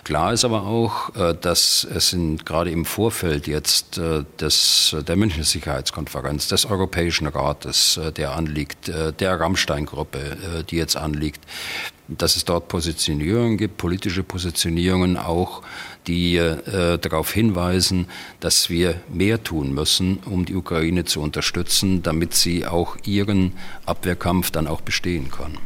Klar 0.03 0.33
ist 0.33 0.45
aber 0.45 0.63
auch, 0.63 1.15
äh, 1.15 1.35
dass 1.39 1.83
es 1.83 2.13
in, 2.13 2.37
gerade 2.37 2.71
im 2.71 2.85
Vorfeld 2.85 3.47
jetzt 3.47 3.97
äh, 3.97 4.23
des, 4.39 4.95
der 5.07 5.15
Münchner 5.15 5.43
Sicherheitskonferenz, 5.43 6.47
des 6.47 6.65
Europäischen 6.65 7.27
Rates, 7.27 7.97
äh, 7.97 8.11
der 8.11 8.35
anliegt, 8.35 8.91
der 9.19 9.39
Rammstein-Gruppe, 9.39 10.65
die 10.69 10.75
jetzt 10.75 10.95
anliegt, 10.95 11.41
dass 12.07 12.35
es 12.35 12.45
dort 12.45 12.67
Positionierungen 12.67 13.57
gibt, 13.57 13.77
politische 13.77 14.23
Positionierungen 14.23 15.17
auch, 15.17 15.61
die 16.07 16.37
äh, 16.37 16.97
darauf 16.97 17.31
hinweisen, 17.31 18.07
dass 18.39 18.69
wir 18.69 18.99
mehr 19.09 19.43
tun 19.43 19.73
müssen, 19.73 20.19
um 20.25 20.45
die 20.45 20.55
Ukraine 20.55 21.05
zu 21.05 21.21
unterstützen, 21.21 22.01
damit 22.01 22.33
sie 22.33 22.65
auch 22.65 22.97
ihren 23.03 23.53
Abwehrkampf 23.85 24.51
dann 24.51 24.67
auch 24.67 24.81
bestehen 24.81 25.29
kann. 25.29 25.57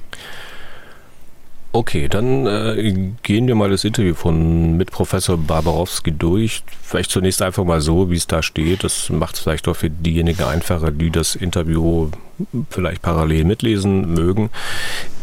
Okay, 1.76 2.08
dann 2.08 2.46
äh, 2.46 3.14
gehen 3.24 3.48
wir 3.48 3.56
mal 3.56 3.72
das 3.72 3.84
Interview 3.84 4.14
von 4.14 4.78
mit 4.78 4.92
Professor 4.92 5.38
Barbarowski 5.38 6.12
durch. 6.12 6.62
Vielleicht 6.84 7.10
zunächst 7.10 7.42
einfach 7.42 7.64
mal 7.64 7.82
so, 7.82 8.12
wie 8.12 8.16
es 8.16 8.28
da 8.28 8.44
steht. 8.44 8.84
Das 8.84 9.10
macht 9.10 9.36
es 9.36 9.42
vielleicht 9.42 9.68
auch 9.68 9.76
für 9.76 9.90
diejenigen 9.90 10.44
einfacher, 10.44 10.92
die 10.92 11.10
das 11.10 11.34
Interview 11.34 12.12
vielleicht 12.70 13.02
parallel 13.02 13.46
mitlesen 13.46 14.14
mögen. 14.14 14.52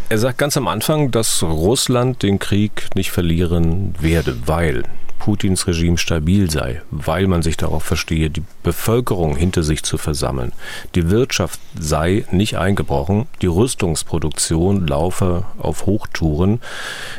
Er 0.09 0.18
sagt 0.18 0.38
ganz 0.38 0.57
am 0.57 0.66
Anfang, 0.66 1.12
dass 1.12 1.41
Russland 1.45 2.24
den 2.24 2.41
Krieg 2.41 2.88
nicht 2.97 3.12
verlieren 3.12 3.95
werde, 4.01 4.36
weil 4.47 4.82
Putins 5.21 5.66
Regime 5.68 5.99
stabil 5.99 6.51
sei, 6.51 6.83
weil 6.91 7.29
man 7.29 7.43
sich 7.43 7.57
darauf 7.57 7.85
verstehe, 7.85 8.31
die 8.31 8.43
Bevölkerung 8.64 9.37
hinter 9.37 9.62
sich 9.62 9.85
zu 9.85 9.99
versammeln. 9.99 10.53
Die 10.97 11.11
Wirtschaft 11.11 11.61
sei 11.79 12.25
nicht 12.33 12.57
eingebrochen, 12.57 13.27
die 13.43 13.47
Rüstungsproduktion 13.47 14.87
laufe 14.87 15.45
auf 15.59 15.87
Hochtouren. 15.87 16.61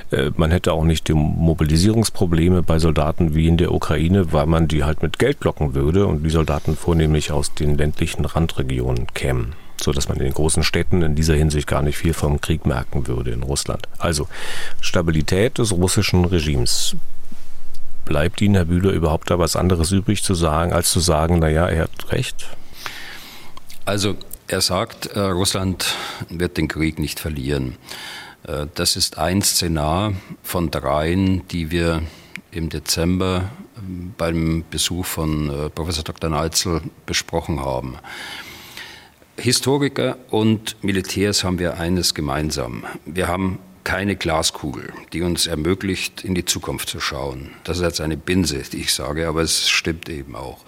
Äh, 0.09 0.31
man 0.35 0.51
hätte 0.51 0.73
auch 0.73 0.83
nicht 0.83 1.07
die 1.07 1.13
Mobilisierungsprobleme 1.13 2.63
bei 2.63 2.79
Soldaten 2.79 3.35
wie 3.35 3.47
in 3.47 3.57
der 3.57 3.71
Ukraine, 3.71 4.33
weil 4.33 4.47
man 4.47 4.67
die 4.67 4.83
halt 4.83 5.03
mit 5.03 5.19
Geld 5.19 5.43
locken 5.43 5.75
würde 5.75 6.07
und 6.07 6.23
die 6.23 6.29
Soldaten 6.29 6.75
vornehmlich 6.75 7.31
aus 7.31 7.53
den 7.53 7.77
ländlichen 7.77 8.25
Randregionen 8.25 9.07
kämen 9.13 9.53
so 9.83 9.91
dass 9.91 10.07
man 10.07 10.17
in 10.17 10.25
den 10.25 10.33
großen 10.33 10.61
Städten 10.61 11.01
in 11.01 11.15
dieser 11.15 11.33
Hinsicht 11.33 11.65
gar 11.65 11.81
nicht 11.81 11.97
viel 11.97 12.13
vom 12.13 12.39
Krieg 12.39 12.67
merken 12.67 13.07
würde 13.07 13.31
in 13.31 13.41
Russland. 13.41 13.87
Also 13.97 14.27
Stabilität 14.79 15.57
des 15.57 15.71
russischen 15.71 16.23
Regimes. 16.25 16.95
Bleibt 18.05 18.41
Ihnen, 18.41 18.55
Herr 18.55 18.65
Bühler, 18.65 18.91
überhaupt 18.91 19.29
da 19.29 19.39
was 19.39 19.55
anderes 19.55 19.91
übrig 19.91 20.23
zu 20.23 20.33
sagen, 20.33 20.73
als 20.73 20.91
zu 20.91 20.99
sagen, 20.99 21.39
naja, 21.39 21.67
er 21.67 21.83
hat 21.83 22.11
recht? 22.11 22.47
Also 23.85 24.15
er 24.47 24.61
sagt, 24.61 25.07
äh, 25.07 25.19
Russland 25.19 25.95
wird 26.29 26.57
den 26.57 26.67
Krieg 26.67 26.99
nicht 26.99 27.19
verlieren. 27.19 27.77
Äh, 28.43 28.67
das 28.75 28.95
ist 28.95 29.17
ein 29.17 29.41
Szenar 29.41 30.13
von 30.43 30.71
dreien, 30.71 31.47
die 31.47 31.71
wir 31.71 32.01
im 32.51 32.69
Dezember 32.69 33.49
ähm, 33.77 34.13
beim 34.17 34.63
Besuch 34.69 35.05
von 35.05 35.49
äh, 35.49 35.69
Professor 35.69 36.03
Dr. 36.03 36.29
Neitzel 36.29 36.81
besprochen 37.05 37.61
haben. 37.61 37.97
Historiker 39.37 40.17
und 40.29 40.75
Militärs 40.83 41.43
haben 41.43 41.57
wir 41.57 41.79
eines 41.79 42.13
gemeinsam. 42.13 42.83
Wir 43.05 43.27
haben 43.27 43.59
keine 43.83 44.15
Glaskugel, 44.15 44.93
die 45.13 45.21
uns 45.21 45.47
ermöglicht, 45.47 46.23
in 46.23 46.35
die 46.35 46.45
Zukunft 46.45 46.89
zu 46.89 46.99
schauen. 46.99 47.51
Das 47.63 47.77
ist 47.77 47.83
jetzt 47.83 48.01
eine 48.01 48.17
Binse, 48.17 48.63
die 48.71 48.77
ich 48.77 48.93
sage, 48.93 49.27
aber 49.27 49.41
es 49.41 49.69
stimmt 49.69 50.09
eben 50.09 50.35
auch. 50.35 50.59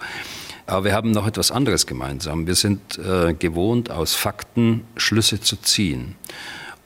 Aber 0.66 0.84
wir 0.84 0.92
haben 0.94 1.10
noch 1.10 1.26
etwas 1.26 1.50
anderes 1.50 1.86
gemeinsam. 1.86 2.46
Wir 2.46 2.54
sind 2.54 2.98
äh, 2.98 3.34
gewohnt, 3.34 3.90
aus 3.90 4.14
Fakten 4.14 4.84
Schlüsse 4.96 5.40
zu 5.40 5.56
ziehen. 5.56 6.16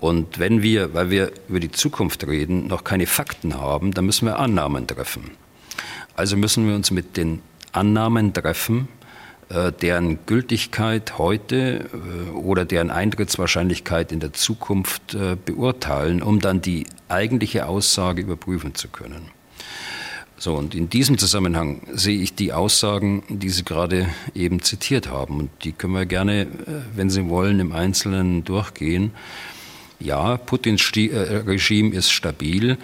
Und 0.01 0.39
wenn 0.39 0.63
wir, 0.63 0.95
weil 0.95 1.11
wir 1.11 1.33
über 1.49 1.61
die 1.61 1.71
Zukunft 1.71 2.27
reden, 2.27 2.67
noch 2.67 2.85
keine 2.85 3.07
Fakten 3.07 3.55
haben, 3.61 3.93
dann 3.93 4.07
müssen 4.07 4.27
wir 4.27 4.39
Annahmen 4.39 4.87
treffen. 4.87 5.31
Also 6.15 6.37
müssen 6.37 6.67
wir 6.69 6.75
uns 6.75 6.91
mit 6.91 7.17
den 7.17 7.41
Annahmen 7.73 8.33
treffen, 8.33 8.89
deren 9.51 10.19
Gültigkeit 10.27 11.17
heute 11.17 11.89
äh, 11.93 12.31
oder 12.31 12.65
deren 12.65 12.91
Eintrittswahrscheinlichkeit 12.91 14.13
in 14.13 14.21
der 14.21 14.33
Zukunft 14.35 15.15
äh, 15.15 15.37
beurteilen, 15.43 16.23
um 16.23 16.41
dann 16.41 16.61
die 16.61 16.87
eigentliche 17.09 17.67
Aussage 17.67 18.23
überprüfen 18.23 18.75
zu 18.75 18.89
können. 18.89 19.31
So, 20.37 20.55
und 20.55 20.75
in 20.75 20.89
diesem 20.89 21.19
Zusammenhang 21.19 21.81
sehe 21.93 22.21
ich 22.21 22.35
die 22.35 22.53
Aussagen, 22.53 23.25
die 23.29 23.49
Sie 23.49 23.65
gerade 23.65 24.07
eben 24.35 24.63
zitiert 24.63 25.09
haben. 25.09 25.41
Und 25.41 25.51
die 25.65 25.73
können 25.73 25.95
wir 25.95 26.07
gerne, 26.07 26.47
wenn 26.95 27.11
Sie 27.11 27.29
wollen, 27.29 27.59
im 27.59 27.73
Einzelnen 27.73 28.45
durchgehen. 28.45 29.11
Ja, 29.99 30.37
Putins 30.37 30.93
Regime 30.95 31.93
ist 31.93 32.13
stabil 32.13 32.79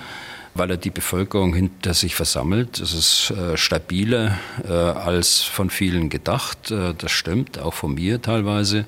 weil 0.55 0.71
er 0.71 0.77
die 0.77 0.91
Bevölkerung 0.91 1.55
hinter 1.55 1.95
sich 1.95 2.15
versammelt. 2.15 2.81
Das 2.81 2.93
ist 2.93 3.31
äh, 3.31 3.57
stabiler 3.57 4.39
äh, 4.65 4.73
als 4.73 5.43
von 5.43 5.69
vielen 5.69 6.09
gedacht. 6.09 6.71
Äh, 6.71 6.95
das 6.97 7.11
stimmt, 7.11 7.59
auch 7.59 7.75
von 7.75 7.95
mir 7.95 8.23
teilweise. 8.23 8.85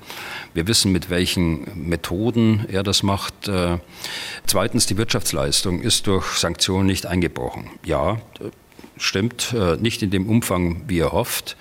Wir 0.54 0.68
wissen, 0.68 0.92
mit 0.92 1.10
welchen 1.10 1.88
Methoden 1.88 2.66
er 2.70 2.82
das 2.82 3.02
macht. 3.02 3.48
Äh, 3.48 3.78
zweitens, 4.46 4.86
die 4.86 4.96
Wirtschaftsleistung 4.96 5.80
ist 5.82 6.06
durch 6.06 6.38
Sanktionen 6.38 6.86
nicht 6.86 7.06
eingebrochen. 7.06 7.68
Ja, 7.84 8.18
stimmt, 8.96 9.52
äh, 9.52 9.76
nicht 9.76 10.02
in 10.02 10.10
dem 10.10 10.28
Umfang, 10.28 10.84
wie 10.86 11.00
er 11.00 11.12
hofft. 11.12 11.56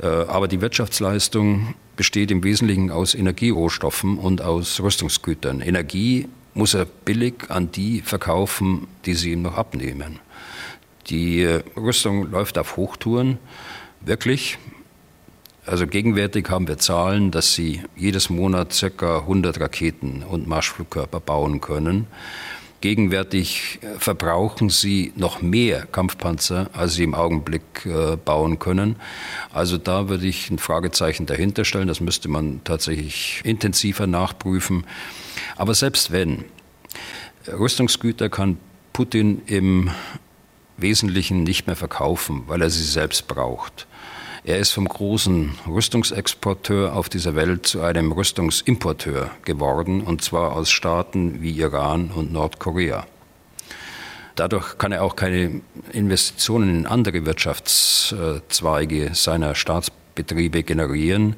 Äh, 0.00 0.06
aber 0.06 0.48
die 0.48 0.60
Wirtschaftsleistung 0.60 1.74
besteht 1.96 2.30
im 2.30 2.44
Wesentlichen 2.44 2.90
aus 2.90 3.14
Energierohstoffen 3.14 4.18
und 4.18 4.40
aus 4.40 4.80
Rüstungsgütern. 4.80 5.60
Energie 5.60 6.28
muss 6.54 6.74
er 6.74 6.84
billig 6.84 7.50
an 7.50 7.70
die 7.70 8.00
verkaufen, 8.00 8.88
die 9.04 9.14
sie 9.14 9.32
ihm 9.32 9.42
noch 9.42 9.56
abnehmen. 9.56 10.18
Die 11.08 11.42
äh, 11.42 11.62
Rüstung 11.76 12.30
läuft 12.30 12.58
auf 12.58 12.76
Hochtouren, 12.76 13.38
wirklich. 14.00 14.58
Also 15.66 15.86
gegenwärtig 15.86 16.48
haben 16.48 16.66
wir 16.66 16.78
Zahlen, 16.78 17.30
dass 17.30 17.54
sie 17.54 17.82
jedes 17.94 18.30
Monat 18.30 18.74
ca. 18.96 19.18
100 19.18 19.60
Raketen 19.60 20.22
und 20.22 20.46
Marschflugkörper 20.46 21.20
bauen 21.20 21.60
können. 21.60 22.06
Gegenwärtig 22.80 23.80
äh, 23.82 23.98
verbrauchen 23.98 24.70
sie 24.70 25.12
noch 25.16 25.42
mehr 25.42 25.84
Kampfpanzer, 25.86 26.70
als 26.74 26.94
sie 26.94 27.02
im 27.02 27.14
Augenblick 27.14 27.84
äh, 27.84 28.16
bauen 28.16 28.60
können. 28.60 28.96
Also 29.52 29.78
da 29.78 30.08
würde 30.08 30.26
ich 30.26 30.48
ein 30.50 30.58
Fragezeichen 30.58 31.26
dahinter 31.26 31.64
stellen. 31.64 31.88
Das 31.88 32.00
müsste 32.00 32.28
man 32.28 32.60
tatsächlich 32.62 33.40
intensiver 33.44 34.06
nachprüfen. 34.06 34.84
Aber 35.58 35.74
selbst 35.74 36.12
wenn, 36.12 36.44
Rüstungsgüter 37.46 38.30
kann 38.30 38.58
Putin 38.92 39.42
im 39.46 39.90
Wesentlichen 40.76 41.42
nicht 41.42 41.66
mehr 41.66 41.76
verkaufen, 41.76 42.44
weil 42.46 42.62
er 42.62 42.70
sie 42.70 42.84
selbst 42.84 43.26
braucht. 43.26 43.86
Er 44.44 44.58
ist 44.58 44.70
vom 44.70 44.88
großen 44.88 45.58
Rüstungsexporteur 45.66 46.94
auf 46.94 47.08
dieser 47.08 47.34
Welt 47.34 47.66
zu 47.66 47.82
einem 47.82 48.12
Rüstungsimporteur 48.12 49.30
geworden, 49.44 50.02
und 50.02 50.22
zwar 50.22 50.52
aus 50.52 50.70
Staaten 50.70 51.42
wie 51.42 51.50
Iran 51.50 52.12
und 52.14 52.32
Nordkorea. 52.32 53.04
Dadurch 54.36 54.78
kann 54.78 54.92
er 54.92 55.02
auch 55.02 55.16
keine 55.16 55.60
Investitionen 55.92 56.70
in 56.70 56.86
andere 56.86 57.26
Wirtschaftszweige 57.26 59.10
seiner 59.12 59.56
Staatsbetriebe 59.56 60.62
generieren. 60.62 61.34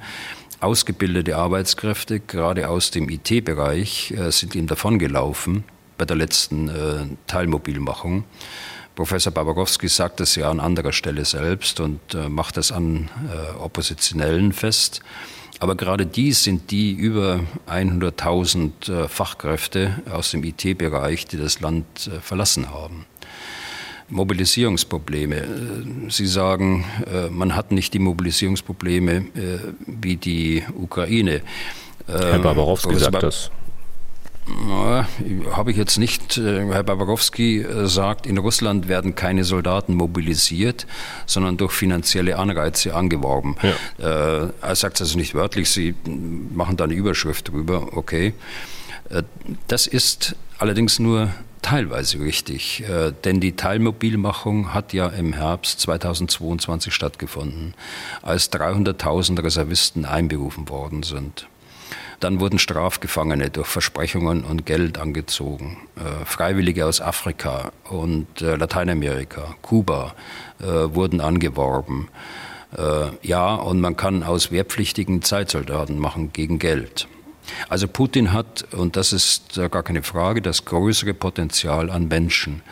Ausgebildete 0.60 1.36
Arbeitskräfte, 1.36 2.20
gerade 2.20 2.68
aus 2.68 2.90
dem 2.90 3.08
IT-Bereich, 3.08 4.12
äh, 4.12 4.30
sind 4.30 4.54
ihm 4.54 4.66
davongelaufen 4.66 5.64
bei 5.96 6.04
der 6.04 6.16
letzten 6.16 6.68
äh, 6.68 7.06
Teilmobilmachung. 7.26 8.24
Professor 8.94 9.32
Babarowski 9.32 9.88
sagt 9.88 10.20
das 10.20 10.34
ja 10.34 10.50
an 10.50 10.60
anderer 10.60 10.92
Stelle 10.92 11.24
selbst 11.24 11.80
und 11.80 12.14
äh, 12.14 12.28
macht 12.28 12.58
das 12.58 12.72
an 12.72 13.08
Oppositionellen 13.58 14.52
fest. 14.52 15.00
Aber 15.60 15.76
gerade 15.76 16.04
die 16.04 16.32
sind 16.32 16.70
die 16.70 16.92
über 16.92 17.40
100.000 17.66 19.08
Fachkräfte 19.08 20.02
aus 20.10 20.30
dem 20.30 20.42
IT-Bereich, 20.42 21.26
die 21.26 21.36
das 21.36 21.60
Land 21.60 22.10
verlassen 22.22 22.70
haben. 22.70 23.04
Mobilisierungsprobleme. 24.10 25.36
Äh, 25.36 25.46
Sie 26.10 26.26
sagen, 26.26 26.84
äh, 27.06 27.30
man 27.30 27.56
hat 27.56 27.72
nicht 27.72 27.94
die 27.94 27.98
Mobilisierungsprobleme 27.98 29.12
äh, 29.12 29.22
wie 29.86 30.16
die 30.16 30.62
Ukraine. 30.76 31.42
Herr 32.06 32.34
ähm, 32.34 32.42
Barbarowski 32.42 32.98
sagt 32.98 33.22
das. 33.22 33.50
Habe 35.52 35.70
ich 35.70 35.76
jetzt 35.76 35.98
nicht. 35.98 36.36
Herr 36.36 36.82
Babarowski 36.82 37.64
sagt, 37.84 38.26
in 38.26 38.36
Russland 38.36 38.88
werden 38.88 39.14
keine 39.14 39.44
Soldaten 39.44 39.94
mobilisiert, 39.94 40.88
sondern 41.26 41.56
durch 41.56 41.70
finanzielle 41.72 42.36
Anreize 42.36 42.96
angeworben. 42.96 43.54
Ja. 43.62 44.50
Er 44.60 44.74
sagt 44.74 44.96
es 44.96 45.02
also 45.02 45.18
nicht 45.18 45.36
wörtlich, 45.36 45.70
Sie 45.70 45.94
machen 46.52 46.76
da 46.76 46.84
eine 46.84 46.94
Überschrift 46.94 47.52
drüber, 47.52 47.96
okay. 47.96 48.32
Das 49.68 49.86
ist 49.86 50.34
allerdings 50.58 50.98
nur 50.98 51.28
teilweise 51.62 52.20
richtig, 52.20 52.84
äh, 52.88 53.12
denn 53.24 53.40
die 53.40 53.56
Teilmobilmachung 53.56 54.74
hat 54.74 54.92
ja 54.92 55.08
im 55.08 55.32
Herbst 55.32 55.80
2022 55.80 56.92
stattgefunden, 56.94 57.74
als 58.22 58.52
300.000 58.52 59.42
Reservisten 59.42 60.04
einberufen 60.04 60.68
worden 60.68 61.02
sind. 61.02 61.46
Dann 62.20 62.38
wurden 62.40 62.58
Strafgefangene 62.58 63.48
durch 63.48 63.66
Versprechungen 63.66 64.44
und 64.44 64.66
Geld 64.66 64.98
angezogen. 64.98 65.78
Äh, 65.96 66.24
Freiwillige 66.24 66.86
aus 66.86 67.00
Afrika 67.00 67.72
und 67.84 68.42
äh, 68.42 68.56
Lateinamerika, 68.56 69.54
Kuba 69.62 70.14
wurden 70.58 71.22
angeworben. 71.22 72.08
Ja, 73.22 73.54
und 73.54 73.80
man 73.80 73.96
kann 73.96 74.22
aus 74.22 74.52
Wehrpflichtigen 74.52 75.22
Zeitsoldaten 75.22 75.98
machen 75.98 76.34
gegen 76.34 76.58
Geld. 76.58 77.08
Also 77.68 77.88
Putin 77.88 78.32
hat, 78.32 78.66
und 78.72 78.96
das 78.96 79.12
ist 79.12 79.60
gar 79.70 79.82
keine 79.82 80.02
Frage, 80.02 80.42
das 80.42 80.64
größere 80.64 81.14
Potenzial 81.14 81.90
an 81.90 82.08
Menschen. 82.08 82.62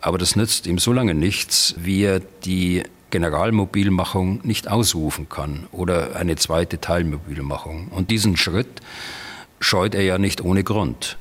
Aber 0.00 0.18
das 0.18 0.36
nützt 0.36 0.66
ihm 0.66 0.78
so 0.78 0.92
lange 0.92 1.14
nichts, 1.14 1.74
wie 1.78 2.02
er 2.02 2.20
die 2.20 2.82
Generalmobilmachung 3.14 4.40
nicht 4.42 4.68
ausrufen 4.68 5.28
kann 5.28 5.68
oder 5.70 6.16
eine 6.16 6.36
zweite 6.36 6.80
Teilmobilmachung. 6.80 7.88
Und 7.88 8.10
diesen 8.10 8.36
Schritt 8.36 8.80
scheut 9.60 9.94
er 9.94 10.02
ja 10.02 10.18
nicht 10.18 10.42
ohne 10.42 10.64
Grund 10.64 11.16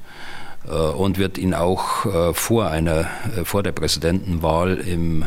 äh, 0.67 0.71
und 0.71 1.17
wird 1.17 1.37
ihn 1.37 1.53
auch 1.53 2.05
äh, 2.05 2.33
vor 2.33 2.71
einer 2.71 3.07
äh, 3.37 3.45
vor 3.45 3.63
der 3.63 3.73
Präsidentenwahl 3.73 4.79
im 4.79 5.25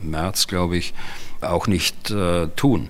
März, 0.00 0.46
glaube 0.46 0.76
ich, 0.76 0.94
auch 1.42 1.66
nicht 1.66 2.12
tun 2.56 2.88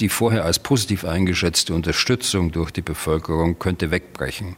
die 0.00 0.08
vorher 0.08 0.44
als 0.44 0.58
positiv 0.58 1.04
eingeschätzte 1.04 1.74
Unterstützung 1.74 2.52
durch 2.52 2.70
die 2.70 2.82
Bevölkerung 2.82 3.58
könnte 3.58 3.90
wegbrechen. 3.90 4.56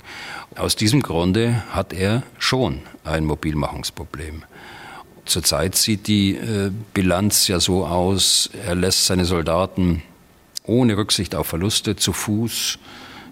Aus 0.56 0.76
diesem 0.76 1.02
Grunde 1.02 1.62
hat 1.70 1.92
er 1.92 2.22
schon 2.38 2.80
ein 3.04 3.24
Mobilmachungsproblem. 3.24 4.44
zurzeit 5.26 5.74
sieht 5.74 6.06
die 6.06 6.36
äh, 6.36 6.70
Bilanz 6.94 7.48
ja 7.48 7.60
so 7.60 7.84
aus, 7.86 8.50
er 8.64 8.74
lässt 8.74 9.06
seine 9.06 9.24
Soldaten 9.24 10.02
ohne 10.64 10.96
Rücksicht 10.96 11.34
auf 11.34 11.48
Verluste 11.48 11.96
zu 11.96 12.12
Fuß, 12.12 12.78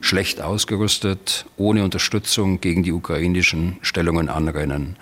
schlecht 0.00 0.40
ausgerüstet, 0.40 1.46
ohne 1.57 1.82
Unterstützung 1.84 2.61
gegen 2.61 2.82
die 2.82 2.92
ukrainischen 2.92 3.78
Stellungen 3.80 4.28
anrennen. 4.28 4.96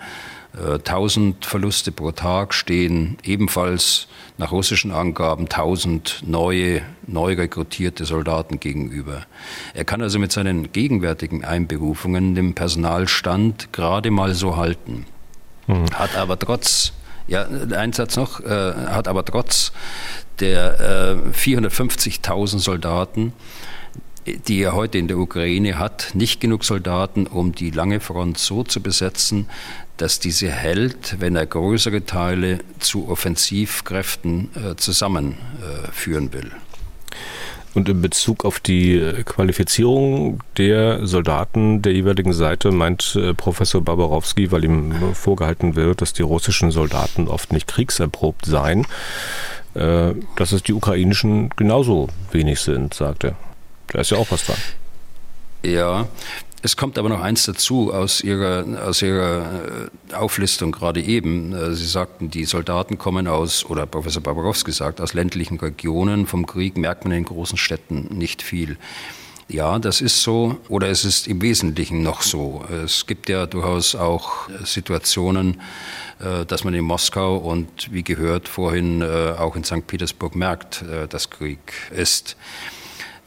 1000 0.55 1.45
Verluste 1.45 1.91
pro 1.91 2.11
Tag 2.11 2.53
stehen 2.53 3.17
ebenfalls 3.23 4.07
nach 4.37 4.51
russischen 4.51 4.91
Angaben 4.91 5.43
1000 5.43 6.23
neue, 6.25 6.81
neu 7.07 7.33
rekrutierte 7.33 8.05
Soldaten 8.05 8.59
gegenüber. 8.59 9.25
Er 9.73 9.85
kann 9.85 10.01
also 10.01 10.19
mit 10.19 10.31
seinen 10.31 10.71
gegenwärtigen 10.71 11.43
Einberufungen 11.43 12.35
den 12.35 12.53
Personalstand 12.53 13.73
gerade 13.73 14.11
mal 14.11 14.35
so 14.35 14.55
halten. 14.55 15.05
Mhm. 15.67 15.85
Hat 15.93 16.15
aber 16.15 16.37
trotz, 16.37 16.93
ja, 17.27 17.45
ein 17.45 17.93
Satz 17.93 18.15
noch, 18.15 18.39
äh, 18.39 18.73
hat 18.73 19.07
aber 19.07 19.25
trotz 19.25 19.71
der 20.39 21.19
äh, 21.25 21.37
450.000 21.37 22.59
Soldaten 22.59 23.33
die 24.25 24.61
er 24.61 24.73
heute 24.73 24.97
in 24.97 25.07
der 25.07 25.17
Ukraine 25.17 25.77
hat, 25.79 26.11
nicht 26.13 26.39
genug 26.39 26.63
Soldaten, 26.63 27.27
um 27.27 27.53
die 27.53 27.71
lange 27.71 27.99
Front 27.99 28.37
so 28.37 28.63
zu 28.63 28.81
besetzen, 28.81 29.47
dass 29.97 30.19
diese 30.19 30.49
hält, 30.49 31.17
wenn 31.19 31.35
er 31.35 31.45
größere 31.45 32.05
Teile 32.05 32.59
zu 32.79 33.09
Offensivkräften 33.09 34.49
äh, 34.55 34.75
zusammenführen 34.75 36.29
äh, 36.29 36.33
will. 36.33 36.51
Und 37.73 37.89
in 37.89 38.01
Bezug 38.01 38.45
auf 38.45 38.59
die 38.59 39.01
Qualifizierung 39.25 40.39
der 40.57 41.07
Soldaten 41.07 41.81
der 41.81 41.93
jeweiligen 41.93 42.33
Seite 42.33 42.71
meint 42.71 43.15
äh, 43.15 43.33
Professor 43.33 43.81
Barbarowski, 43.81 44.51
weil 44.51 44.63
ihm 44.63 44.93
vorgehalten 45.13 45.75
wird, 45.75 46.01
dass 46.01 46.13
die 46.13 46.21
russischen 46.21 46.69
Soldaten 46.69 47.27
oft 47.27 47.51
nicht 47.51 47.67
kriegserprobt 47.67 48.45
seien, 48.45 48.85
äh, 49.73 50.13
dass 50.35 50.51
es 50.51 50.61
die 50.61 50.73
ukrainischen 50.73 51.49
genauso 51.55 52.09
wenig 52.31 52.59
sind, 52.59 52.93
sagt 52.93 53.23
er. 53.23 53.35
Da 53.87 54.01
ist 54.01 54.11
ja 54.11 54.17
auch 54.17 54.31
was 54.31 54.45
dran. 54.45 54.57
Ja, 55.63 56.07
es 56.65 56.77
kommt 56.77 56.97
aber 56.97 57.09
noch 57.09 57.19
eins 57.19 57.43
dazu 57.43 57.93
aus 57.93 58.21
Ihrer, 58.21 58.65
aus 58.87 59.01
Ihrer 59.01 59.89
äh, 60.11 60.15
Auflistung 60.15 60.71
gerade 60.71 61.01
eben. 61.01 61.51
Äh, 61.51 61.73
Sie 61.75 61.85
sagten, 61.85 62.31
die 62.31 62.45
Soldaten 62.45 62.97
kommen 62.97 63.27
aus, 63.27 63.65
oder 63.65 63.85
Professor 63.85 64.23
Barbarowski 64.23 64.71
sagt, 64.71 65.01
aus 65.01 65.13
ländlichen 65.13 65.59
Regionen. 65.59 66.25
Vom 66.25 66.45
Krieg 66.45 66.77
merkt 66.77 67.03
man 67.03 67.11
in 67.11 67.25
großen 67.25 67.57
Städten 67.57 68.07
nicht 68.11 68.41
viel. 68.41 68.77
Ja, 69.49 69.77
das 69.77 69.99
ist 69.99 70.23
so, 70.23 70.57
oder 70.69 70.87
es 70.87 71.03
ist 71.03 71.27
im 71.27 71.41
Wesentlichen 71.41 72.01
noch 72.01 72.21
so. 72.21 72.63
Es 72.85 73.07
gibt 73.07 73.27
ja 73.27 73.45
durchaus 73.45 73.93
auch 73.93 74.47
Situationen, 74.63 75.59
äh, 76.21 76.45
dass 76.45 76.63
man 76.63 76.73
in 76.73 76.85
Moskau 76.85 77.35
und 77.35 77.91
wie 77.91 78.03
gehört 78.03 78.47
vorhin 78.47 79.03
auch 79.03 79.57
in 79.57 79.65
St. 79.65 79.85
Petersburg 79.85 80.37
merkt, 80.37 80.85
dass 81.09 81.29
Krieg 81.29 81.59
ist. 81.93 82.37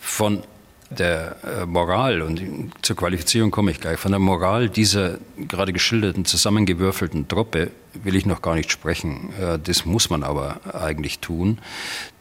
Von 0.07 0.45
der 0.89 1.37
äh, 1.43 1.67
Moral, 1.67 2.23
und 2.23 2.41
zur 2.81 2.95
Qualifizierung 2.95 3.51
komme 3.51 3.73
ich 3.73 3.81
gleich, 3.81 3.99
von 3.99 4.13
der 4.13 4.21
Moral 4.21 4.69
dieser 4.69 5.19
gerade 5.37 5.73
geschilderten, 5.73 6.25
zusammengewürfelten 6.25 7.27
Truppe 7.27 7.73
will 7.93 8.15
ich 8.15 8.25
noch 8.25 8.41
gar 8.41 8.55
nicht 8.55 8.71
sprechen. 8.71 9.31
Äh, 9.41 9.59
das 9.59 9.85
muss 9.85 10.09
man 10.09 10.23
aber 10.23 10.61
eigentlich 10.73 11.19
tun. 11.19 11.59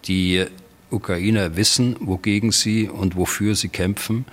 Die 0.05 0.45
Ukrainer 0.89 1.57
wissen, 1.57 1.95
wogegen 1.99 2.51
sie 2.51 2.89
und 2.89 3.15
wofür 3.15 3.53
sie 3.53 3.69
kämpfen, 3.69 4.25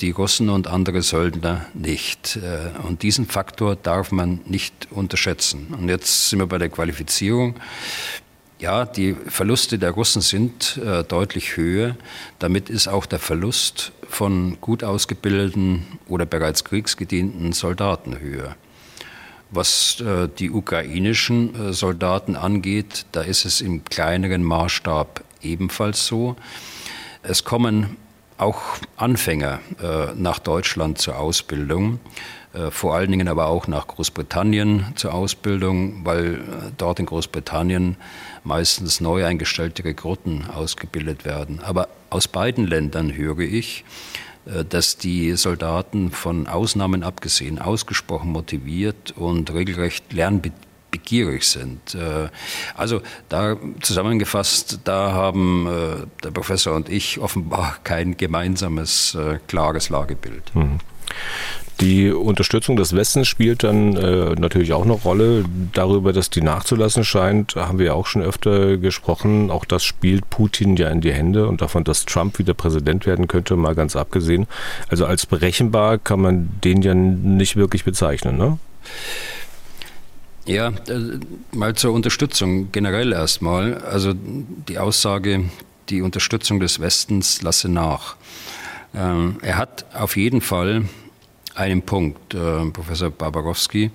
die 0.00 0.12
Russen 0.12 0.48
und 0.48 0.68
andere 0.68 1.02
Söldner 1.02 1.66
nicht. 1.74 2.36
Äh, 2.36 2.86
und 2.86 3.02
diesen 3.02 3.26
Faktor 3.26 3.74
darf 3.74 4.12
man 4.12 4.40
nicht 4.46 4.92
unterschätzen. 4.92 5.74
Und 5.76 5.88
jetzt 5.88 6.30
sind 6.30 6.38
wir 6.38 6.46
bei 6.46 6.58
der 6.58 6.68
Qualifizierung. 6.68 7.56
Ja, 8.62 8.84
die 8.84 9.14
Verluste 9.14 9.76
der 9.76 9.90
Russen 9.90 10.22
sind 10.22 10.76
äh, 10.76 11.02
deutlich 11.02 11.56
höher. 11.56 11.96
Damit 12.38 12.70
ist 12.70 12.86
auch 12.86 13.06
der 13.06 13.18
Verlust 13.18 13.90
von 14.08 14.56
gut 14.60 14.84
ausgebildeten 14.84 15.98
oder 16.06 16.26
bereits 16.26 16.62
kriegsgedienten 16.62 17.52
Soldaten 17.54 18.20
höher. 18.20 18.54
Was 19.50 20.00
äh, 20.00 20.28
die 20.38 20.52
ukrainischen 20.52 21.70
äh, 21.70 21.72
Soldaten 21.72 22.36
angeht, 22.36 23.04
da 23.10 23.22
ist 23.22 23.46
es 23.46 23.60
im 23.62 23.82
kleineren 23.82 24.44
Maßstab 24.44 25.24
ebenfalls 25.42 26.06
so. 26.06 26.36
Es 27.24 27.42
kommen 27.42 27.96
auch 28.38 28.62
Anfänger 28.96 29.58
äh, 29.82 30.14
nach 30.14 30.38
Deutschland 30.38 30.98
zur 30.98 31.18
Ausbildung. 31.18 31.98
Äh, 32.52 32.70
vor 32.70 32.94
allen 32.94 33.10
Dingen 33.10 33.28
aber 33.28 33.46
auch 33.46 33.66
nach 33.66 33.86
Großbritannien 33.86 34.86
zur 34.94 35.14
Ausbildung, 35.14 36.04
weil 36.04 36.34
äh, 36.34 36.38
dort 36.76 36.98
in 37.00 37.06
Großbritannien 37.06 37.96
meistens 38.44 39.00
neu 39.00 39.24
eingestellte 39.24 39.84
Rekruten 39.84 40.46
ausgebildet 40.50 41.24
werden. 41.24 41.60
Aber 41.60 41.88
aus 42.10 42.28
beiden 42.28 42.66
Ländern 42.66 43.14
höre 43.14 43.40
ich, 43.40 43.84
äh, 44.46 44.64
dass 44.64 44.98
die 44.98 45.32
Soldaten 45.36 46.10
von 46.10 46.46
Ausnahmen 46.46 47.02
abgesehen 47.02 47.58
ausgesprochen 47.58 48.30
motiviert 48.32 49.12
und 49.16 49.52
regelrecht 49.52 50.12
lernbegierig 50.12 51.48
sind. 51.48 51.96
Also 52.74 53.00
da 53.30 53.56
zusammengefasst, 53.80 54.80
da 54.84 55.12
haben 55.12 55.66
der 56.22 56.30
Professor 56.32 56.76
und 56.76 56.90
ich 56.90 57.18
offenbar 57.18 57.78
kein 57.84 58.18
gemeinsames, 58.18 59.16
klares 59.46 59.88
Lagebild. 59.88 60.54
Mhm. 60.54 60.80
Die 61.82 62.12
Unterstützung 62.12 62.76
des 62.76 62.94
Westens 62.94 63.26
spielt 63.26 63.64
dann 63.64 63.96
äh, 63.96 64.36
natürlich 64.36 64.72
auch 64.72 64.84
eine 64.84 64.92
Rolle. 64.92 65.44
Darüber, 65.72 66.12
dass 66.12 66.30
die 66.30 66.40
nachzulassen 66.40 67.02
scheint, 67.02 67.56
haben 67.56 67.80
wir 67.80 67.86
ja 67.86 67.94
auch 67.94 68.06
schon 68.06 68.22
öfter 68.22 68.76
gesprochen. 68.76 69.50
Auch 69.50 69.64
das 69.64 69.82
spielt 69.82 70.30
Putin 70.30 70.76
ja 70.76 70.90
in 70.90 71.00
die 71.00 71.12
Hände 71.12 71.48
und 71.48 71.60
davon, 71.60 71.82
dass 71.82 72.06
Trump 72.06 72.38
wieder 72.38 72.54
Präsident 72.54 73.04
werden 73.04 73.26
könnte, 73.26 73.56
mal 73.56 73.74
ganz 73.74 73.96
abgesehen. 73.96 74.46
Also 74.90 75.06
als 75.06 75.26
berechenbar 75.26 75.98
kann 75.98 76.20
man 76.20 76.50
den 76.62 76.82
ja 76.82 76.94
nicht 76.94 77.56
wirklich 77.56 77.82
bezeichnen, 77.82 78.36
ne? 78.36 78.58
Ja, 80.46 80.68
äh, 80.68 81.18
mal 81.50 81.74
zur 81.74 81.94
Unterstützung 81.94 82.70
generell 82.70 83.12
erstmal. 83.12 83.78
Also 83.78 84.12
die 84.14 84.78
Aussage, 84.78 85.46
die 85.88 86.00
Unterstützung 86.00 86.60
des 86.60 86.78
Westens 86.78 87.42
lasse 87.42 87.68
nach. 87.68 88.14
Ähm, 88.94 89.38
er 89.42 89.56
hat 89.56 89.84
auf 89.94 90.16
jeden 90.16 90.42
Fall 90.42 90.84
einen 91.54 91.82
Punkt, 91.82 92.34
äh, 92.34 92.64
Professor 92.70 93.10
Barbarowski, 93.10 93.90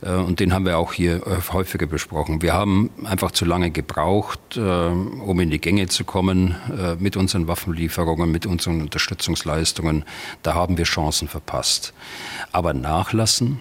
äh, 0.00 0.12
und 0.12 0.40
den 0.40 0.52
haben 0.52 0.64
wir 0.64 0.78
auch 0.78 0.92
hier 0.92 1.26
äh, 1.26 1.52
häufiger 1.52 1.86
besprochen. 1.86 2.42
Wir 2.42 2.52
haben 2.52 2.90
einfach 3.04 3.30
zu 3.32 3.44
lange 3.44 3.70
gebraucht, 3.70 4.56
äh, 4.56 4.60
um 4.60 5.40
in 5.40 5.50
die 5.50 5.60
Gänge 5.60 5.88
zu 5.88 6.04
kommen 6.04 6.56
äh, 6.70 6.94
mit 6.96 7.16
unseren 7.16 7.48
Waffenlieferungen, 7.48 8.30
mit 8.30 8.46
unseren 8.46 8.80
Unterstützungsleistungen. 8.80 10.04
Da 10.42 10.54
haben 10.54 10.78
wir 10.78 10.84
Chancen 10.84 11.28
verpasst. 11.28 11.92
Aber 12.52 12.74
nachlassen, 12.74 13.60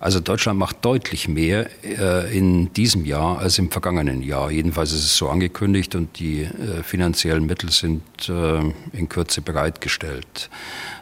also 0.00 0.20
Deutschland 0.20 0.58
macht 0.58 0.84
deutlich 0.84 1.28
mehr 1.28 1.68
äh, 1.82 2.36
in 2.36 2.72
diesem 2.72 3.04
Jahr 3.04 3.38
als 3.38 3.58
im 3.58 3.70
vergangenen 3.70 4.22
Jahr. 4.22 4.50
Jedenfalls 4.50 4.92
ist 4.92 5.04
es 5.04 5.16
so 5.16 5.28
angekündigt 5.28 5.94
und 5.94 6.18
die 6.18 6.42
äh, 6.42 6.82
finanziellen 6.82 7.46
Mittel 7.46 7.70
sind 7.70 8.02
äh, 8.28 8.60
in 8.92 9.08
Kürze 9.08 9.42
bereitgestellt, 9.42 10.50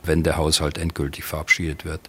wenn 0.06 0.22
der 0.22 0.36
Haushalt 0.36 0.78
endgültig 0.78 1.24
verabschiedet 1.24 1.84
wird. 1.84 2.00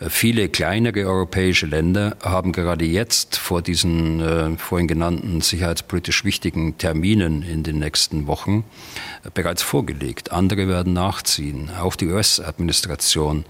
Äh, 0.00 0.10
viele 0.10 0.48
kleinere 0.48 1.04
europäische 1.06 1.66
Länder 1.66 2.16
haben 2.22 2.52
gerade 2.52 2.84
jetzt 2.84 3.36
vor 3.36 3.62
diesen 3.62 4.20
äh, 4.20 4.56
vorhin 4.56 4.88
genannten 4.88 5.40
sicherheitspolitisch 5.40 6.24
wichtigen 6.24 6.78
Terminen 6.78 7.42
in 7.42 7.62
den 7.62 7.78
nächsten 7.78 8.26
Wochen 8.26 8.64
äh, 9.24 9.30
bereits 9.32 9.62
vorgelegt. 9.62 10.32
Andere 10.32 10.68
werden 10.68 10.92
nachziehen. 10.92 11.70
Auch 11.80 11.96
die 11.96 12.06
US-Administration 12.06 13.44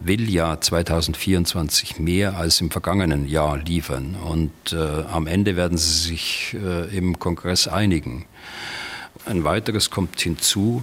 will 0.00 0.30
ja 0.30 0.60
2024 0.60 1.98
mehr 1.98 2.36
als 2.36 2.60
im 2.60 2.70
vergangenen 2.70 3.28
Jahr 3.28 3.58
liefern. 3.58 4.16
Und 4.24 4.72
äh, 4.72 4.76
am 4.76 5.26
Ende 5.26 5.56
werden 5.56 5.78
sie 5.78 6.08
sich 6.08 6.56
äh, 6.62 6.96
im 6.96 7.18
Kongress 7.18 7.68
einigen. 7.68 8.24
Ein 9.28 9.44
weiteres 9.44 9.90
kommt 9.90 10.18
hinzu, 10.18 10.82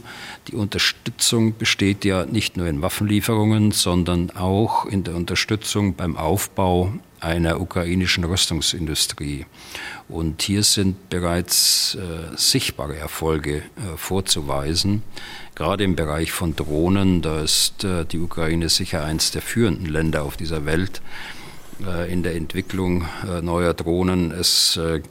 die 0.50 0.56
Unterstützung 0.56 1.58
besteht 1.58 2.06
ja 2.06 2.28
nicht 2.28 2.58
nur 2.58 2.68
in 2.68 2.84
Waffenlieferungen, 2.84 3.72
sondern 3.72 4.30
auch 4.30 4.86
in 4.86 5.04
der 5.04 5.16
Unterstützung 5.16 5.96
beim 5.96 6.16
Aufbau 6.16 6.94
einer 7.20 7.60
ukrainischen 7.60 8.24
Rüstungsindustrie. 8.24 9.48
Und 10.08 10.44
hier 10.44 10.62
sind 10.62 11.10
bereits 11.10 11.96
äh, 11.96 12.38
sichtbare 12.38 12.96
Erfolge 12.98 13.58
äh, 13.58 13.98
vorzuweisen. 13.98 15.02
Gerade 15.56 15.84
im 15.84 15.96
Bereich 15.96 16.32
von 16.32 16.56
Drohnen, 16.56 17.24
da 17.24 17.42
ist 17.42 17.84
äh, 17.84 18.06
die 18.06 18.20
Ukraine 18.20 18.70
sicher 18.70 19.04
eines 19.04 19.32
der 19.32 19.42
führenden 19.42 19.88
Länder 19.88 20.22
auf 20.22 20.38
dieser 20.38 20.68
Welt 20.68 21.02
äh, 21.84 22.14
in 22.14 22.22
der 22.22 22.36
Entwicklung 22.36 23.06
äh, 23.28 23.42
neuer 23.42 23.74
Drohnen. 23.74 24.30
Es 24.30 24.78
äh, 24.78 25.02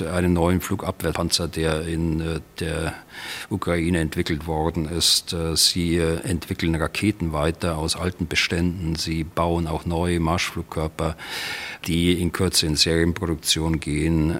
einen 0.00 0.32
neuen 0.32 0.60
Flugabwehrpanzer, 0.60 1.48
der 1.48 1.82
in 1.82 2.20
äh, 2.20 2.40
der 2.60 2.94
Ukraine 3.48 3.98
entwickelt 3.98 4.46
worden 4.46 4.88
ist. 4.88 5.32
Äh, 5.32 5.56
sie 5.56 5.98
entwickeln 5.98 6.74
Raketen 6.74 7.32
weiter 7.32 7.76
aus 7.76 7.96
alten 7.96 8.26
Beständen. 8.26 8.94
Sie 8.94 9.24
bauen 9.24 9.66
auch 9.66 9.84
neue 9.86 10.20
Marschflugkörper, 10.20 11.16
die 11.86 12.20
in 12.20 12.32
Kürze 12.32 12.66
in 12.66 12.76
Serienproduktion 12.76 13.80
gehen. 13.80 14.38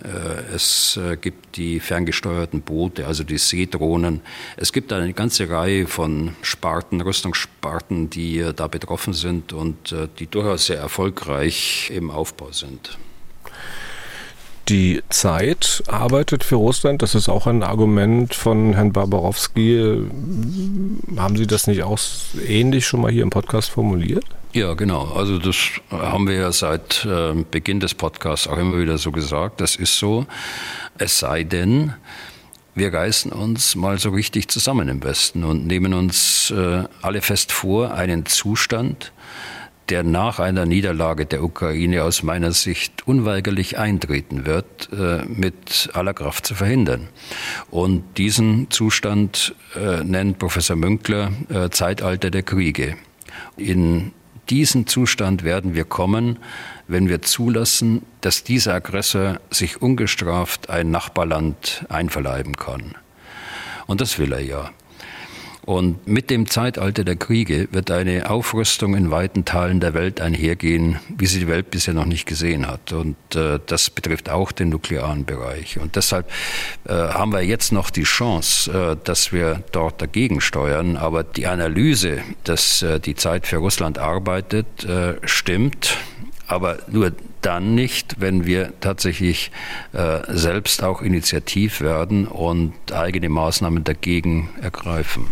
Es 0.55 0.99
gibt 1.21 1.57
die 1.57 1.81
ferngesteuerten 1.81 2.63
Boote, 2.63 3.07
also 3.07 3.25
die 3.25 3.39
Seedrohnen. 3.39 4.21
Es 4.57 4.73
gibt 4.73 4.93
eine 4.93 5.13
ganze 5.13 5.49
Reihe 5.49 5.87
von 5.87 6.37
Sparten, 6.43 7.01
Rüstungssparten, 7.01 8.11
die 8.11 8.51
da 8.55 8.67
betroffen 8.67 9.15
sind 9.15 9.53
und 9.53 9.95
die 10.19 10.27
durchaus 10.27 10.67
sehr 10.67 10.79
erfolgreich 10.79 11.91
im 11.95 12.11
Aufbau 12.11 12.53
sind. 12.53 12.99
Die 14.71 15.03
Zeit 15.09 15.83
arbeitet 15.89 16.45
für 16.45 16.55
Russland. 16.55 17.03
Das 17.03 17.17
ist 17.17 17.29
auch 17.29 17.49
ein 17.49 17.65
Argument 17.65 18.33
von 18.33 18.75
Herrn 18.75 18.93
Barbarowski. 18.93 20.01
Haben 21.17 21.37
Sie 21.37 21.49
das 21.49 21.67
nicht 21.67 21.83
auch 21.83 21.99
ähnlich 22.47 22.87
schon 22.87 23.01
mal 23.01 23.11
hier 23.11 23.25
im 23.25 23.31
Podcast 23.31 23.69
formuliert? 23.71 24.25
Ja, 24.53 24.75
genau. 24.75 25.07
Also 25.17 25.39
das 25.39 25.57
haben 25.91 26.29
wir 26.29 26.37
ja 26.37 26.53
seit 26.53 27.05
äh, 27.05 27.35
Beginn 27.51 27.81
des 27.81 27.95
Podcasts 27.95 28.47
auch 28.47 28.59
immer 28.59 28.79
wieder 28.79 28.97
so 28.97 29.11
gesagt. 29.11 29.61
Das 29.61 29.75
ist 29.75 29.99
so. 29.99 30.25
Es 30.99 31.19
sei 31.19 31.43
denn, 31.43 31.95
wir 32.77 32.95
reißen 32.95 33.33
uns 33.33 33.75
mal 33.75 33.99
so 33.99 34.11
richtig 34.11 34.47
zusammen 34.47 34.89
im 34.89 35.03
Westen 35.03 35.43
und 35.43 35.67
nehmen 35.67 35.95
uns 35.95 36.53
äh, 36.53 36.85
alle 37.03 37.23
fest 37.23 37.51
vor, 37.51 37.95
einen 37.95 38.25
Zustand, 38.25 39.11
der 39.91 40.03
nach 40.05 40.39
einer 40.39 40.67
Niederlage 40.67 41.27
der 41.27 41.43
Ukraine 41.43 42.05
aus 42.05 42.23
meiner 42.23 42.53
Sicht 42.53 43.07
unweigerlich 43.07 43.77
eintreten 43.79 44.47
wird, 44.47 44.89
äh, 44.93 45.25
mit 45.27 45.91
aller 45.93 46.15
Kraft 46.15 46.47
zu 46.47 46.55
verhindern. 46.55 47.09
Und 47.71 48.05
diesen 48.17 48.71
Zustand 48.71 49.55
äh, 49.75 50.05
nennt 50.05 50.39
Professor 50.39 50.77
Münkler 50.77 51.33
äh, 51.49 51.71
Zeitalter 51.71 52.31
der 52.31 52.43
Kriege. 52.43 52.97
In 53.57 54.13
diesen 54.49 54.87
Zustand 54.87 55.45
werden 55.45 55.75
wir 55.75 55.85
kommen, 55.85 56.39
wenn 56.89 57.09
wir 57.09 57.23
zulassen, 57.23 58.03
dass 58.21 58.43
dieser 58.43 58.75
Aggressor 58.75 59.41
sich 59.51 59.81
ungestraft 59.81 60.71
ein 60.71 60.91
Nachbarland 60.91 61.85
einverleiben 61.89 62.57
kann. 62.57 62.95
Und 63.87 64.01
das 64.01 64.19
will 64.19 64.33
er 64.33 64.41
ja. 64.41 64.71
Und 65.67 66.07
mit 66.07 66.31
dem 66.31 66.49
Zeitalter 66.49 67.05
der 67.05 67.17
Kriege 67.17 67.69
wird 67.71 67.91
eine 67.91 68.31
Aufrüstung 68.31 68.95
in 68.95 69.11
weiten 69.11 69.45
Teilen 69.45 69.81
der 69.81 69.93
Welt 69.93 70.21
einhergehen, 70.21 70.99
wie 71.17 71.27
sie 71.27 71.41
die 71.41 71.49
Welt 71.49 71.71
bisher 71.71 71.93
noch 71.93 72.07
nicht 72.07 72.27
gesehen 72.27 72.67
hat. 72.67 72.93
Und 72.93 73.17
äh, 73.35 73.61
das 73.67 73.91
betrifft 73.91 74.31
auch 74.31 74.53
den 74.53 74.71
nuklearen 74.71 75.27
Bereich. 75.27 75.79
Und 75.79 75.97
deshalb 75.97 76.31
äh, 76.85 76.93
haben 76.93 77.33
wir 77.33 77.43
jetzt 77.43 77.73
noch 77.73 77.91
die 77.91 78.05
Chance, 78.05 78.73
äh, 78.73 78.97
dass 79.05 79.33
wir 79.33 79.63
dort 79.73 80.01
dagegen 80.01 80.41
steuern. 80.41 80.97
Aber 80.97 81.25
die 81.25 81.47
Analyse, 81.47 82.23
dass 82.45 82.83
äh, 82.83 82.99
die 82.99 83.15
Zeit 83.15 83.47
für 83.47 83.59
Russland 83.59 83.99
arbeitet, 83.99 84.85
äh, 84.85 85.17
stimmt. 85.25 85.99
Aber 86.47 86.79
nur 86.89 87.13
dann 87.43 87.75
nicht, 87.75 88.21
wenn 88.21 88.45
wir 88.45 88.73
tatsächlich 88.81 89.53
äh, 89.93 90.21
selbst 90.29 90.83
auch 90.83 91.03
initiativ 91.03 91.81
werden 91.81 92.27
und 92.27 92.73
eigene 92.93 93.29
Maßnahmen 93.29 93.85
dagegen 93.85 94.49
ergreifen 94.61 95.29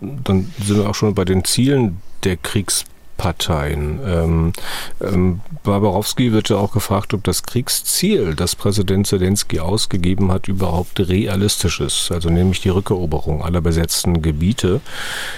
dann 0.00 0.52
sind 0.62 0.78
wir 0.78 0.88
auch 0.88 0.94
schon 0.94 1.14
bei 1.14 1.24
den 1.24 1.44
Zielen 1.44 2.00
der 2.24 2.36
Kriegsparteien. 2.36 4.00
Ähm, 4.06 4.52
ähm, 5.00 5.40
Barbarowski 5.64 6.32
wird 6.32 6.50
ja 6.50 6.56
auch 6.56 6.72
gefragt, 6.72 7.14
ob 7.14 7.24
das 7.24 7.42
Kriegsziel, 7.42 8.34
das 8.34 8.54
Präsident 8.54 9.06
Zelensky 9.06 9.58
ausgegeben 9.58 10.30
hat, 10.30 10.46
überhaupt 10.46 11.00
realistisch 11.00 11.80
ist. 11.80 12.12
Also 12.12 12.30
nämlich 12.30 12.60
die 12.60 12.68
Rückeroberung 12.68 13.42
aller 13.42 13.60
besetzten 13.60 14.22
Gebiete. 14.22 14.80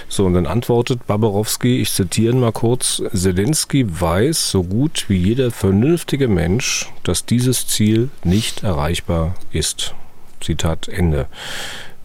So, 0.07 0.25
und 0.25 0.35
dann 0.35 0.45
antwortet 0.45 1.07
Barbarowski, 1.07 1.81
ich 1.81 1.91
zitiere 1.91 2.35
mal 2.35 2.51
kurz, 2.51 3.01
Zelensky 3.13 3.85
weiß 4.01 4.51
so 4.51 4.63
gut 4.63 5.05
wie 5.07 5.17
jeder 5.17 5.49
vernünftige 5.49 6.27
Mensch, 6.27 6.91
dass 7.03 7.25
dieses 7.25 7.67
Ziel 7.67 8.09
nicht 8.23 8.63
erreichbar 8.63 9.35
ist. 9.51 9.95
Zitat 10.39 10.87
Ende. 10.87 11.27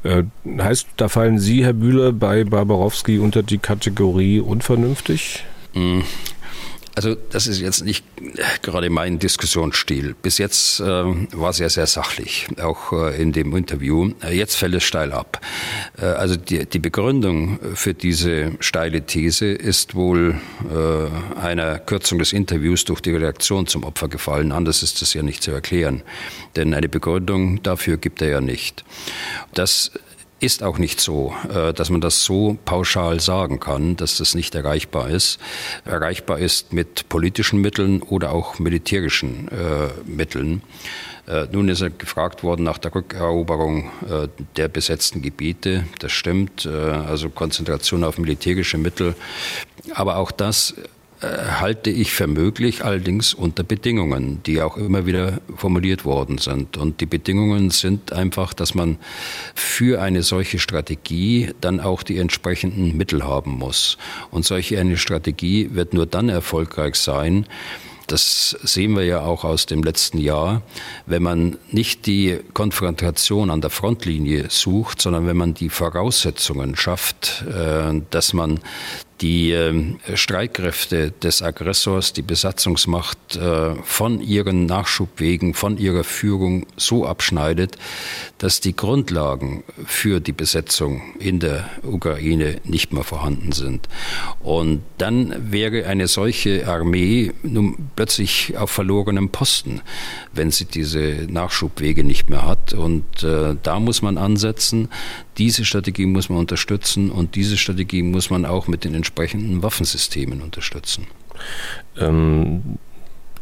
Äh, 0.07 0.25
heißt, 0.59 0.89
da 0.97 1.09
fallen 1.09 1.39
Sie, 1.39 1.65
Herr 1.65 1.73
Bühler, 1.73 2.13
bei 2.13 2.45
Barbarowski 2.45 3.19
unter 3.19 3.43
die 3.43 3.59
Kategorie 3.59 4.41
unvernünftig? 4.41 5.45
Also 6.97 7.15
das 7.15 7.47
ist 7.47 7.61
jetzt 7.61 7.85
nicht 7.85 8.07
gerade 8.63 8.89
mein 8.89 9.19
Diskussionsstil. 9.19 10.17
Bis 10.23 10.39
jetzt 10.39 10.81
äh, 10.81 10.85
war 10.85 11.51
es 11.51 11.59
ja 11.59 11.69
sehr 11.69 11.87
sachlich, 11.87 12.49
auch 12.59 12.91
äh, 12.95 13.21
in 13.21 13.33
dem 13.33 13.55
Interview. 13.55 14.13
Äh, 14.25 14.35
jetzt 14.35 14.57
fällt 14.57 14.75
es 14.75 14.85
steil 14.85 15.13
ab. 15.13 15.39
Äh, 16.01 16.07
also 16.07 16.37
die, 16.37 16.65
die, 16.65 16.79
Begründung 16.79 17.59
für 17.75 17.93
diese 17.93 18.53
steile 18.61 19.03
These 19.03 19.47
ist 19.47 19.95
wohl 19.95 20.41
äh, 20.73 21.39
einer 21.39 21.79
Kürzung 21.81 22.19
des 22.19 22.33
Interviews 22.33 22.87
durch 22.87 23.03
die 23.03 23.11
Redaktion 23.11 23.67
zum 23.67 23.85
Opfer 23.85 24.09
gefallen. 24.09 24.51
Anders 24.51 24.83
ist 24.83 25.03
das 25.03 25.13
ja 25.13 25.23
nicht 25.23 25.43
zu 25.43 25.51
erklären. 25.51 26.03
Denn 26.57 26.73
eine 26.73 26.89
Begründung 26.89 27.63
dafür 27.63 27.99
gibt 27.99 28.23
er 28.23 28.29
ja 28.29 28.41
nicht. 28.41 28.85
Das 29.53 29.91
ist 30.41 30.63
auch 30.63 30.79
nicht 30.79 31.01
so, 31.01 31.35
äh, 31.53 31.73
dass 31.73 31.91
man 31.91 32.01
das 32.01 32.23
so 32.23 32.59
pauschal 32.65 33.21
sagen 33.21 33.59
kann, 33.61 33.97
dass 33.97 34.19
das 34.19 34.35
nicht 34.35 34.55
erreichbar 34.55 35.09
ist. 35.09 35.39
Erreichbar 35.85 36.39
ist 36.39 36.73
mit 36.73 37.09
politischen 37.09 37.61
Mitteln 37.61 38.03
oder 38.03 38.33
auch 38.33 38.59
militärischen 38.59 39.49
äh, 39.49 39.89
Mitteln. 40.05 40.63
Äh, 41.27 41.47
nun 41.51 41.69
ist 41.69 41.81
er 41.81 41.91
gefragt 41.91 42.43
worden 42.43 42.65
nach 42.65 42.79
der 42.79 42.95
Rückeroberung 42.95 43.91
der 44.57 44.69
besetzten 44.69 45.23
Gebiete. 45.23 45.87
Das 45.99 46.13
stimmt, 46.13 46.67
also 46.67 47.31
Konzentration 47.31 48.05
auf 48.05 48.19
militärische 48.19 48.79
Mittel. 48.79 49.15
Aber 49.95 50.19
auch 50.19 50.31
das 50.31 50.75
halte 51.23 51.91
ich 51.91 52.13
für 52.13 52.27
möglich, 52.27 52.85
allerdings 52.85 53.33
unter 53.33 53.63
Bedingungen, 53.63 54.43
die 54.45 54.61
auch 54.61 54.77
immer 54.77 55.07
wieder 55.07 55.41
formuliert 55.57 56.05
worden 56.05 56.39
sind. 56.39 56.77
Und 56.77 57.01
die 57.01 57.07
Bedingungen 57.07 57.71
sind 57.71 58.13
einfach, 58.13 58.53
dass 58.53 58.75
man 58.75 58.99
für 59.55 60.03
eine 60.03 60.23
solche 60.23 60.59
Strategie 60.59 61.51
dann 61.61 61.81
auch 61.81 62.03
die 62.03 62.19
entsprechenden 62.19 62.97
Mittel 62.97 63.25
haben 63.25 63.53
muss. 63.53 63.97
Und 64.31 64.45
solche 64.45 64.79
eine 64.79 64.99
Strategie 64.99 65.71
wird 65.73 65.95
nur 65.95 66.07
dann 66.07 66.29
erfolgreich 66.29 66.97
sein, 66.97 67.47
das 68.07 68.57
sehen 68.63 68.95
wir 68.95 69.05
ja 69.05 69.23
auch 69.23 69.43
aus 69.45 69.67
dem 69.67 69.83
letzten 69.83 70.19
Jahr. 70.19 70.63
Wenn 71.07 71.23
man 71.23 71.59
nicht 71.73 72.07
die 72.07 72.39
Konfrontation 72.55 73.51
an 73.51 73.61
der 73.61 73.71
Frontlinie 73.71 74.47
sucht, 74.49 75.03
sondern 75.03 75.27
wenn 75.27 75.37
man 75.37 75.55
die 75.55 75.71
Voraussetzungen 75.71 76.77
schafft, 76.77 77.45
äh, 77.49 78.01
dass 78.11 78.33
man 78.33 78.61
die 79.21 79.53
äh, 79.53 79.95
Streitkräfte 80.15 81.11
des 81.11 81.43
Aggressors, 81.43 82.13
die 82.13 82.23
Besatzungsmacht 82.23 83.37
äh, 83.37 83.75
von 83.83 84.21
ihren 84.21 84.67
Nachschubwegen, 84.67 85.55
von 85.55 85.79
ihrer 85.79 86.05
Führung 86.05 86.67
so 86.77 87.07
abschneidet, 87.07 87.77
dass 88.39 88.61
die 88.61 88.77
Grundlagen 88.77 89.65
für 89.87 90.21
die 90.21 90.33
Besetzung 90.33 91.01
in 91.19 91.41
der 91.41 91.69
Ukraine 91.83 92.61
nicht 92.65 92.93
mehr 92.93 93.05
vorhanden 93.05 93.53
sind. 93.53 93.89
Und 94.43 94.83
dann 94.99 95.35
wäre 95.51 95.87
eine 95.87 96.09
solche 96.09 96.67
Armee 96.69 97.33
nun 97.43 97.91
plötzlich 97.97 98.57
auf 98.59 98.71
verlorenem 98.71 99.31
Posten, 99.31 99.81
wenn 100.33 100.51
sie 100.51 100.67
diese 100.67 101.27
Nachschubwege 101.29 102.05
nicht 102.05 102.29
mehr 102.29 102.47
hat. 102.47 102.75
Und 102.75 103.23
äh, 103.23 103.57
da 103.63 103.81
muss 103.81 104.03
man 104.03 104.19
ansetzen. 104.19 104.89
Diese 105.39 105.65
Strategie 105.65 106.07
muss 106.07 106.29
man 106.29 106.39
unterstützen 106.39 107.11
und 107.11 107.35
diese 107.35 107.57
Strategie 107.57 108.03
muss 108.03 108.31
man 108.31 108.45
auch 108.45 108.69
mit 108.69 108.85
den 108.85 108.95
entsprechenden 109.07 109.63
Waffensystemen 109.63 110.43
unterstützen. 110.43 111.07
Ähm, 111.97 112.79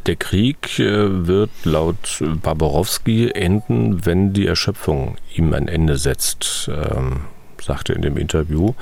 der 0.05 0.15
Krieg 0.15 0.77
äh, 0.77 1.27
wird 1.27 1.49
laut 1.63 2.21
Barbarowski 2.43 3.31
enden, 3.31 4.05
wenn 4.05 4.33
die 4.33 4.45
Erschöpfung 4.45 5.17
ihm 5.33 5.53
ein 5.53 5.67
Ende 5.67 5.97
setzt. 5.97 6.69
Ähm 6.71 7.21
sagte 7.65 7.93
in 7.93 8.03
dem 8.03 8.15
Interview. 8.15 8.73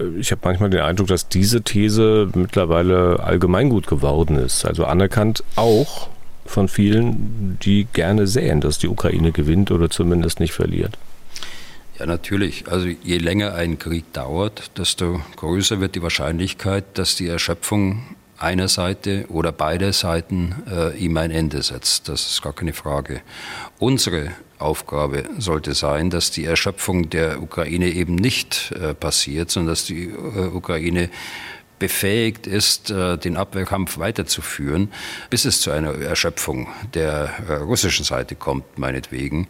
Äh, 0.00 0.18
ich 0.18 0.32
habe 0.32 0.40
manchmal 0.42 0.68
den 0.68 0.80
Eindruck, 0.80 1.06
dass 1.06 1.28
diese 1.28 1.62
These 1.62 2.30
mittlerweile 2.34 3.20
allgemeingut 3.20 3.86
geworden 3.86 4.34
ist. 4.36 4.64
Also 4.64 4.86
anerkannt 4.86 5.44
auch 5.54 6.08
von 6.44 6.66
vielen, 6.66 7.58
die 7.62 7.86
gerne 7.92 8.26
sehen, 8.26 8.60
dass 8.60 8.78
die 8.78 8.88
Ukraine 8.88 9.30
gewinnt 9.30 9.70
oder 9.70 9.88
zumindest 9.88 10.40
nicht 10.40 10.52
verliert. 10.52 10.98
Ja, 11.98 12.06
natürlich. 12.06 12.66
Also 12.68 12.88
je 12.88 13.18
länger 13.18 13.54
ein 13.54 13.78
Krieg 13.78 14.12
dauert, 14.12 14.76
desto 14.78 15.20
größer 15.36 15.80
wird 15.80 15.94
die 15.94 16.02
Wahrscheinlichkeit, 16.02 16.84
dass 16.94 17.14
die 17.14 17.28
Erschöpfung 17.28 18.02
einer 18.36 18.66
Seite 18.66 19.26
oder 19.28 19.52
beide 19.52 19.92
Seiten 19.92 20.56
äh, 20.68 20.96
ihm 20.98 21.16
ein 21.16 21.30
Ende 21.30 21.62
setzt. 21.62 22.08
Das 22.08 22.26
ist 22.26 22.42
gar 22.42 22.52
keine 22.52 22.72
Frage. 22.72 23.20
Unsere 23.78 24.32
Aufgabe 24.58 25.24
sollte 25.38 25.74
sein, 25.74 26.10
dass 26.10 26.32
die 26.32 26.44
Erschöpfung 26.44 27.10
der 27.10 27.40
Ukraine 27.40 27.90
eben 27.90 28.16
nicht 28.16 28.72
äh, 28.72 28.94
passiert, 28.94 29.50
sondern 29.50 29.72
dass 29.72 29.84
die 29.84 30.08
äh, 30.08 30.48
Ukraine 30.52 31.10
befähigt 31.78 32.46
ist, 32.46 32.90
äh, 32.90 33.18
den 33.18 33.36
Abwehrkampf 33.36 33.98
weiterzuführen, 33.98 34.90
bis 35.30 35.44
es 35.44 35.60
zu 35.60 35.70
einer 35.70 35.94
Erschöpfung 35.94 36.68
der 36.94 37.30
äh, 37.48 37.54
russischen 37.54 38.04
Seite 38.04 38.34
kommt, 38.36 38.78
meinetwegen. 38.78 39.48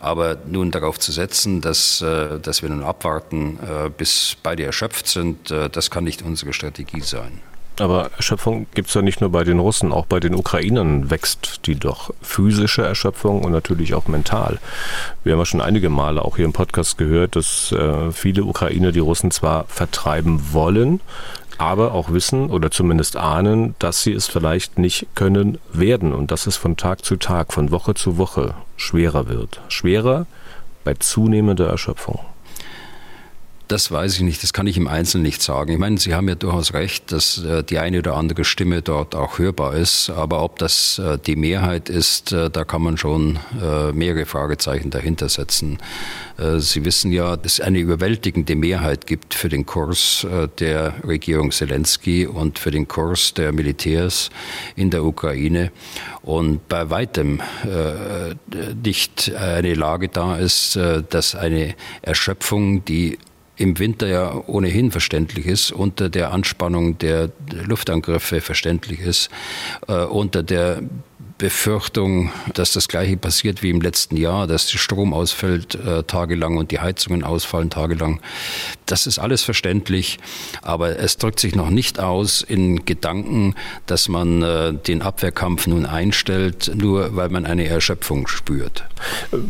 Aber 0.00 0.38
nun 0.46 0.70
darauf 0.70 0.98
zu 0.98 1.12
setzen, 1.12 1.60
dass, 1.60 2.00
äh, 2.00 2.40
dass 2.40 2.62
wir 2.62 2.70
nun 2.70 2.82
abwarten, 2.82 3.58
bis 3.96 4.36
beide 4.42 4.64
erschöpft 4.64 5.06
sind, 5.06 5.50
das 5.50 5.90
kann 5.90 6.04
nicht 6.04 6.22
unsere 6.22 6.52
Strategie 6.52 7.00
sein. 7.00 7.40
Aber 7.80 8.10
Erschöpfung 8.16 8.66
gibt 8.74 8.88
es 8.88 8.94
ja 8.94 9.00
nicht 9.00 9.22
nur 9.22 9.30
bei 9.30 9.42
den 9.42 9.58
Russen, 9.58 9.90
auch 9.90 10.04
bei 10.04 10.20
den 10.20 10.34
Ukrainern 10.34 11.10
wächst 11.10 11.66
die 11.66 11.76
doch 11.76 12.12
physische 12.20 12.82
Erschöpfung 12.82 13.42
und 13.42 13.52
natürlich 13.52 13.94
auch 13.94 14.06
mental. 14.06 14.58
Wir 15.24 15.32
haben 15.32 15.40
ja 15.40 15.46
schon 15.46 15.62
einige 15.62 15.88
Male 15.88 16.22
auch 16.22 16.36
hier 16.36 16.44
im 16.44 16.52
Podcast 16.52 16.98
gehört, 16.98 17.36
dass 17.36 17.72
äh, 17.72 18.12
viele 18.12 18.44
Ukrainer 18.44 18.92
die 18.92 18.98
Russen 18.98 19.30
zwar 19.30 19.64
vertreiben 19.64 20.52
wollen, 20.52 21.00
aber 21.60 21.92
auch 21.92 22.10
wissen 22.10 22.48
oder 22.48 22.70
zumindest 22.70 23.16
ahnen, 23.16 23.74
dass 23.78 24.02
sie 24.02 24.12
es 24.12 24.26
vielleicht 24.26 24.78
nicht 24.78 25.08
können 25.14 25.58
werden 25.72 26.14
und 26.14 26.30
dass 26.30 26.46
es 26.46 26.56
von 26.56 26.78
Tag 26.78 27.04
zu 27.04 27.16
Tag, 27.16 27.52
von 27.52 27.70
Woche 27.70 27.94
zu 27.94 28.16
Woche 28.16 28.54
schwerer 28.76 29.28
wird. 29.28 29.60
Schwerer 29.68 30.26
bei 30.84 30.94
zunehmender 30.94 31.68
Erschöpfung. 31.68 32.20
Das 33.70 33.92
weiß 33.92 34.16
ich 34.16 34.22
nicht, 34.22 34.42
das 34.42 34.52
kann 34.52 34.66
ich 34.66 34.76
im 34.76 34.88
Einzelnen 34.88 35.22
nicht 35.22 35.42
sagen. 35.42 35.70
Ich 35.70 35.78
meine, 35.78 35.96
Sie 35.96 36.12
haben 36.12 36.28
ja 36.28 36.34
durchaus 36.34 36.74
recht, 36.74 37.12
dass 37.12 37.38
äh, 37.44 37.62
die 37.62 37.78
eine 37.78 38.00
oder 38.00 38.16
andere 38.16 38.44
Stimme 38.44 38.82
dort 38.82 39.14
auch 39.14 39.38
hörbar 39.38 39.76
ist. 39.76 40.10
Aber 40.10 40.42
ob 40.42 40.58
das 40.58 40.98
äh, 40.98 41.18
die 41.24 41.36
Mehrheit 41.36 41.88
ist, 41.88 42.32
äh, 42.32 42.50
da 42.50 42.64
kann 42.64 42.82
man 42.82 42.96
schon 42.96 43.38
mehrere 43.92 44.26
Fragezeichen 44.26 44.90
dahinter 44.90 45.28
setzen. 45.28 45.78
Sie 46.58 46.84
wissen 46.84 47.12
ja, 47.12 47.36
dass 47.36 47.54
es 47.54 47.60
eine 47.60 47.78
überwältigende 47.78 48.56
Mehrheit 48.56 49.06
gibt 49.06 49.34
für 49.34 49.48
den 49.48 49.66
Kurs 49.66 50.26
der 50.58 50.94
Regierung 51.06 51.52
Zelensky 51.52 52.26
und 52.26 52.58
für 52.58 52.70
den 52.70 52.88
Kurs 52.88 53.34
der 53.34 53.52
Militärs 53.52 54.30
in 54.76 54.90
der 54.90 55.04
Ukraine. 55.04 55.70
Und 56.22 56.66
bei 56.68 56.88
weitem 56.88 57.42
nicht 58.82 59.32
eine 59.34 59.74
Lage 59.74 60.08
da 60.08 60.36
ist, 60.38 60.78
dass 61.10 61.34
eine 61.34 61.74
Erschöpfung, 62.02 62.84
die 62.84 63.18
im 63.60 63.78
Winter 63.78 64.06
ja 64.06 64.42
ohnehin 64.46 64.90
verständlich 64.90 65.46
ist, 65.46 65.70
unter 65.70 66.08
der 66.08 66.32
Anspannung 66.32 66.96
der 66.96 67.30
Luftangriffe 67.50 68.40
verständlich 68.40 69.00
ist, 69.00 69.28
äh, 69.86 70.04
unter 70.04 70.42
der 70.42 70.82
Befürchtung, 71.40 72.30
dass 72.52 72.72
das 72.72 72.86
Gleiche 72.86 73.16
passiert 73.16 73.62
wie 73.62 73.70
im 73.70 73.80
letzten 73.80 74.16
Jahr, 74.16 74.46
dass 74.46 74.66
der 74.66 74.76
Strom 74.76 75.14
ausfällt 75.14 75.74
äh, 75.74 76.02
tagelang 76.02 76.58
und 76.58 76.70
die 76.70 76.80
Heizungen 76.80 77.24
ausfallen 77.24 77.70
tagelang. 77.70 78.20
Das 78.84 79.06
ist 79.06 79.18
alles 79.18 79.42
verständlich, 79.42 80.18
aber 80.60 80.98
es 80.98 81.16
drückt 81.16 81.40
sich 81.40 81.54
noch 81.54 81.70
nicht 81.70 81.98
aus 81.98 82.42
in 82.42 82.84
Gedanken, 82.84 83.54
dass 83.86 84.08
man 84.08 84.42
äh, 84.42 84.74
den 84.74 85.00
Abwehrkampf 85.00 85.66
nun 85.66 85.86
einstellt, 85.86 86.72
nur 86.74 87.16
weil 87.16 87.30
man 87.30 87.46
eine 87.46 87.66
Erschöpfung 87.66 88.26
spürt. 88.26 88.84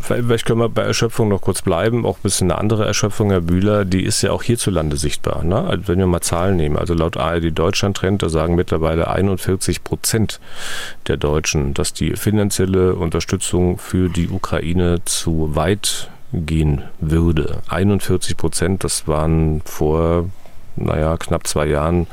Vielleicht 0.01 0.45
können 0.45 0.59
wir 0.59 0.69
bei 0.69 0.83
Erschöpfung 0.83 1.27
noch 1.27 1.41
kurz 1.41 1.61
bleiben, 1.61 2.05
auch 2.05 2.17
ein 2.19 2.23
bisschen 2.23 2.51
eine 2.51 2.59
andere 2.59 2.85
Erschöpfung, 2.85 3.31
Herr 3.31 3.41
Bühler, 3.41 3.83
die 3.83 4.03
ist 4.03 4.21
ja 4.21 4.31
auch 4.31 4.43
hierzulande 4.43 4.95
sichtbar. 4.95 5.43
Ne? 5.43 5.57
Also 5.57 5.89
wenn 5.89 5.99
wir 5.99 6.07
mal 6.07 6.21
Zahlen 6.21 6.55
nehmen, 6.55 6.77
also 6.77 6.93
laut 6.93 7.17
ARD 7.17 7.57
Deutschland 7.57 7.97
Trend, 7.97 8.23
da 8.23 8.29
sagen 8.29 8.55
mittlerweile 8.55 9.09
41 9.09 9.83
Prozent 9.83 10.39
der 11.07 11.17
Deutschen, 11.17 11.60
dass 11.73 11.93
die 11.93 12.15
finanzielle 12.15 12.95
Unterstützung 12.95 13.77
für 13.77 14.09
die 14.09 14.29
Ukraine 14.29 15.03
zu 15.05 15.55
weit 15.55 16.09
gehen 16.33 16.83
würde. 16.99 17.61
41 17.69 18.37
Prozent, 18.37 18.83
das 18.83 19.07
waren 19.07 19.61
vor, 19.65 20.29
naja, 20.75 21.17
knapp 21.17 21.47
zwei 21.47 21.67
Jahren 21.67 22.07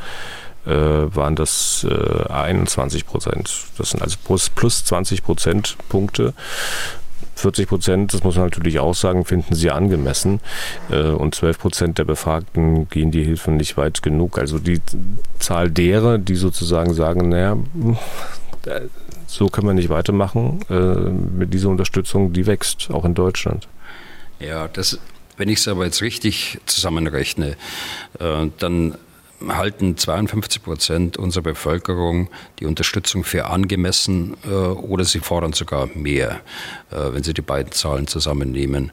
äh, 0.67 0.71
waren 0.71 1.37
das 1.37 1.87
äh, 1.89 2.31
21 2.31 3.07
Prozent. 3.07 3.51
Das 3.79 3.91
sind 3.91 4.03
also 4.03 4.17
plus, 4.25 4.51
plus 4.51 4.85
20 4.85 5.23
Prozentpunkte. 5.23 6.35
40 7.37 7.69
Prozent, 7.69 8.15
das 8.15 8.25
muss 8.25 8.35
man 8.35 8.47
natürlich 8.47 8.81
auch 8.81 8.95
sagen, 8.95 9.25
finden 9.25 9.55
sie 9.55 9.71
angemessen. 9.71 10.41
Äh, 10.91 11.03
und 11.03 11.35
12 11.35 11.59
Prozent 11.59 11.99
der 11.99 12.05
Befragten 12.05 12.89
gehen 12.89 13.11
die 13.11 13.25
Hilfen 13.25 13.57
nicht 13.57 13.77
weit 13.77 14.03
genug. 14.03 14.39
Also 14.39 14.59
die 14.59 14.81
Zahl 15.39 15.71
derer, 15.71 16.19
die 16.19 16.35
sozusagen 16.35 16.95
sagen, 16.95 17.29
naja, 17.29 17.57
so 19.29 19.49
können 19.49 19.67
wir 19.67 19.75
nicht 19.75 19.91
weitermachen. 19.91 20.61
Äh, 20.71 20.75
mit 20.75 21.53
dieser 21.53 21.69
Unterstützung, 21.69 22.33
die 22.33 22.47
wächst, 22.47 22.89
auch 22.91 23.05
in 23.05 23.15
Deutschland. 23.15 23.69
Ja, 24.41 24.69
das, 24.69 24.99
wenn 25.37 25.49
ich 25.49 25.59
es 25.59 25.69
aber 25.69 25.85
jetzt 25.85 26.01
richtig 26.01 26.59
zusammenrechne, 26.65 27.57
äh, 28.19 28.47
dann 28.59 28.95
halten 29.47 29.97
52 29.97 30.63
Prozent 30.63 31.17
unserer 31.17 31.45
Bevölkerung 31.45 32.29
die 32.59 32.67
Unterstützung 32.67 33.25
für 33.25 33.47
angemessen 33.47 34.37
äh, 34.45 34.49
oder 34.49 35.05
sie 35.05 35.21
fordern 35.21 35.53
sogar 35.53 35.89
mehr, 35.95 36.41
äh, 36.91 37.13
wenn 37.13 37.23
sie 37.23 37.35
die 37.35 37.43
beiden 37.43 37.73
Zahlen 37.73 38.07
zusammennehmen. 38.07 38.93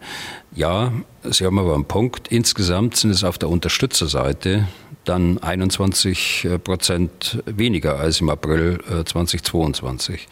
Ja, 0.54 0.94
Sie 1.24 1.44
haben 1.46 1.58
aber 1.58 1.74
einen 1.74 1.86
Punkt. 1.86 2.28
Insgesamt 2.28 2.96
sind 2.96 3.10
es 3.10 3.24
auf 3.24 3.38
der 3.40 3.50
Unterstützerseite 3.50 4.68
dann 5.06 5.40
21 5.40 6.48
Prozent 6.64 7.44
weniger 7.46 8.00
als 8.00 8.22
im 8.22 8.30
April 8.30 8.80
2022. 9.06 10.28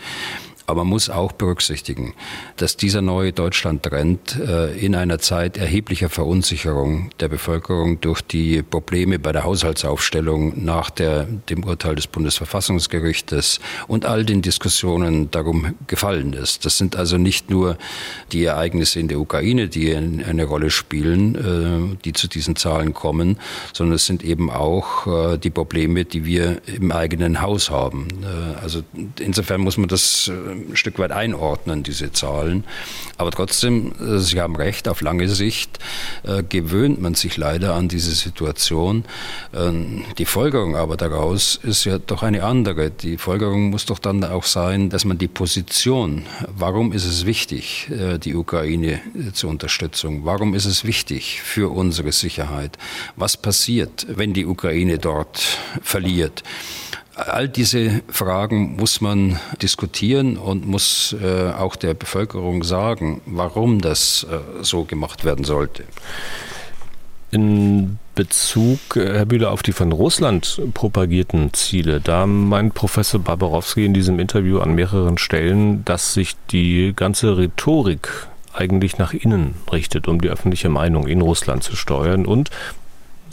Aber 0.66 0.84
man 0.84 0.88
muss 0.88 1.10
auch 1.10 1.34
berücksichtigen, 1.34 2.14
dass 2.56 2.78
dieser 2.78 3.02
neue 3.02 3.34
Deutschland-Trend 3.34 4.40
äh, 4.40 4.78
in 4.78 4.96
einer 4.96 5.20
Zeit 5.20 5.58
erheblicher 5.58 6.10
Verunsicherung 6.10 7.10
der 7.20 7.28
Bevölkerung 7.28 8.00
durch 8.00 8.22
die 8.22 8.64
Probleme 8.64 9.20
bei 9.20 9.34
der 9.34 9.44
Haushaltsaufstellung 9.44 10.64
nach 10.64 10.90
der, 10.90 11.26
dem 11.50 11.66
Urteil 11.66 11.96
des 11.96 12.08
Bundesverfassungsgerichtes 12.08 13.60
und 13.88 14.06
all 14.06 14.24
den 14.24 14.42
Diskussionen 14.42 15.30
darum 15.32 15.76
gefallen 15.88 16.32
ist. 16.32 16.66
Das 16.66 16.78
sind 16.78 16.96
also 16.96 17.18
nicht 17.18 17.50
nur 17.50 17.78
die 18.32 18.46
Ereignisse 18.46 19.02
in 19.02 19.10
der 19.10 19.20
Ukraine, 19.20 19.68
die 19.68 19.94
eine 19.94 20.46
Rolle 20.46 20.70
spielen, 20.70 21.94
äh, 21.94 21.98
die 22.06 22.14
zu 22.14 22.30
diesen 22.30 22.56
Zahlen 22.56 22.94
kommen, 22.94 23.38
sondern 23.74 23.96
es 23.96 24.06
sind 24.06 24.24
eben 24.24 24.50
auch 24.50 25.34
äh, 25.34 25.38
die 25.38 25.50
Probleme, 25.50 26.06
die 26.06 26.24
wir 26.24 26.62
im 26.68 26.92
eigenen 26.94 27.42
Haus 27.42 27.70
haben. 27.70 28.08
Also 28.62 28.82
insofern 29.20 29.62
muss 29.62 29.78
man 29.78 29.88
das 29.88 30.32
ein 30.54 30.76
Stück 30.76 31.00
weit 31.00 31.12
einordnen, 31.12 31.84
diese 31.84 32.12
Zahlen. 32.12 32.64
Aber 33.18 33.32
trotzdem, 33.32 33.94
äh, 34.00 34.20
Sie 34.20 34.40
haben 34.40 34.56
recht, 34.56 34.88
auf 34.88 35.02
lange 35.02 35.28
Sicht 35.30 35.80
äh, 36.24 36.44
gewöhnt 36.44 37.02
man 37.02 37.16
sich 37.16 37.38
leider 37.38 37.74
an 37.76 37.88
diese 37.88 38.12
Situation. 38.12 39.06
Ähm, 39.54 40.04
die 40.18 40.26
Folgerung 40.26 40.76
aber 40.76 40.98
daraus 40.98 41.60
ist 41.62 41.86
ja 41.86 42.00
doch 42.00 42.24
eine 42.24 42.44
andere. 42.44 42.92
Die 42.92 43.18
Folgerung 43.18 43.70
muss 43.70 43.86
doch 43.86 44.00
dann 44.00 44.24
auch 44.24 44.46
sein, 44.46 44.90
dass 44.90 45.06
man 45.06 45.18
die 45.18 45.28
Position, 45.28 46.26
warum 46.48 46.92
ist 46.92 47.06
es 47.06 47.26
wichtig, 47.26 47.90
äh, 47.90 48.18
die 48.18 48.36
Ukraine 48.36 49.02
zur 49.34 49.50
Unterstützung, 49.50 50.26
warum 50.26 50.54
ist 50.54 50.66
es 50.66 50.86
wichtig 50.86 51.42
für 51.42 51.72
unsere 51.72 52.12
Sicherheit, 52.12 52.78
was 53.16 53.38
passiert, 53.38 54.06
wenn 54.10 54.34
die 54.34 54.46
Ukraine 54.46 54.98
dort 54.98 55.40
verliert, 55.82 56.44
All 57.16 57.48
diese 57.48 58.02
Fragen 58.10 58.76
muss 58.76 59.00
man 59.00 59.40
diskutieren 59.62 60.38
und 60.38 60.66
muss 60.66 61.16
äh, 61.22 61.52
auch 61.52 61.76
der 61.76 61.94
Bevölkerung 61.94 62.64
sagen, 62.64 63.22
warum 63.28 63.82
das 63.82 64.26
äh, 64.30 64.64
so 64.64 64.84
gemacht 64.84 65.24
werden 65.24 65.46
sollte. 65.46 65.84
In 67.30 68.00
Bezug, 68.16 68.96
äh, 68.96 69.14
Herr 69.14 69.26
Bühler, 69.26 69.52
auf 69.52 69.62
die 69.62 69.74
von 69.74 69.92
Russland 69.92 70.60
propagierten 70.74 71.54
Ziele, 71.54 72.02
da 72.02 72.26
meint 72.26 72.74
Professor 72.74 73.20
Barbarowski 73.20 73.86
in 73.86 73.94
diesem 73.94 74.18
Interview 74.20 74.60
an 74.60 74.74
mehreren 74.74 75.20
Stellen, 75.20 75.86
dass 75.86 76.16
sich 76.16 76.36
die 76.50 76.94
ganze 76.96 77.38
Rhetorik 77.38 78.28
eigentlich 78.54 78.98
nach 78.98 79.14
innen 79.14 79.56
richtet, 79.72 80.08
um 80.08 80.22
die 80.22 80.30
öffentliche 80.30 80.70
Meinung 80.70 81.08
in 81.08 81.22
Russland 81.22 81.64
zu 81.64 81.76
steuern 81.76 82.26
und 82.26 82.50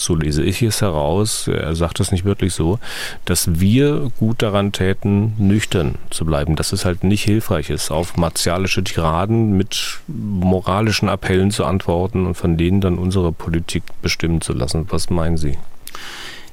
so 0.00 0.14
lese 0.14 0.42
ich 0.42 0.62
es 0.62 0.80
heraus, 0.80 1.46
er 1.46 1.74
sagt 1.76 2.00
es 2.00 2.10
nicht 2.10 2.24
wirklich 2.24 2.54
so, 2.54 2.78
dass 3.24 3.60
wir 3.60 4.10
gut 4.18 4.42
daran 4.42 4.72
täten, 4.72 5.34
nüchtern 5.38 5.96
zu 6.10 6.24
bleiben, 6.24 6.56
dass 6.56 6.72
es 6.72 6.84
halt 6.84 7.04
nicht 7.04 7.24
hilfreich 7.24 7.70
ist, 7.70 7.90
auf 7.90 8.16
martialische 8.16 8.82
Tiraden 8.82 9.56
mit 9.56 10.00
moralischen 10.06 11.08
Appellen 11.08 11.50
zu 11.50 11.64
antworten 11.64 12.26
und 12.26 12.34
von 12.34 12.56
denen 12.56 12.80
dann 12.80 12.98
unsere 12.98 13.32
Politik 13.32 13.82
bestimmen 14.00 14.40
zu 14.40 14.52
lassen. 14.52 14.86
Was 14.90 15.10
meinen 15.10 15.36
Sie? 15.36 15.58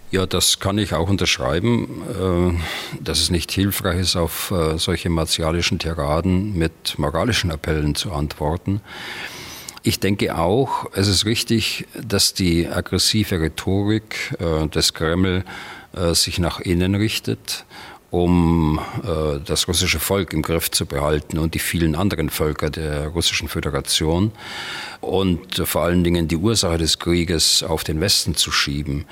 Ja, 0.10 0.26
das 0.26 0.60
kann 0.60 0.78
ich 0.78 0.94
auch 0.94 1.10
unterschreiben, 1.10 2.02
äh, 2.10 3.02
dass 3.04 3.20
es 3.20 3.30
nicht 3.30 3.52
hilfreich 3.52 4.00
ist, 4.00 4.16
auf 4.16 4.52
äh, 4.52 4.78
solche 4.78 5.10
martialischen 5.10 5.80
Tiraden 5.80 6.58
mit 6.58 6.98
moralischen 6.98 7.52
Appellen 7.52 7.94
zu 7.96 8.14
antworten. 8.14 8.82
Ich 9.88 10.02
denke 10.02 10.38
auch, 10.38 10.88
es 10.96 11.08
ist 11.08 11.26
richtig, 11.26 11.88
dass 11.94 12.34
die 12.34 12.68
aggressive 12.68 13.40
Rhetorik 13.40 14.36
äh, 14.38 14.68
des 14.68 14.94
Kreml 14.94 15.46
äh, 15.96 16.14
sich 16.14 16.40
nach 16.40 16.60
innen 16.60 16.94
richtet 16.94 17.64
um 18.10 18.80
äh, 19.04 19.40
das 19.46 19.68
russische 19.68 20.00
Volk 20.00 20.34
im 20.34 20.42
Griff 20.42 20.72
zu 20.72 20.86
behalten 20.86 21.38
und 21.38 21.54
die 21.54 21.60
vielen 21.60 21.96
anderen 21.96 22.30
Völker 22.30 22.70
der 22.70 23.08
russischen 23.08 23.48
Föderation 23.48 24.32
und 25.02 25.56
vor 25.66 25.84
allen 25.84 26.04
Dingen 26.04 26.28
die 26.28 26.38
Ursache 26.38 26.78
des 26.78 27.00
Krieges 27.00 27.64
auf 27.64 27.84
den 27.84 28.00
Westen 28.00 28.36
zu 28.36 28.52
schieben. 28.52 29.06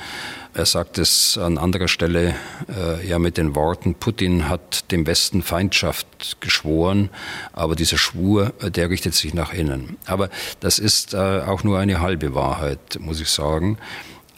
Er 0.55 0.65
sagt 0.65 0.97
es 0.99 1.37
an 1.37 1.57
anderer 1.57 1.89
Stelle 1.89 2.33
äh, 2.69 3.05
ja 3.05 3.19
mit 3.19 3.35
den 3.35 3.55
Worten, 3.55 3.93
Putin 3.93 4.47
hat 4.47 4.89
dem 4.89 5.05
Westen 5.05 5.41
Feindschaft 5.41 6.37
geschworen, 6.39 7.09
aber 7.51 7.75
dieser 7.75 7.97
Schwur, 7.97 8.53
der 8.61 8.89
richtet 8.89 9.15
sich 9.15 9.33
nach 9.33 9.51
innen. 9.51 9.97
Aber 10.05 10.29
das 10.61 10.79
ist 10.79 11.13
äh, 11.13 11.17
auch 11.17 11.65
nur 11.65 11.77
eine 11.77 11.99
halbe 11.99 12.33
Wahrheit, 12.33 12.97
muss 13.01 13.19
ich 13.19 13.29
sagen 13.29 13.77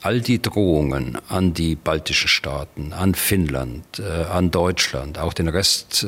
all 0.01 0.21
die 0.21 0.41
Drohungen 0.41 1.17
an 1.27 1.53
die 1.53 1.75
baltischen 1.75 2.29
Staaten, 2.29 2.93
an 2.93 3.13
Finnland, 3.13 3.83
äh, 3.99 4.23
an 4.23 4.51
Deutschland, 4.51 5.19
auch 5.19 5.33
den 5.33 5.49
Rest 5.49 6.03
äh, 6.03 6.07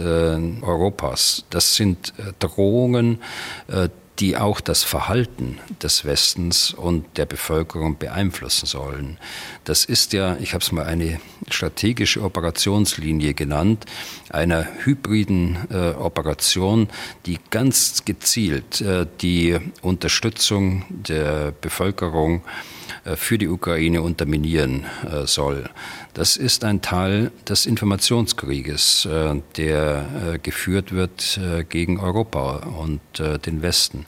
Europas, 0.61 1.43
das 1.49 1.75
sind 1.75 2.13
äh, 2.17 2.31
Drohungen, 2.39 3.19
äh, 3.67 3.89
die 4.19 4.35
auch 4.35 4.59
das 4.59 4.83
Verhalten 4.83 5.59
des 5.81 6.03
Westens 6.03 6.73
und 6.73 7.17
der 7.17 7.25
Bevölkerung 7.25 7.97
beeinflussen 7.97 8.65
sollen. 8.65 9.17
Das 9.63 9.85
ist 9.85 10.13
ja, 10.13 10.35
ich 10.41 10.53
habe 10.53 10.63
es 10.63 10.71
mal 10.71 10.85
eine 10.85 11.21
strategische 11.49 12.21
Operationslinie 12.21 13.33
genannt, 13.33 13.85
einer 14.29 14.67
hybriden 14.83 15.57
äh, 15.71 15.91
Operation, 15.91 16.89
die 17.25 17.39
ganz 17.49 18.03
gezielt 18.03 18.81
äh, 18.81 19.05
die 19.21 19.57
Unterstützung 19.81 20.85
der 20.89 21.53
Bevölkerung 21.61 22.41
äh, 22.41 22.78
für 23.15 23.37
die 23.37 23.47
Ukraine 23.47 24.01
unterminieren 24.01 24.85
äh, 25.05 25.25
soll. 25.25 25.69
Das 26.13 26.37
ist 26.37 26.63
ein 26.63 26.81
Teil 26.81 27.31
des 27.47 27.65
Informationskrieges, 27.65 29.05
äh, 29.05 29.41
der 29.57 30.39
geführt 30.41 30.91
wird 30.91 31.39
gegen 31.69 31.99
Europa 31.99 32.57
und 32.79 32.99
den 33.19 33.61
Westen. 33.61 34.05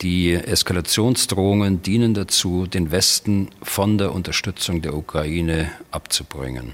Die 0.00 0.32
Eskalationsdrohungen 0.32 1.82
dienen 1.82 2.14
dazu, 2.14 2.66
den 2.66 2.90
Westen 2.90 3.48
von 3.62 3.98
der 3.98 4.12
Unterstützung 4.12 4.82
der 4.82 4.94
Ukraine 4.94 5.70
abzubringen. 5.90 6.72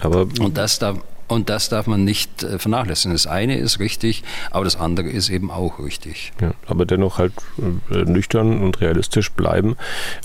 Aber 0.00 0.22
und 0.40 0.56
das 0.58 0.78
darf, 0.78 0.98
und 1.32 1.48
das 1.48 1.68
darf 1.68 1.86
man 1.86 2.04
nicht 2.04 2.42
äh, 2.42 2.58
vernachlässigen. 2.58 3.12
Das 3.12 3.26
eine 3.26 3.56
ist 3.56 3.80
richtig, 3.80 4.22
aber 4.50 4.64
das 4.64 4.76
andere 4.76 5.08
ist 5.08 5.30
eben 5.30 5.50
auch 5.50 5.78
richtig. 5.78 6.32
Ja, 6.40 6.52
aber 6.66 6.84
dennoch 6.86 7.18
halt 7.18 7.32
äh, 7.90 7.96
nüchtern 8.04 8.62
und 8.62 8.80
realistisch 8.80 9.32
bleiben. 9.32 9.76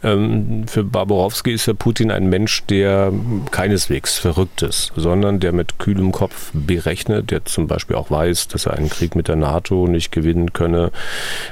Ähm, 0.03 0.68
für 0.68 0.84
Barborowski 0.84 1.51
ist 1.51 1.66
ja 1.66 1.74
Putin 1.74 2.12
ein 2.12 2.28
Mensch, 2.30 2.64
der 2.66 3.12
keineswegs 3.51 4.18
verrückt 4.18 4.62
ist, 4.62 4.91
sondern 4.95 5.39
der 5.39 5.51
mit 5.51 5.80
kühlem 5.80 6.12
Kopf 6.12 6.51
berechnet, 6.53 7.32
der 7.32 7.45
zum 7.45 7.68
Beispiel 7.68 7.95
auch 7.95 8.12
weiß, 8.12 8.47
dass 8.49 8.66
er 8.66 8.74
einen 8.74 8.89
Krieg 8.89 9.16
mit 9.16 9.28
der 9.28 9.36
NATO 9.36 9.88
nicht 9.88 10.12
gewinnen 10.12 10.53
könne. 10.53 10.91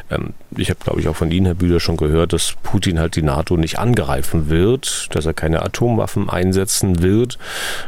Ähm, 0.10 0.34
ich 0.58 0.70
habe, 0.70 0.80
glaube 0.84 0.99
ich, 0.99 1.08
auch 1.08 1.16
von 1.16 1.32
Ihnen, 1.32 1.45
Herr 1.45 1.56
Bühler, 1.56 1.80
schon 1.80 1.97
gehört, 1.97 2.34
dass 2.34 2.56
Putin 2.64 2.99
halt 2.99 3.16
die 3.16 3.22
NATO 3.22 3.58
nicht 3.58 3.80
angreifen 3.80 4.49
wird, 4.49 5.08
dass 5.14 5.26
er 5.26 5.34
keine 5.34 5.62
Atomwaffen 5.62 6.30
einsetzen 6.30 7.01
wird, 7.01 7.38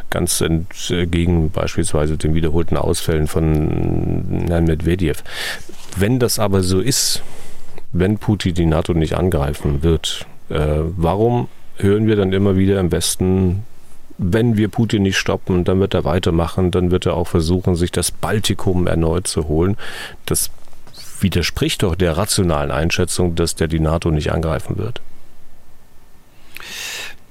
ganz 0.10 0.42
entgegen 0.42 1.52
beispielsweise 1.58 2.18
den 2.18 2.36
wiederholten 2.36 2.78
Ausfällen 2.78 3.28
von 3.28 4.46
Herrn 4.48 4.66
Medvedev. 4.66 5.24
Wenn 5.98 6.20
das 6.20 6.38
aber 6.38 6.62
so 6.62 6.80
ist, 6.80 7.24
wenn 7.92 8.18
Putin 8.18 8.54
die 8.54 8.66
NATO 8.66 8.94
nicht 8.94 9.16
angreifen 9.16 9.82
wird, 9.82 10.26
äh, 10.50 10.84
warum 10.96 11.48
hören 11.78 12.08
wir 12.08 12.16
dann 12.16 12.32
immer 12.32 12.58
wieder 12.58 12.80
im 12.80 12.92
Westen, 12.92 13.64
wenn 14.20 14.58
wir 14.58 14.68
Putin 14.70 15.04
nicht 15.04 15.18
stoppen, 15.18 15.64
dann 15.64 15.80
wird 15.80 15.94
er 15.94 16.04
weitermachen, 16.04 16.72
dann 16.72 16.92
wird 16.92 17.06
er 17.06 17.16
auch 17.16 17.28
versuchen, 17.28 17.76
sich 17.76 17.92
das 17.92 18.12
Baltikum 18.12 18.88
erneut 18.88 19.28
zu 19.28 19.48
holen. 19.48 19.78
Das 20.26 20.50
widerspricht 21.20 21.84
doch 21.84 21.96
der 21.96 22.18
rationalen 22.18 22.72
Einschätzung, 22.72 23.36
dass 23.36 23.56
der 23.56 23.68
die 23.68 23.80
NATO 23.80 24.12
nicht 24.12 24.32
angreifen 24.32 24.78
wird. 24.78 25.02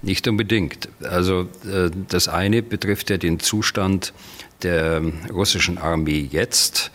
Nicht 0.02 0.28
unbedingt. 0.28 0.88
Also 1.02 1.48
äh, 1.64 1.90
das 2.08 2.28
eine 2.28 2.62
betrifft 2.62 3.10
ja 3.10 3.16
den 3.16 3.40
Zustand 3.40 4.12
der 4.62 5.02
russischen 5.30 5.78
Armee 5.78 6.28
jetzt 6.30 6.90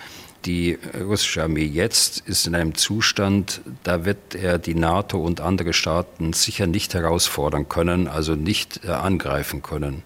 die 0.46 0.78
russische 1.00 1.44
Armee 1.44 1.66
jetzt 1.66 2.20
ist 2.28 2.48
in 2.48 2.56
einem 2.56 2.76
Zustand, 2.76 3.62
da 3.84 4.06
wird 4.06 4.36
er 4.36 4.58
die 4.58 4.74
NATO 4.74 5.20
und 5.20 5.42
andere 5.42 5.74
Staaten 5.74 6.34
sicher 6.34 6.68
nicht 6.68 6.94
herausfordern 6.94 7.70
können, 7.70 8.08
also 8.08 8.36
nicht 8.36 8.82
äh, 8.86 8.90
angreifen 8.90 9.62
können. 9.62 10.04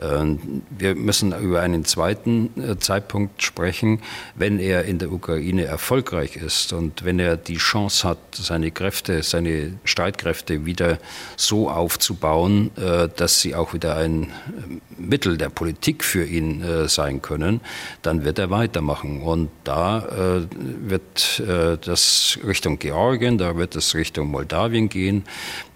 Ähm, 0.00 0.62
wir 0.70 0.94
müssen 0.94 1.32
über 1.32 1.60
einen 1.60 1.84
zweiten 1.84 2.50
äh, 2.60 2.78
Zeitpunkt 2.78 3.42
sprechen, 3.42 4.00
wenn 4.34 4.58
er 4.58 4.84
in 4.84 4.98
der 4.98 5.12
Ukraine 5.12 5.64
erfolgreich 5.64 6.36
ist 6.36 6.72
und 6.72 7.04
wenn 7.04 7.18
er 7.18 7.36
die 7.36 7.58
Chance 7.58 8.08
hat, 8.08 8.18
seine 8.32 8.70
Kräfte, 8.70 9.22
seine 9.22 9.78
Streitkräfte 9.84 10.66
wieder 10.66 10.98
so 11.36 11.70
aufzubauen, 11.70 12.70
äh, 12.76 13.08
dass 13.14 13.40
sie 13.40 13.54
auch 13.54 13.74
wieder 13.74 13.96
ein 13.96 14.32
Mittel 14.96 15.38
der 15.38 15.50
Politik 15.50 16.02
für 16.02 16.24
ihn 16.24 16.64
sein 16.88 17.22
können, 17.22 17.60
dann 18.02 18.24
wird 18.24 18.38
er 18.38 18.50
weitermachen. 18.50 19.22
Und 19.22 19.48
da 19.68 19.98
äh, 19.98 20.46
wird 20.88 21.40
äh, 21.40 21.76
das 21.76 22.38
Richtung 22.46 22.78
Georgien, 22.78 23.36
da 23.36 23.54
wird 23.58 23.76
es 23.76 23.94
Richtung 23.94 24.28
Moldawien 24.28 24.88
gehen, 24.88 25.24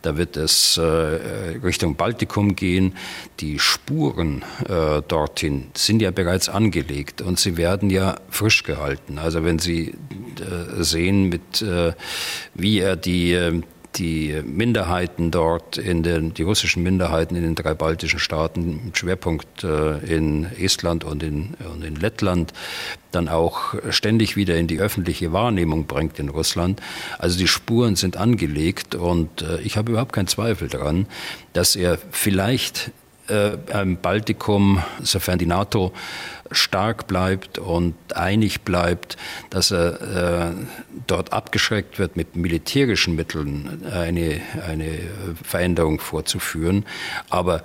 da 0.01 0.17
wird 0.17 0.39
es 0.39 0.79
äh, 0.79 0.83
Richtung 0.83 1.95
Baltikum 1.97 2.57
gehen. 2.57 2.97
Die 3.41 3.59
Spuren 3.59 4.45
dorthin 5.09 5.67
sind 5.75 6.01
ja 6.01 6.11
bereits 6.11 6.49
angelegt 6.49 7.21
und 7.21 7.39
sie 7.39 7.57
werden 7.57 7.91
ja 7.91 8.17
frisch 8.31 8.63
gehalten. 8.63 9.19
Also 9.19 9.45
wenn 9.45 9.59
Sie 9.59 9.95
sehen, 10.79 11.29
mit, 11.29 11.65
wie 12.55 12.79
er 12.79 12.97
die 12.97 13.63
die 13.97 14.41
Minderheiten 14.45 15.31
dort, 15.31 15.77
in 15.77 16.03
den, 16.03 16.35
die 16.35 16.43
russischen 16.43 16.83
Minderheiten 16.83 17.37
in 17.37 17.43
den 17.43 17.55
drei 17.55 17.75
baltischen 17.75 18.19
Staaten, 18.19 18.81
mit 18.87 18.99
Schwerpunkt 18.99 19.65
äh, 19.65 19.99
in 19.99 20.45
Estland 20.59 21.05
und 21.05 21.23
in, 21.23 21.55
und 21.73 21.85
in 21.85 21.97
Lettland, 21.97 22.53
dann 23.11 23.29
auch 23.29 23.75
ständig 23.91 24.37
wieder 24.37 24.57
in 24.57 24.67
die 24.67 24.81
öffentliche 24.81 25.33
Wahrnehmung 25.33 25.87
bringt 25.87 26.19
in 26.19 26.31
Russland. 26.31 26.81
Also 27.19 27.39
die 27.39 27.49
Spuren 27.49 27.97
sind 27.97 28.17
angelegt 28.17 28.95
und 28.95 29.43
äh, 29.43 29.61
ich 29.61 29.77
habe 29.77 29.93
überhaupt 29.93 30.13
keinen 30.13 30.29
Zweifel 30.29 30.69
daran, 30.69 31.07
dass 31.53 31.77
er 31.77 31.99
vielleicht 32.11 32.91
äh, 33.33 33.81
im 33.81 33.97
Baltikum, 33.97 34.83
sofern 35.03 35.39
die 35.39 35.47
NATO 35.47 35.93
stark 36.51 37.07
bleibt 37.07 37.59
und 37.59 37.95
einig 38.15 38.61
bleibt, 38.61 39.17
dass 39.51 39.71
er 39.71 40.51
äh, 40.51 40.53
dort 41.07 41.33
abgeschreckt 41.33 41.99
wird, 41.99 42.17
mit 42.17 42.37
militärischen 42.37 43.15
Mitteln 43.17 43.85
eine, 43.91 44.41
eine 44.67 44.99
Veränderung 45.43 45.99
vorzuführen. 45.99 46.85
Aber 47.31 47.63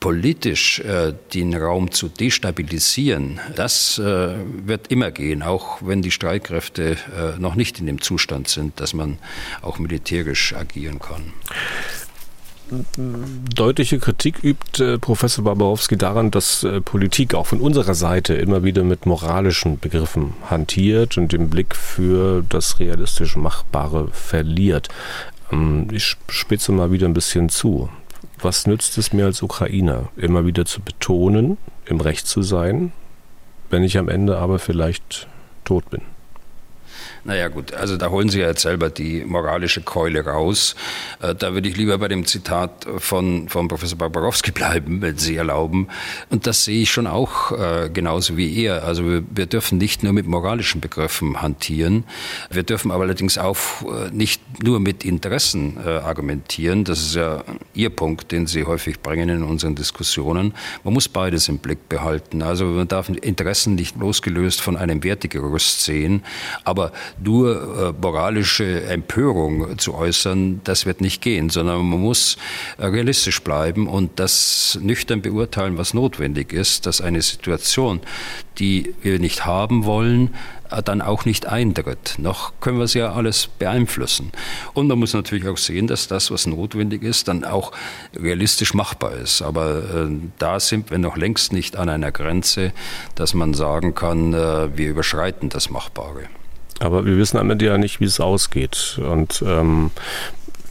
politisch 0.00 0.78
äh, 0.80 1.12
den 1.34 1.54
Raum 1.54 1.90
zu 1.90 2.08
destabilisieren, 2.08 3.40
das 3.56 3.98
äh, 3.98 4.34
wird 4.64 4.88
immer 4.88 5.10
gehen, 5.10 5.42
auch 5.42 5.78
wenn 5.82 6.02
die 6.02 6.10
Streitkräfte 6.10 6.92
äh, 6.92 7.38
noch 7.38 7.56
nicht 7.56 7.80
in 7.80 7.86
dem 7.86 8.00
Zustand 8.00 8.48
sind, 8.48 8.80
dass 8.80 8.94
man 8.94 9.18
auch 9.60 9.78
militärisch 9.78 10.54
agieren 10.54 11.00
kann 11.00 11.32
deutliche 13.54 13.98
Kritik 13.98 14.42
übt 14.42 14.82
äh, 14.82 14.98
Professor 14.98 15.44
Barbarowski 15.44 15.96
daran, 15.96 16.30
dass 16.30 16.64
äh, 16.64 16.80
Politik 16.80 17.34
auch 17.34 17.46
von 17.46 17.60
unserer 17.60 17.94
Seite 17.94 18.34
immer 18.34 18.62
wieder 18.64 18.84
mit 18.84 19.06
moralischen 19.06 19.78
Begriffen 19.78 20.34
hantiert 20.48 21.16
und 21.16 21.32
den 21.32 21.48
Blick 21.50 21.74
für 21.74 22.44
das 22.48 22.78
realistisch 22.78 23.36
Machbare 23.36 24.08
verliert. 24.12 24.88
Ähm, 25.50 25.88
ich 25.92 26.16
spitze 26.28 26.72
mal 26.72 26.92
wieder 26.92 27.06
ein 27.06 27.14
bisschen 27.14 27.48
zu. 27.48 27.88
Was 28.40 28.66
nützt 28.66 28.98
es 28.98 29.12
mir 29.12 29.24
als 29.24 29.42
Ukrainer, 29.42 30.10
immer 30.16 30.46
wieder 30.46 30.64
zu 30.64 30.80
betonen, 30.80 31.58
im 31.86 32.00
Recht 32.00 32.26
zu 32.26 32.42
sein, 32.42 32.92
wenn 33.70 33.82
ich 33.82 33.98
am 33.98 34.08
Ende 34.08 34.38
aber 34.38 34.58
vielleicht 34.58 35.26
tot 35.64 35.90
bin? 35.90 36.02
Naja 37.24 37.48
gut, 37.48 37.74
also 37.74 37.96
da 37.96 38.10
holen 38.10 38.28
Sie 38.28 38.40
ja 38.40 38.48
jetzt 38.48 38.62
selber 38.62 38.90
die 38.90 39.24
moralische 39.24 39.82
Keule 39.82 40.24
raus. 40.24 40.76
Äh, 41.20 41.34
da 41.34 41.52
würde 41.52 41.68
ich 41.68 41.76
lieber 41.76 41.98
bei 41.98 42.08
dem 42.08 42.26
Zitat 42.26 42.86
von, 42.98 43.48
von 43.48 43.68
Professor 43.68 43.98
Barbarowski 43.98 44.52
bleiben, 44.52 45.02
wenn 45.02 45.18
Sie 45.18 45.36
erlauben. 45.36 45.88
Und 46.30 46.46
das 46.46 46.64
sehe 46.64 46.82
ich 46.82 46.90
schon 46.90 47.06
auch 47.06 47.52
äh, 47.52 47.90
genauso 47.92 48.36
wie 48.36 48.64
er. 48.64 48.84
Also 48.84 49.04
wir, 49.04 49.22
wir 49.30 49.46
dürfen 49.46 49.78
nicht 49.78 50.02
nur 50.02 50.12
mit 50.12 50.26
moralischen 50.26 50.80
Begriffen 50.80 51.42
hantieren. 51.42 52.04
Wir 52.50 52.62
dürfen 52.62 52.90
aber 52.90 53.04
allerdings 53.04 53.38
auch 53.38 53.56
äh, 53.82 54.10
nicht 54.10 54.40
nur 54.62 54.80
mit 54.80 55.04
Interessen 55.04 55.76
äh, 55.84 55.88
argumentieren. 55.88 56.84
Das 56.84 57.00
ist 57.00 57.14
ja 57.14 57.44
Ihr 57.74 57.90
Punkt, 57.90 58.32
den 58.32 58.46
Sie 58.46 58.64
häufig 58.64 59.00
bringen 59.00 59.28
in 59.28 59.42
unseren 59.42 59.74
Diskussionen. 59.74 60.54
Man 60.84 60.94
muss 60.94 61.08
beides 61.08 61.48
im 61.48 61.58
Blick 61.58 61.88
behalten. 61.88 62.42
Also 62.42 62.64
man 62.66 62.88
darf 62.88 63.08
Interessen 63.08 63.74
nicht 63.74 63.96
losgelöst 63.96 64.60
von 64.60 64.76
einem 64.76 65.02
Wertegerüst 65.02 65.84
sehen. 65.84 66.22
Aber 66.64 66.92
nur 67.22 67.94
moralische 68.00 68.84
Empörung 68.84 69.78
zu 69.78 69.94
äußern, 69.94 70.60
das 70.64 70.86
wird 70.86 71.00
nicht 71.00 71.22
gehen, 71.22 71.50
sondern 71.50 71.88
man 71.88 72.00
muss 72.00 72.36
realistisch 72.78 73.42
bleiben 73.42 73.86
und 73.88 74.18
das 74.18 74.78
nüchtern 74.82 75.22
beurteilen, 75.22 75.78
was 75.78 75.94
notwendig 75.94 76.52
ist, 76.52 76.86
dass 76.86 77.00
eine 77.00 77.22
Situation, 77.22 78.00
die 78.58 78.94
wir 79.02 79.18
nicht 79.18 79.46
haben 79.46 79.84
wollen, 79.84 80.34
dann 80.84 81.00
auch 81.00 81.24
nicht 81.24 81.46
eintritt. 81.46 82.16
Noch 82.18 82.52
können 82.60 82.78
wir 82.78 82.84
es 82.84 82.94
ja 82.94 83.12
alles 83.12 83.46
beeinflussen. 83.46 84.32
Und 84.74 84.88
man 84.88 84.98
muss 84.98 85.14
natürlich 85.14 85.46
auch 85.48 85.56
sehen, 85.56 85.86
dass 85.86 86.08
das, 86.08 86.30
was 86.30 86.46
notwendig 86.46 87.02
ist, 87.02 87.28
dann 87.28 87.44
auch 87.44 87.72
realistisch 88.14 88.74
machbar 88.74 89.12
ist. 89.14 89.42
Aber 89.42 89.78
äh, 89.78 90.10
da 90.38 90.60
sind 90.60 90.90
wir 90.90 90.98
noch 90.98 91.16
längst 91.16 91.52
nicht 91.52 91.76
an 91.76 91.88
einer 91.88 92.12
Grenze, 92.12 92.72
dass 93.14 93.34
man 93.34 93.54
sagen 93.54 93.94
kann, 93.94 94.34
äh, 94.34 94.76
wir 94.76 94.90
überschreiten 94.90 95.48
das 95.48 95.70
Machbare. 95.70 96.24
Aber 96.80 97.04
wir 97.04 97.16
wissen 97.16 97.38
am 97.38 97.50
Ende 97.50 97.66
ja 97.66 97.78
nicht, 97.78 98.00
wie 98.00 98.04
es 98.04 98.20
ausgeht. 98.20 99.00
Und 99.02 99.42
ähm, 99.46 99.90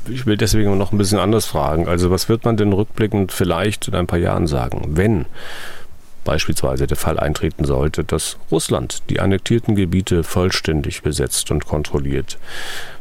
ich 0.09 0.25
will 0.25 0.37
deswegen 0.37 0.77
noch 0.77 0.91
ein 0.91 0.97
bisschen 0.97 1.19
anders 1.19 1.45
fragen. 1.45 1.87
Also 1.87 2.11
was 2.11 2.29
wird 2.29 2.45
man 2.45 2.57
denn 2.57 2.73
rückblickend 2.73 3.31
vielleicht 3.31 3.87
in 3.87 3.95
ein 3.95 4.07
paar 4.07 4.19
Jahren 4.19 4.47
sagen, 4.47 4.95
wenn 4.95 5.25
beispielsweise 6.23 6.87
der 6.87 6.97
Fall 6.97 7.19
eintreten 7.19 7.63
sollte, 7.63 8.03
dass 8.03 8.37
Russland 8.51 9.03
die 9.09 9.21
annektierten 9.21 9.75
Gebiete 9.75 10.23
vollständig 10.23 11.01
besetzt 11.01 11.51
und 11.51 11.65
kontrolliert. 11.65 12.37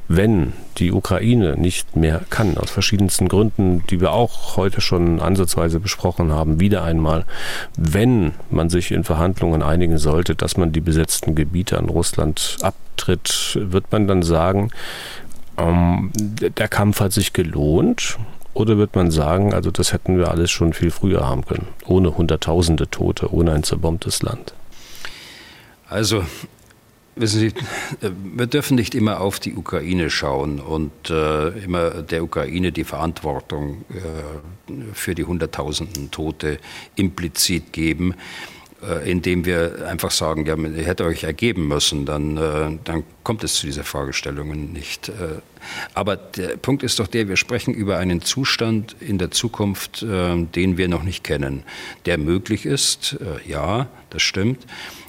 Wenn 0.09 0.53
die 0.79 0.93
Ukraine 0.93 1.57
nicht 1.57 1.97
mehr 1.97 2.23
kann, 2.31 2.59
aus 2.59 2.71
verschiedensten 2.71 3.29
Gründen, 3.29 3.83
die 3.91 4.01
wir 4.01 4.13
auch 4.13 4.57
heute 4.57 4.81
schon 4.81 5.21
ansatzweise 5.21 5.81
besprochen 5.81 6.33
haben, 6.33 6.61
wieder 6.61 6.85
einmal, 6.85 7.25
wenn 7.77 8.33
man 8.51 8.71
sich 8.71 8.93
in 8.93 9.03
Verhandlungen 9.03 9.63
einigen 9.63 9.99
sollte, 9.99 10.35
dass 10.35 10.57
man 10.57 10.73
die 10.73 10.81
besetzten 10.81 11.35
Gebiete 11.35 11.79
an 11.79 11.89
Russland 11.89 12.59
abtritt, 12.63 13.59
wird 13.61 13.91
man 13.91 14.07
dann 14.07 14.23
sagen, 14.23 14.71
ähm, 15.59 16.13
der 16.15 16.69
Kampf 16.69 17.01
hat 17.01 17.13
sich 17.13 17.33
gelohnt 17.33 18.19
oder 18.55 18.79
wird 18.79 18.95
man 18.95 19.11
sagen, 19.11 19.55
also 19.55 19.71
das 19.71 19.93
hätten 19.93 20.19
wir 20.19 20.31
alles 20.31 20.51
schon 20.51 20.73
viel 20.73 20.91
früher 20.91 21.27
haben 21.27 21.45
können, 21.45 21.67
ohne 21.85 22.17
Hunderttausende 22.17 22.89
Tote, 22.89 23.33
ohne 23.33 23.53
ein 23.53 23.63
zerbombtes 23.63 24.23
Land? 24.23 24.55
Also, 25.89 26.25
wissen 27.17 27.41
Sie, 27.41 27.53
wir 28.01 28.47
dürfen 28.47 28.77
nicht 28.77 28.95
immer 28.95 29.21
auf 29.21 29.41
die 29.41 29.55
Ukraine 29.55 30.11
schauen 30.11 30.61
und 30.61 31.11
äh, 31.11 31.49
immer 31.65 31.91
der 32.03 32.23
Ukraine 32.23 32.73
die 32.73 32.85
Verantwortung 32.85 33.85
äh, 33.91 34.73
für 34.93 35.15
die 35.15 35.25
Hunderttausenden 35.25 36.11
Tote 36.11 36.59
implizit 36.95 37.73
geben. 37.73 38.15
Äh, 38.83 39.11
indem 39.11 39.47
wir 39.47 39.87
einfach 39.89 40.11
sagen, 40.11 40.45
ja, 40.45 40.55
ihr 40.55 40.85
hättet 40.85 41.07
euch 41.07 41.25
ergeben 41.25 41.67
müssen, 41.67 42.05
dann, 42.05 42.37
äh, 42.37 42.79
dann 42.85 43.05
kommt 43.23 43.43
es 43.43 43.55
zu 43.55 43.65
diesen 43.65 43.85
Fragestellungen 43.85 44.73
nicht. 44.75 45.09
Äh, 45.09 45.41
aber 45.95 46.17
der 46.17 46.59
Punkt 46.59 46.83
ist 46.83 46.99
doch 46.99 47.07
der, 47.07 47.27
wir 47.27 47.37
sprechen 47.37 47.73
über 47.73 47.97
einen 47.97 48.21
Zustand 48.21 48.95
in 49.01 49.17
der 49.17 49.31
Zukunft, 49.31 50.03
den 50.03 50.77
wir 50.77 50.89
noch 50.89 51.03
nicht 51.03 51.25
kennen, 51.25 51.65
der 52.05 52.19
möglich 52.19 52.67
ist, 52.67 53.17
ja, 53.45 53.89
das 54.11 54.23
stimmt. 54.23 54.65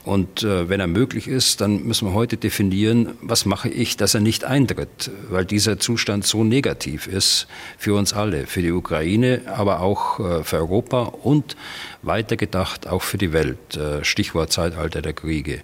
Und 0.07 0.43
äh, 0.43 0.69
wenn 0.69 0.79
er 0.79 0.87
möglich 0.87 1.27
ist, 1.27 1.59
dann 1.59 1.83
müssen 1.83 2.07
wir 2.07 2.13
heute 2.13 2.37
definieren, 2.37 3.17
was 3.21 3.45
mache 3.45 3.67
ich, 3.67 3.97
dass 3.97 4.13
er 4.13 4.21
nicht 4.21 4.45
eintritt, 4.45 5.11
weil 5.29 5.43
dieser 5.43 5.79
Zustand 5.79 6.25
so 6.25 6.45
negativ 6.45 7.07
ist 7.07 7.45
für 7.77 7.93
uns 7.93 8.13
alle, 8.13 8.47
für 8.47 8.61
die 8.61 8.71
Ukraine, 8.71 9.41
aber 9.47 9.81
auch 9.81 10.21
äh, 10.21 10.43
für 10.45 10.59
Europa 10.59 11.01
und 11.01 11.57
weitergedacht 12.03 12.87
auch 12.87 13.01
für 13.01 13.17
die 13.17 13.33
Welt. 13.33 13.75
Äh, 13.75 14.05
Stichwort 14.05 14.53
Zeitalter 14.53 15.01
der 15.01 15.11
Kriege. 15.11 15.59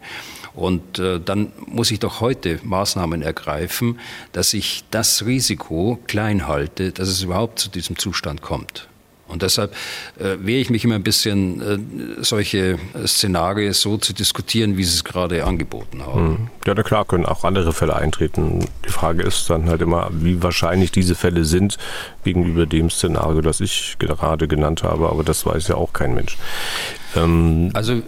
Und 0.53 0.99
äh, 0.99 1.21
dann 1.21 1.53
muss 1.65 1.89
ich 1.91 1.99
doch 1.99 2.19
heute 2.19 2.59
Maßnahmen 2.63 3.21
ergreifen, 3.21 3.97
dass 4.33 4.53
ich 4.53 4.83
das 4.91 5.25
Risiko 5.25 5.99
klein 6.05 6.49
halte, 6.49 6.91
dass 6.91 7.07
es 7.07 7.23
überhaupt 7.23 7.59
zu 7.59 7.69
diesem 7.69 7.97
Zustand 7.97 8.41
kommt. 8.41 8.89
Und 9.28 9.41
deshalb 9.41 9.74
äh, 10.19 10.38
wehre 10.39 10.59
ich 10.59 10.69
mich 10.69 10.84
immer 10.84 10.95
ein 10.95 11.03
bisschen, 11.03 11.61
äh, 11.61 12.24
solche 12.24 12.78
Szenarien 13.05 13.74
so 13.74 13.97
zu 13.97 14.13
diskutieren, 14.13 14.78
wie 14.78 14.84
Sie 14.84 14.95
es 14.95 15.03
gerade 15.03 15.45
angeboten 15.45 16.05
haben. 16.05 16.38
Hm. 16.38 16.47
Ja, 16.65 16.74
na 16.76 16.84
klar, 16.84 17.05
können 17.05 17.26
auch 17.26 17.43
andere 17.43 17.74
Fälle 17.74 17.95
eintreten. 17.95 18.67
Die 18.86 18.89
Frage 18.89 19.24
ist 19.24 19.49
dann 19.49 19.69
halt 19.69 19.82
immer, 19.82 20.09
wie 20.11 20.43
wahrscheinlich 20.43 20.91
diese 20.91 21.15
Fälle 21.15 21.45
sind 21.45 21.78
gegenüber 22.24 22.65
dem 22.65 22.89
Szenario, 22.89 23.41
das 23.41 23.61
ich 23.61 23.95
gerade 23.97 24.47
genannt 24.47 24.84
habe. 24.84 25.09
Aber 25.09 25.24
das 25.24 25.45
weiß 25.45 25.69
ja 25.69 25.76
auch 25.76 25.93
kein 25.93 26.13
Mensch. 26.13 26.38
Ähm 27.15 27.69
also 27.74 27.93
äh, 27.93 28.01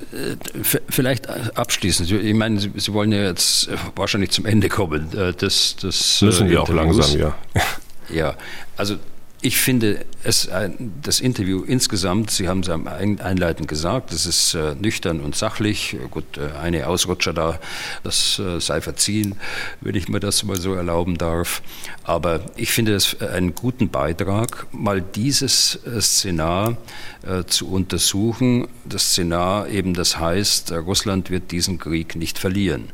vielleicht 0.90 1.28
abschließend. 1.58 2.12
Ich 2.12 2.34
meine, 2.34 2.60
Sie, 2.60 2.72
Sie, 2.76 2.94
wollen 2.94 3.12
ja 3.12 3.24
jetzt 3.24 3.70
wahrscheinlich 3.96 4.32
zum 4.32 4.46
Ende 4.46 4.68
kommen. 4.68 5.12
Äh, 5.18 5.34
das, 5.34 5.78
das 5.82 6.22
müssen 6.22 6.50
wir 6.50 6.62
auch 6.62 6.70
langsam, 6.70 7.18
ja. 7.18 7.36
Ja, 8.10 8.36
also 8.78 8.98
ich 9.42 9.58
finde 9.58 10.06
es, 10.26 10.50
das 11.02 11.20
Interview 11.20 11.64
insgesamt, 11.64 12.32
Sie 12.32 12.48
haben 12.48 12.62
es 12.62 12.70
einleitend 12.70 13.68
gesagt, 13.68 14.12
es 14.12 14.26
ist 14.26 14.56
äh, 14.56 14.74
nüchtern 14.76 15.20
und 15.20 15.36
sachlich. 15.36 15.96
Gut, 16.10 16.38
äh, 16.38 16.58
eine 16.58 16.88
Ausrutscher 16.88 17.32
da, 17.32 17.60
das 18.04 18.40
äh, 18.40 18.60
sei 18.60 18.82
verziehen, 18.82 19.36
wenn 19.82 19.96
ich 19.96 20.10
mir 20.10 20.20
das 20.20 20.44
mal 20.44 20.60
so 20.60 20.74
erlauben 20.74 21.18
darf. 21.18 21.62
Aber 22.04 22.42
ich 22.56 22.72
finde 22.72 22.96
es 22.96 23.22
einen 23.22 23.54
guten 23.54 23.90
Beitrag, 23.90 24.68
mal 24.72 25.02
dieses 25.02 25.80
Szenar 26.00 26.78
zu 27.48 27.68
untersuchen. 27.68 28.68
Das 28.86 29.10
Szenar 29.10 29.68
eben, 29.70 29.96
das 29.96 30.20
heißt, 30.20 30.72
Russland 30.74 31.32
wird 31.32 31.52
diesen 31.52 31.80
Krieg 31.80 32.16
nicht 32.16 32.38
verlieren 32.38 32.92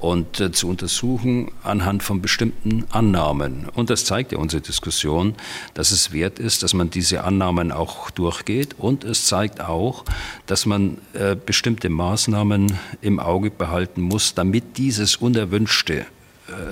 und 0.00 0.54
zu 0.54 0.68
untersuchen 0.68 1.50
anhand 1.62 2.02
von 2.02 2.22
bestimmten 2.22 2.84
Annahmen. 2.90 3.68
Und 3.74 3.90
das 3.90 4.04
zeigt 4.04 4.32
ja 4.32 4.38
unsere 4.38 4.62
Diskussion, 4.62 5.34
dass 5.74 5.90
es 5.90 6.12
wert 6.12 6.38
ist, 6.38 6.62
dass 6.68 6.74
man 6.74 6.90
diese 6.90 7.24
Annahmen 7.24 7.72
auch 7.72 8.10
durchgeht. 8.10 8.74
Und 8.76 9.02
es 9.02 9.24
zeigt 9.24 9.62
auch, 9.62 10.04
dass 10.44 10.66
man 10.66 10.98
äh, 11.14 11.34
bestimmte 11.34 11.88
Maßnahmen 11.88 12.78
im 13.00 13.20
Auge 13.20 13.50
behalten 13.50 14.02
muss, 14.02 14.34
damit 14.34 14.76
dieses 14.76 15.16
unerwünschte 15.16 16.00
äh, 16.00 16.04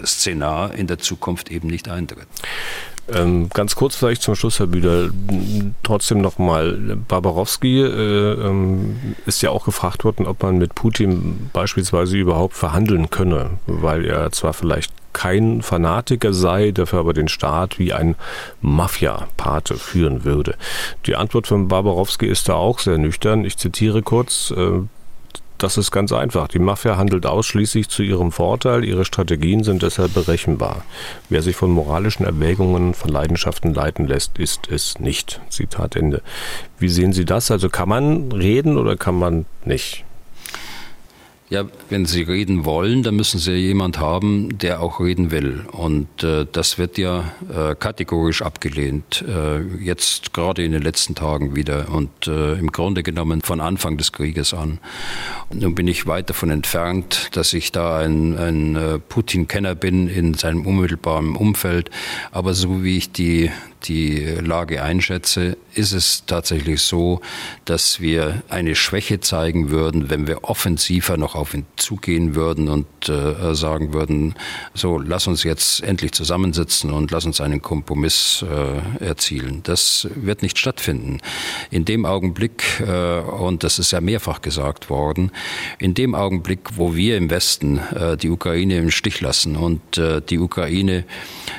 Szenar 0.04 0.74
in 0.74 0.86
der 0.86 0.98
Zukunft 0.98 1.50
eben 1.50 1.68
nicht 1.68 1.88
eintritt. 1.88 2.26
Ähm, 3.10 3.48
ganz 3.54 3.74
kurz 3.74 3.96
vielleicht 3.96 4.20
zum 4.20 4.34
Schluss, 4.34 4.58
Herr 4.58 4.66
Büder, 4.66 5.08
trotzdem 5.82 6.20
nochmal, 6.20 6.98
Barbarowski 7.08 7.80
äh, 7.80 7.86
ähm, 7.86 9.16
ist 9.24 9.40
ja 9.40 9.48
auch 9.48 9.64
gefragt 9.64 10.04
worden, 10.04 10.26
ob 10.26 10.42
man 10.42 10.58
mit 10.58 10.74
Putin 10.74 11.48
beispielsweise 11.54 12.18
überhaupt 12.18 12.54
verhandeln 12.54 13.08
könne, 13.08 13.52
weil 13.66 14.04
er 14.04 14.30
zwar 14.30 14.52
vielleicht 14.52 14.92
kein 15.16 15.62
Fanatiker 15.62 16.34
sei, 16.34 16.72
dafür 16.72 16.98
aber 16.98 17.14
den 17.14 17.28
Staat 17.28 17.78
wie 17.78 17.94
ein 17.94 18.16
Mafia-Pate 18.60 19.76
führen 19.76 20.24
würde. 20.24 20.56
Die 21.06 21.16
Antwort 21.16 21.46
von 21.46 21.68
Barbarowski 21.68 22.26
ist 22.26 22.50
da 22.50 22.54
auch 22.54 22.80
sehr 22.80 22.98
nüchtern. 22.98 23.46
Ich 23.46 23.56
zitiere 23.56 24.02
kurz, 24.02 24.52
äh, 24.54 24.82
das 25.56 25.78
ist 25.78 25.90
ganz 25.90 26.12
einfach. 26.12 26.48
Die 26.48 26.58
Mafia 26.58 26.98
handelt 26.98 27.24
ausschließlich 27.24 27.88
zu 27.88 28.02
ihrem 28.02 28.30
Vorteil. 28.30 28.84
Ihre 28.84 29.06
Strategien 29.06 29.64
sind 29.64 29.82
deshalb 29.82 30.12
berechenbar. 30.12 30.84
Wer 31.30 31.40
sich 31.40 31.56
von 31.56 31.70
moralischen 31.70 32.26
Erwägungen, 32.26 32.92
von 32.92 33.10
Leidenschaften 33.10 33.72
leiten 33.72 34.06
lässt, 34.06 34.36
ist 34.36 34.68
es 34.70 34.98
nicht. 34.98 35.40
Zitat 35.48 35.96
Ende. 35.96 36.20
Wie 36.78 36.90
sehen 36.90 37.14
Sie 37.14 37.24
das? 37.24 37.50
Also 37.50 37.70
kann 37.70 37.88
man 37.88 38.32
reden 38.32 38.76
oder 38.76 38.96
kann 38.96 39.18
man 39.18 39.46
nicht? 39.64 40.05
Ja, 41.48 41.64
wenn 41.90 42.06
Sie 42.06 42.22
reden 42.22 42.64
wollen, 42.64 43.04
dann 43.04 43.14
müssen 43.14 43.38
Sie 43.38 43.52
jemand 43.52 44.00
haben, 44.00 44.58
der 44.58 44.82
auch 44.82 44.98
reden 44.98 45.30
will. 45.30 45.64
Und 45.70 46.24
äh, 46.24 46.44
das 46.50 46.76
wird 46.76 46.98
ja 46.98 47.32
äh, 47.48 47.76
kategorisch 47.76 48.42
abgelehnt, 48.42 49.24
äh, 49.28 49.60
jetzt 49.80 50.32
gerade 50.32 50.64
in 50.64 50.72
den 50.72 50.82
letzten 50.82 51.14
Tagen 51.14 51.54
wieder 51.54 51.88
und 51.92 52.26
äh, 52.26 52.54
im 52.54 52.72
Grunde 52.72 53.04
genommen 53.04 53.42
von 53.42 53.60
Anfang 53.60 53.96
des 53.96 54.10
Krieges 54.10 54.54
an. 54.54 54.80
Und 55.48 55.62
nun 55.62 55.76
bin 55.76 55.86
ich 55.86 56.08
weit 56.08 56.30
davon 56.30 56.50
entfernt, 56.50 57.28
dass 57.36 57.52
ich 57.52 57.70
da 57.70 57.98
ein, 57.98 58.36
ein 58.36 58.74
äh, 58.74 58.98
Putin-Kenner 58.98 59.76
bin 59.76 60.08
in 60.08 60.34
seinem 60.34 60.66
unmittelbaren 60.66 61.36
Umfeld. 61.36 61.90
Aber 62.32 62.54
so 62.54 62.82
wie 62.82 62.96
ich 62.96 63.12
die, 63.12 63.52
die 63.84 64.24
Lage 64.40 64.82
einschätze, 64.82 65.56
ist 65.74 65.92
es 65.92 66.24
tatsächlich 66.26 66.82
so, 66.82 67.20
dass 67.64 68.00
wir 68.00 68.42
eine 68.48 68.74
Schwäche 68.74 69.20
zeigen 69.20 69.70
würden, 69.70 70.10
wenn 70.10 70.26
wir 70.26 70.44
offensiver 70.44 71.16
noch 71.16 71.34
auf 71.34 71.54
ihn 71.54 71.66
zugehen 71.76 72.34
würden 72.34 72.68
und 72.68 72.86
äh, 73.08 73.54
sagen 73.54 73.92
würden, 73.92 74.34
so 74.74 74.98
lass 74.98 75.26
uns 75.26 75.42
jetzt 75.42 75.82
endlich 75.82 76.12
zusammensitzen 76.12 76.90
und 76.90 77.10
lass 77.10 77.26
uns 77.26 77.40
einen 77.40 77.62
Kompromiss 77.62 78.44
äh, 78.48 79.04
erzielen. 79.04 79.60
Das 79.64 80.08
wird 80.14 80.42
nicht 80.42 80.58
stattfinden. 80.58 81.18
In 81.70 81.84
dem 81.84 82.06
Augenblick, 82.06 82.80
äh, 82.80 83.20
und 83.20 83.62
das 83.62 83.78
ist 83.78 83.90
ja 83.92 84.00
mehrfach 84.00 84.40
gesagt 84.40 84.88
worden, 84.90 85.30
in 85.78 85.94
dem 85.94 86.14
Augenblick, 86.14 86.76
wo 86.76 86.94
wir 86.96 87.16
im 87.16 87.30
Westen 87.30 87.78
äh, 87.78 88.16
die 88.16 88.30
Ukraine 88.30 88.78
im 88.78 88.90
Stich 88.90 89.20
lassen 89.20 89.56
und 89.56 89.98
äh, 89.98 90.22
die 90.22 90.38
Ukraine 90.38 91.04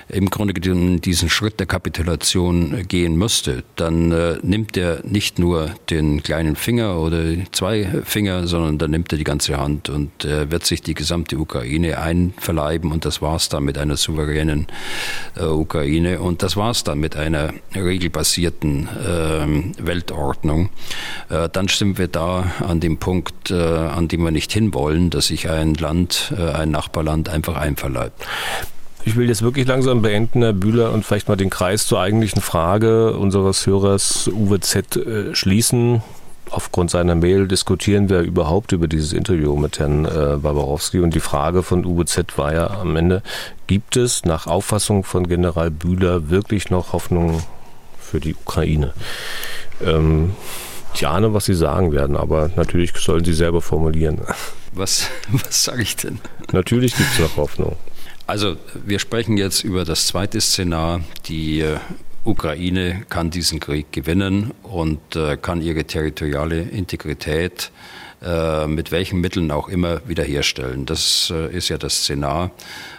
im 0.10 0.30
Grunde 0.30 0.54
genommen 0.54 1.02
diesen 1.02 1.30
Schritt 1.30 1.60
der 1.60 1.68
Kapitulation 2.08 2.88
gehen 2.88 3.18
müsste, 3.18 3.64
dann 3.76 4.12
äh, 4.14 4.38
nimmt 4.42 4.78
er 4.78 5.02
nicht 5.04 5.40
nur 5.40 5.72
den 5.90 6.24
kleinen 6.24 6.56
Finger 6.56 6.98
oder 7.00 7.22
zwei 7.52 7.86
Finger, 8.06 8.48
sondern 8.48 8.78
dann 8.78 8.92
nimmt 8.92 9.12
er 9.12 9.18
die 9.18 9.26
ganze 9.26 9.58
Hand 9.58 9.90
und 9.90 10.24
äh, 10.24 10.50
wird 10.50 10.66
sich 10.66 10.82
die 10.82 10.94
gesamte 10.94 11.38
Ukraine 11.38 12.00
einverleiben 12.00 12.94
und 12.94 13.04
das 13.04 13.22
war's 13.22 13.50
dann 13.50 13.64
mit 13.64 13.78
einer 13.78 13.98
souveränen 13.98 14.68
äh, 15.36 15.44
Ukraine 15.44 16.22
und 16.22 16.44
das 16.44 16.56
war's 16.56 16.86
dann 16.86 17.00
mit 17.00 17.18
einer 17.18 17.54
regelbasierten 17.76 18.88
ähm, 19.06 19.72
Weltordnung. 19.78 20.70
Äh, 21.30 21.50
dann 21.52 21.68
sind 21.68 21.98
wir 21.98 22.08
da 22.08 22.52
an 22.66 22.80
dem 22.80 22.98
Punkt, 22.98 23.52
äh, 23.52 23.56
an 23.56 24.08
dem 24.08 24.24
wir 24.24 24.32
nicht 24.32 24.54
hinwollen, 24.54 25.10
dass 25.10 25.28
sich 25.28 25.50
ein 25.50 25.74
Land, 25.74 26.34
äh, 26.38 26.52
ein 26.52 26.72
Nachbarland 26.72 27.28
einfach 27.28 27.58
einverleibt. 27.58 28.26
Ich 29.06 29.16
will 29.16 29.30
jetzt 29.30 29.42
wirklich 29.42 29.68
langsam 29.68 30.02
beenden, 30.02 30.42
Herr 30.42 30.54
Bühler, 30.54 30.92
und 30.92 31.06
vielleicht 31.06 31.30
mal 31.30 31.38
den 31.38 31.50
Kreis 31.50 31.88
zur 31.88 32.00
eigentlichen 32.00 32.42
Frage 32.42 33.14
unseres 33.14 33.66
Hörers 33.66 34.28
Uwe 34.28 34.60
Z. 34.60 34.98
Äh, 34.98 35.34
schließen. 35.34 36.02
Aufgrund 36.50 36.92
seiner 36.92 37.16
Mail 37.16 37.48
diskutieren 37.48 38.10
wir 38.10 38.22
überhaupt 38.22 38.72
über 38.72 38.88
dieses 38.88 39.12
Interview 39.12 39.56
mit 39.58 39.80
Herrn 39.80 40.06
äh, 40.06 40.38
Barbarowski. 40.38 41.00
Und 41.00 41.14
die 41.14 41.20
Frage 41.20 41.62
von 41.64 41.86
Uwe 41.86 42.06
Z. 42.06 42.38
war 42.38 42.54
ja 42.54 42.68
am 42.68 42.96
Ende, 42.96 43.22
gibt 43.68 43.98
es 43.98 44.24
nach 44.26 44.48
Auffassung 44.48 45.04
von 45.04 45.28
General 45.28 45.72
Bühler 45.72 46.30
wirklich 46.30 46.70
noch 46.70 46.94
Hoffnung 46.94 47.42
für 48.00 48.20
die 48.20 48.34
Ukraine? 48.34 48.94
Ähm, 49.84 50.32
ich 50.94 51.06
ahne, 51.06 51.34
was 51.34 51.46
Sie 51.46 51.54
sagen 51.54 51.92
werden, 51.92 52.16
aber 52.16 52.50
natürlich 52.56 52.94
sollen 52.98 53.24
Sie 53.24 53.34
selber 53.34 53.62
formulieren. 53.62 54.22
Was, 54.74 55.08
was 55.32 55.64
sage 55.64 55.82
ich 55.82 55.96
denn? 55.96 56.20
Natürlich 56.52 56.96
gibt 56.96 57.10
es 57.12 57.20
noch 57.20 57.38
Hoffnung. 57.38 57.76
Also 58.28 58.58
wir 58.86 59.00
sprechen 59.00 59.38
jetzt 59.38 59.64
über 59.64 59.86
das 59.86 60.08
zweite 60.08 60.42
Szenar. 60.42 61.00
Die 61.28 61.62
äh, 61.62 61.78
Ukraine 62.26 63.06
kann 63.08 63.30
diesen 63.32 63.62
Krieg 63.62 63.94
gewinnen 63.94 64.52
und 64.64 65.16
äh, 65.16 65.38
kann 65.38 65.62
ihre 65.62 65.86
territoriale 65.86 66.60
Integrität 66.60 67.72
äh, 68.22 68.68
mit 68.68 68.92
welchen 68.92 69.22
Mitteln 69.22 69.50
auch 69.50 69.70
immer 69.70 70.06
wiederherstellen. 70.10 70.86
Das 70.86 71.32
ist 71.52 71.70
ja 71.70 71.78
das 71.78 72.00
Szenar, 72.00 72.52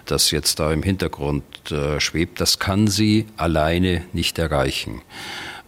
das 0.07 0.31
jetzt 0.31 0.61
da 0.61 0.73
im 0.73 0.83
Hintergrund 0.83 1.45
schwebt. 1.99 2.41
Das 2.41 2.59
kann 2.59 2.87
sie 2.87 3.27
alleine 3.37 4.07
nicht 4.15 4.39
erreichen. 4.39 5.03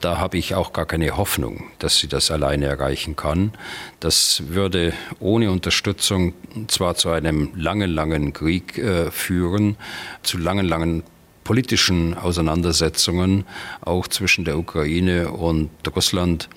Da 0.00 0.16
habe 0.16 0.38
ich 0.38 0.54
auch 0.54 0.72
gar 0.72 0.86
keine 0.86 1.18
Hoffnung, 1.18 1.64
dass 1.78 1.98
sie 1.98 2.08
das 2.08 2.30
alleine 2.30 2.64
erreichen 2.64 3.16
kann. 3.16 3.52
Das 4.00 4.44
würde 4.48 4.94
ohne 5.18 5.50
Unterstützung 5.50 6.32
zwar 6.68 6.94
zu 6.94 7.10
einem 7.10 7.50
langen, 7.54 7.90
langen 7.90 8.32
Krieg 8.32 8.78
äh, 8.78 9.10
führen, 9.10 9.76
zu 10.22 10.38
langen, 10.38 10.66
langen 10.66 11.02
politischen 11.44 12.16
Auseinandersetzungen, 12.16 13.44
auch 13.82 14.08
zwischen 14.08 14.46
der 14.46 14.58
Ukraine 14.58 15.32
und 15.32 15.70
Russland. 15.94 16.48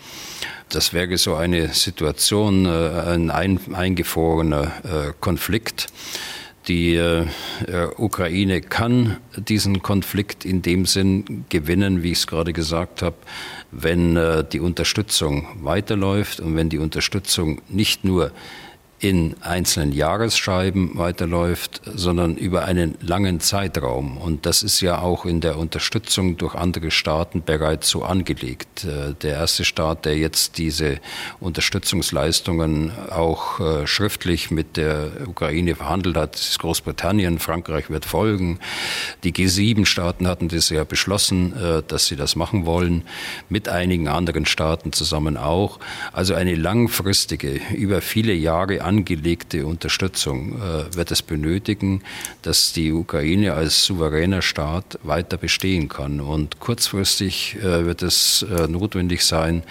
Das 0.70 0.94
wäre 0.94 1.18
so 1.18 1.36
eine 1.36 1.68
Situation, 1.70 2.66
äh, 2.66 2.70
ein 2.70 3.30
eingefrorener 3.30 4.72
äh, 4.84 5.14
Konflikt. 5.20 5.88
Die 6.68 6.96
äh, 6.96 7.26
Ukraine 7.98 8.62
kann 8.62 9.18
diesen 9.36 9.82
Konflikt 9.82 10.46
in 10.46 10.62
dem 10.62 10.86
Sinn 10.86 11.46
gewinnen, 11.50 12.04
wie 12.04 12.12
ich 12.12 12.20
es 12.20 12.28
gerade 12.28 12.54
gesagt 12.54 13.02
habe, 13.02 13.18
wenn 13.72 14.16
äh, 14.16 14.46
die 14.50 14.62
Unterstützung 14.62 15.48
weiterläuft 15.62 16.40
und 16.40 16.56
wenn 16.56 16.70
die 16.70 16.78
Unterstützung 16.78 17.62
nicht 17.68 18.06
nur 18.06 18.32
in 19.04 19.36
einzelnen 19.42 19.92
Jahresscheiben 19.92 20.98
weiterläuft, 20.98 21.82
sondern 21.94 22.38
über 22.38 22.64
einen 22.64 22.96
langen 23.02 23.42
Zeitraum. 23.42 24.16
Und 24.16 24.46
das 24.46 24.64
ist 24.64 24.80
ja 24.80 25.00
auch 25.00 25.26
in 25.26 25.42
der 25.42 25.58
Unterstützung 25.58 26.38
durch 26.38 26.56
andere 26.56 26.90
Staaten 26.90 27.44
bereits 27.44 27.90
so 27.90 28.04
angelegt. 28.04 28.86
Äh, 28.86 29.14
der 29.22 29.36
erste 29.36 29.66
Staat, 29.66 30.06
der 30.06 30.18
jetzt 30.18 30.58
diese 30.58 31.02
Unterstützungsleistungen 31.42 32.94
auch 33.10 33.60
äh, 33.60 33.88
schriftlich 33.88 34.52
mit 34.52 34.78
der 34.78 35.12
Ukraine 35.28 35.76
verhandelt 35.76 36.16
hat, 36.16 36.36
ist 36.36 36.60
Großbritannien. 36.60 37.40
Frankreich 37.40 37.90
wird 37.90 38.06
folgen. 38.06 38.60
Die 39.26 39.34
G7-Staaten 39.34 40.30
hatten 40.30 40.48
das 40.48 40.70
ja 40.70 40.86
beschlossen, 40.86 41.54
äh, 41.58 41.84
dass 41.86 42.08
sie 42.08 42.16
das 42.16 42.38
machen 42.38 42.66
wollen, 42.66 43.04
mit 43.50 43.68
einigen 43.68 44.08
anderen 44.08 44.46
Staaten 44.46 44.94
zusammen 44.94 45.36
auch. 45.36 45.80
Also 46.14 46.36
eine 46.36 46.56
langfristige, 46.56 47.60
über 47.76 48.00
viele 48.00 48.32
Jahre 48.32 48.82
angelegte 48.94 49.66
Unterstützung 49.66 50.62
äh, 50.62 50.96
wird 50.96 51.12
es 51.12 51.22
benötigen, 51.22 52.02
dass 52.44 52.74
die 52.74 52.92
Ukraine 52.92 53.54
als 53.54 53.86
souveräner 53.86 54.42
Staat 54.42 55.00
weiter 55.04 55.38
bestehen 55.38 55.90
kann. 55.90 56.20
Und 56.22 56.60
kurzfristig 56.60 57.56
äh, 57.56 57.86
wird 57.86 58.04
es 58.04 58.44
äh, 58.44 58.68
notwendig 58.68 59.26
sein, 59.26 59.64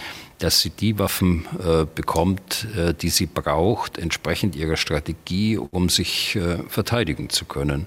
dass 0.42 0.60
sie 0.60 0.70
die 0.70 0.98
Waffen 0.98 1.46
äh, 1.58 1.86
bekommt, 1.94 2.66
äh, 2.76 2.94
die 2.94 3.10
sie 3.10 3.26
braucht, 3.26 3.96
entsprechend 3.96 4.56
ihrer 4.56 4.76
Strategie, 4.76 5.56
um 5.56 5.88
sich 5.88 6.34
äh, 6.34 6.58
verteidigen 6.68 7.30
zu 7.30 7.44
können. 7.44 7.86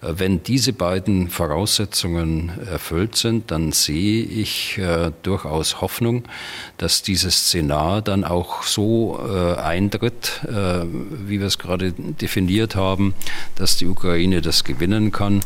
Äh, 0.00 0.14
wenn 0.16 0.42
diese 0.42 0.72
beiden 0.72 1.28
Voraussetzungen 1.28 2.52
erfüllt 2.70 3.16
sind, 3.16 3.50
dann 3.50 3.72
sehe 3.72 4.22
ich 4.24 4.78
äh, 4.78 5.12
durchaus 5.22 5.82
Hoffnung, 5.82 6.24
dass 6.78 7.02
dieses 7.02 7.48
Szenar 7.48 8.00
dann 8.00 8.24
auch 8.24 8.62
so 8.62 9.20
äh, 9.20 9.56
eintritt, 9.60 10.40
wie 10.42 11.40
wir 11.40 11.46
es 11.46 11.58
gerade 11.58 11.92
definiert 11.92 12.76
haben, 12.76 13.14
dass 13.56 13.76
die 13.76 13.86
Ukraine 13.86 14.40
das 14.40 14.64
gewinnen 14.64 15.12
kann. 15.12 15.40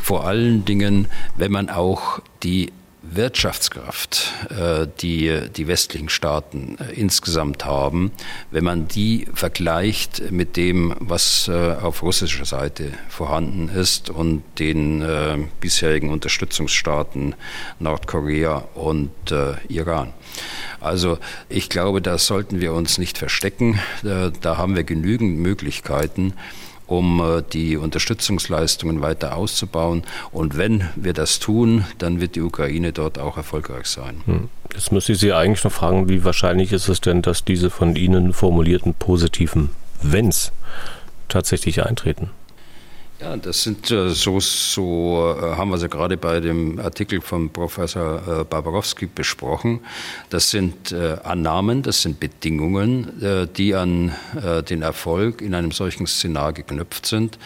Vor 0.00 0.26
allen 0.26 0.64
Dingen, 0.64 1.06
wenn 1.36 1.52
man 1.52 1.68
auch 1.70 2.20
die 2.42 2.72
Wirtschaftskraft, 3.02 4.32
äh, 4.50 4.86
die 5.00 5.48
die 5.54 5.66
westlichen 5.66 6.08
Staaten 6.08 6.76
äh, 6.78 6.92
insgesamt 6.92 7.64
haben, 7.64 8.12
wenn 8.50 8.62
man 8.62 8.86
die 8.86 9.26
vergleicht 9.34 10.30
mit 10.30 10.56
dem, 10.56 10.94
was 11.00 11.48
äh, 11.48 11.74
auf 11.82 12.02
russischer 12.02 12.44
Seite 12.44 12.92
vorhanden 13.08 13.68
ist 13.68 14.08
und 14.08 14.44
den 14.58 15.02
bisherigen 15.60 16.10
Unterstützungsstaaten 16.10 17.34
Nordkorea 17.78 18.64
und 18.74 19.10
Iran. 19.68 20.12
Also 20.80 21.18
ich 21.48 21.68
glaube, 21.68 22.00
da 22.00 22.18
sollten 22.18 22.60
wir 22.60 22.72
uns 22.72 22.98
nicht 22.98 23.18
verstecken. 23.18 23.78
Da 24.02 24.56
haben 24.56 24.76
wir 24.76 24.84
genügend 24.84 25.38
Möglichkeiten, 25.38 26.34
um 26.92 27.20
äh, 27.20 27.42
die 27.52 27.76
Unterstützungsleistungen 27.76 29.00
weiter 29.00 29.36
auszubauen. 29.36 30.02
Und 30.30 30.58
wenn 30.58 30.88
wir 30.94 31.14
das 31.14 31.38
tun, 31.38 31.84
dann 31.98 32.20
wird 32.20 32.36
die 32.36 32.42
Ukraine 32.42 32.92
dort 32.92 33.18
auch 33.18 33.38
erfolgreich 33.38 33.86
sein. 33.86 34.20
Hm. 34.26 34.48
Jetzt 34.74 34.92
müsste 34.92 35.12
ich 35.12 35.18
Sie 35.18 35.32
eigentlich 35.32 35.64
noch 35.64 35.72
fragen, 35.72 36.08
wie 36.08 36.24
wahrscheinlich 36.24 36.72
ist 36.72 36.88
es 36.88 37.00
denn, 37.00 37.22
dass 37.22 37.44
diese 37.44 37.70
von 37.70 37.96
Ihnen 37.96 38.32
formulierten 38.32 38.94
positiven 38.94 39.70
Wenns 40.02 40.52
tatsächlich 41.28 41.84
eintreten? 41.84 42.30
Ja, 43.22 43.36
das 43.36 43.62
sind 43.62 43.88
äh, 43.92 44.10
so, 44.10 44.40
so 44.40 45.36
äh, 45.38 45.54
haben 45.54 45.70
wir 45.70 45.78
sie 45.78 45.88
gerade 45.88 46.16
bei 46.16 46.40
dem 46.40 46.80
Artikel 46.80 47.20
von 47.20 47.50
Professor 47.50 48.40
äh, 48.40 48.44
Barbarowski 48.44 49.06
besprochen. 49.06 49.78
Das 50.30 50.50
sind 50.50 50.92
Annahmen, 50.92 51.82
das 51.82 52.02
sind 52.02 52.18
Bedingungen, 52.18 53.48
die 53.56 53.74
an 53.74 54.12
den 54.68 54.82
Erfolg 54.82 55.40
in 55.42 55.54
einem 55.54 55.70
solchen 55.70 56.06
Szenar 56.06 56.52
geknüpft 56.52 57.06
sind. 57.06 57.38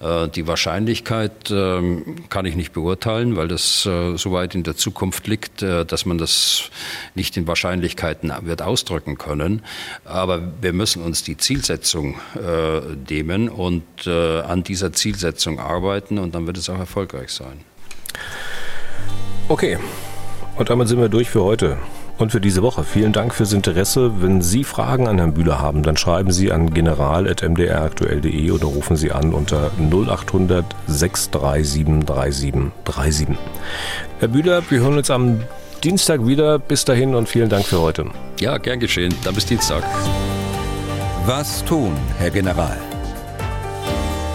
Die 0.00 0.46
Wahrscheinlichkeit 0.46 1.50
ähm, 1.50 2.28
kann 2.28 2.46
ich 2.46 2.54
nicht 2.54 2.72
beurteilen, 2.72 3.36
weil 3.36 3.48
das 3.48 3.82
so 3.82 4.32
weit 4.32 4.54
in 4.54 4.62
der 4.62 4.76
Zukunft 4.76 5.26
liegt, 5.26 5.62
dass 5.62 6.06
man 6.06 6.18
das 6.18 6.70
nicht 7.14 7.36
in 7.36 7.46
Wahrscheinlichkeiten 7.46 8.32
wird 8.42 8.62
ausdrücken 8.62 9.18
können. 9.18 9.62
Aber 10.04 10.40
wir 10.60 10.72
müssen 10.72 11.02
uns 11.02 11.24
die 11.24 11.36
Zielsetzung 11.36 12.20
nehmen 13.08 13.48
und 13.48 14.06
an 14.06 14.62
dieser 14.62 14.92
Zielsetzung 14.92 15.17
Zielsetzung 15.18 15.58
arbeiten 15.58 16.18
und 16.18 16.34
dann 16.34 16.46
wird 16.46 16.56
es 16.56 16.70
auch 16.70 16.78
erfolgreich 16.78 17.30
sein. 17.30 17.60
Okay, 19.48 19.78
und 20.56 20.70
damit 20.70 20.88
sind 20.88 21.00
wir 21.00 21.08
durch 21.08 21.28
für 21.28 21.42
heute 21.42 21.78
und 22.18 22.30
für 22.32 22.40
diese 22.40 22.62
Woche. 22.62 22.84
Vielen 22.84 23.12
Dank 23.12 23.34
fürs 23.34 23.52
Interesse. 23.52 24.22
Wenn 24.22 24.42
Sie 24.42 24.64
Fragen 24.64 25.08
an 25.08 25.18
Herrn 25.18 25.34
Bühler 25.34 25.60
haben, 25.60 25.82
dann 25.82 25.96
schreiben 25.96 26.30
Sie 26.30 26.52
an 26.52 26.72
general.mdraktuell.de 26.72 28.50
oder 28.50 28.66
rufen 28.66 28.96
Sie 28.96 29.10
an 29.10 29.34
unter 29.34 29.70
0800 29.78 30.64
637 30.86 32.06
3737. 32.06 33.28
Herr 34.18 34.28
Bühler, 34.28 34.62
wir 34.70 34.80
hören 34.80 34.98
uns 34.98 35.10
am 35.10 35.40
Dienstag 35.82 36.26
wieder. 36.26 36.58
Bis 36.58 36.84
dahin 36.84 37.14
und 37.14 37.28
vielen 37.28 37.48
Dank 37.48 37.64
für 37.66 37.80
heute. 37.80 38.06
Ja, 38.40 38.58
gern 38.58 38.80
geschehen. 38.80 39.14
Dann 39.24 39.34
bis 39.34 39.46
Dienstag. 39.46 39.84
Was 41.24 41.64
tun, 41.64 41.92
Herr 42.18 42.30
General? 42.30 42.87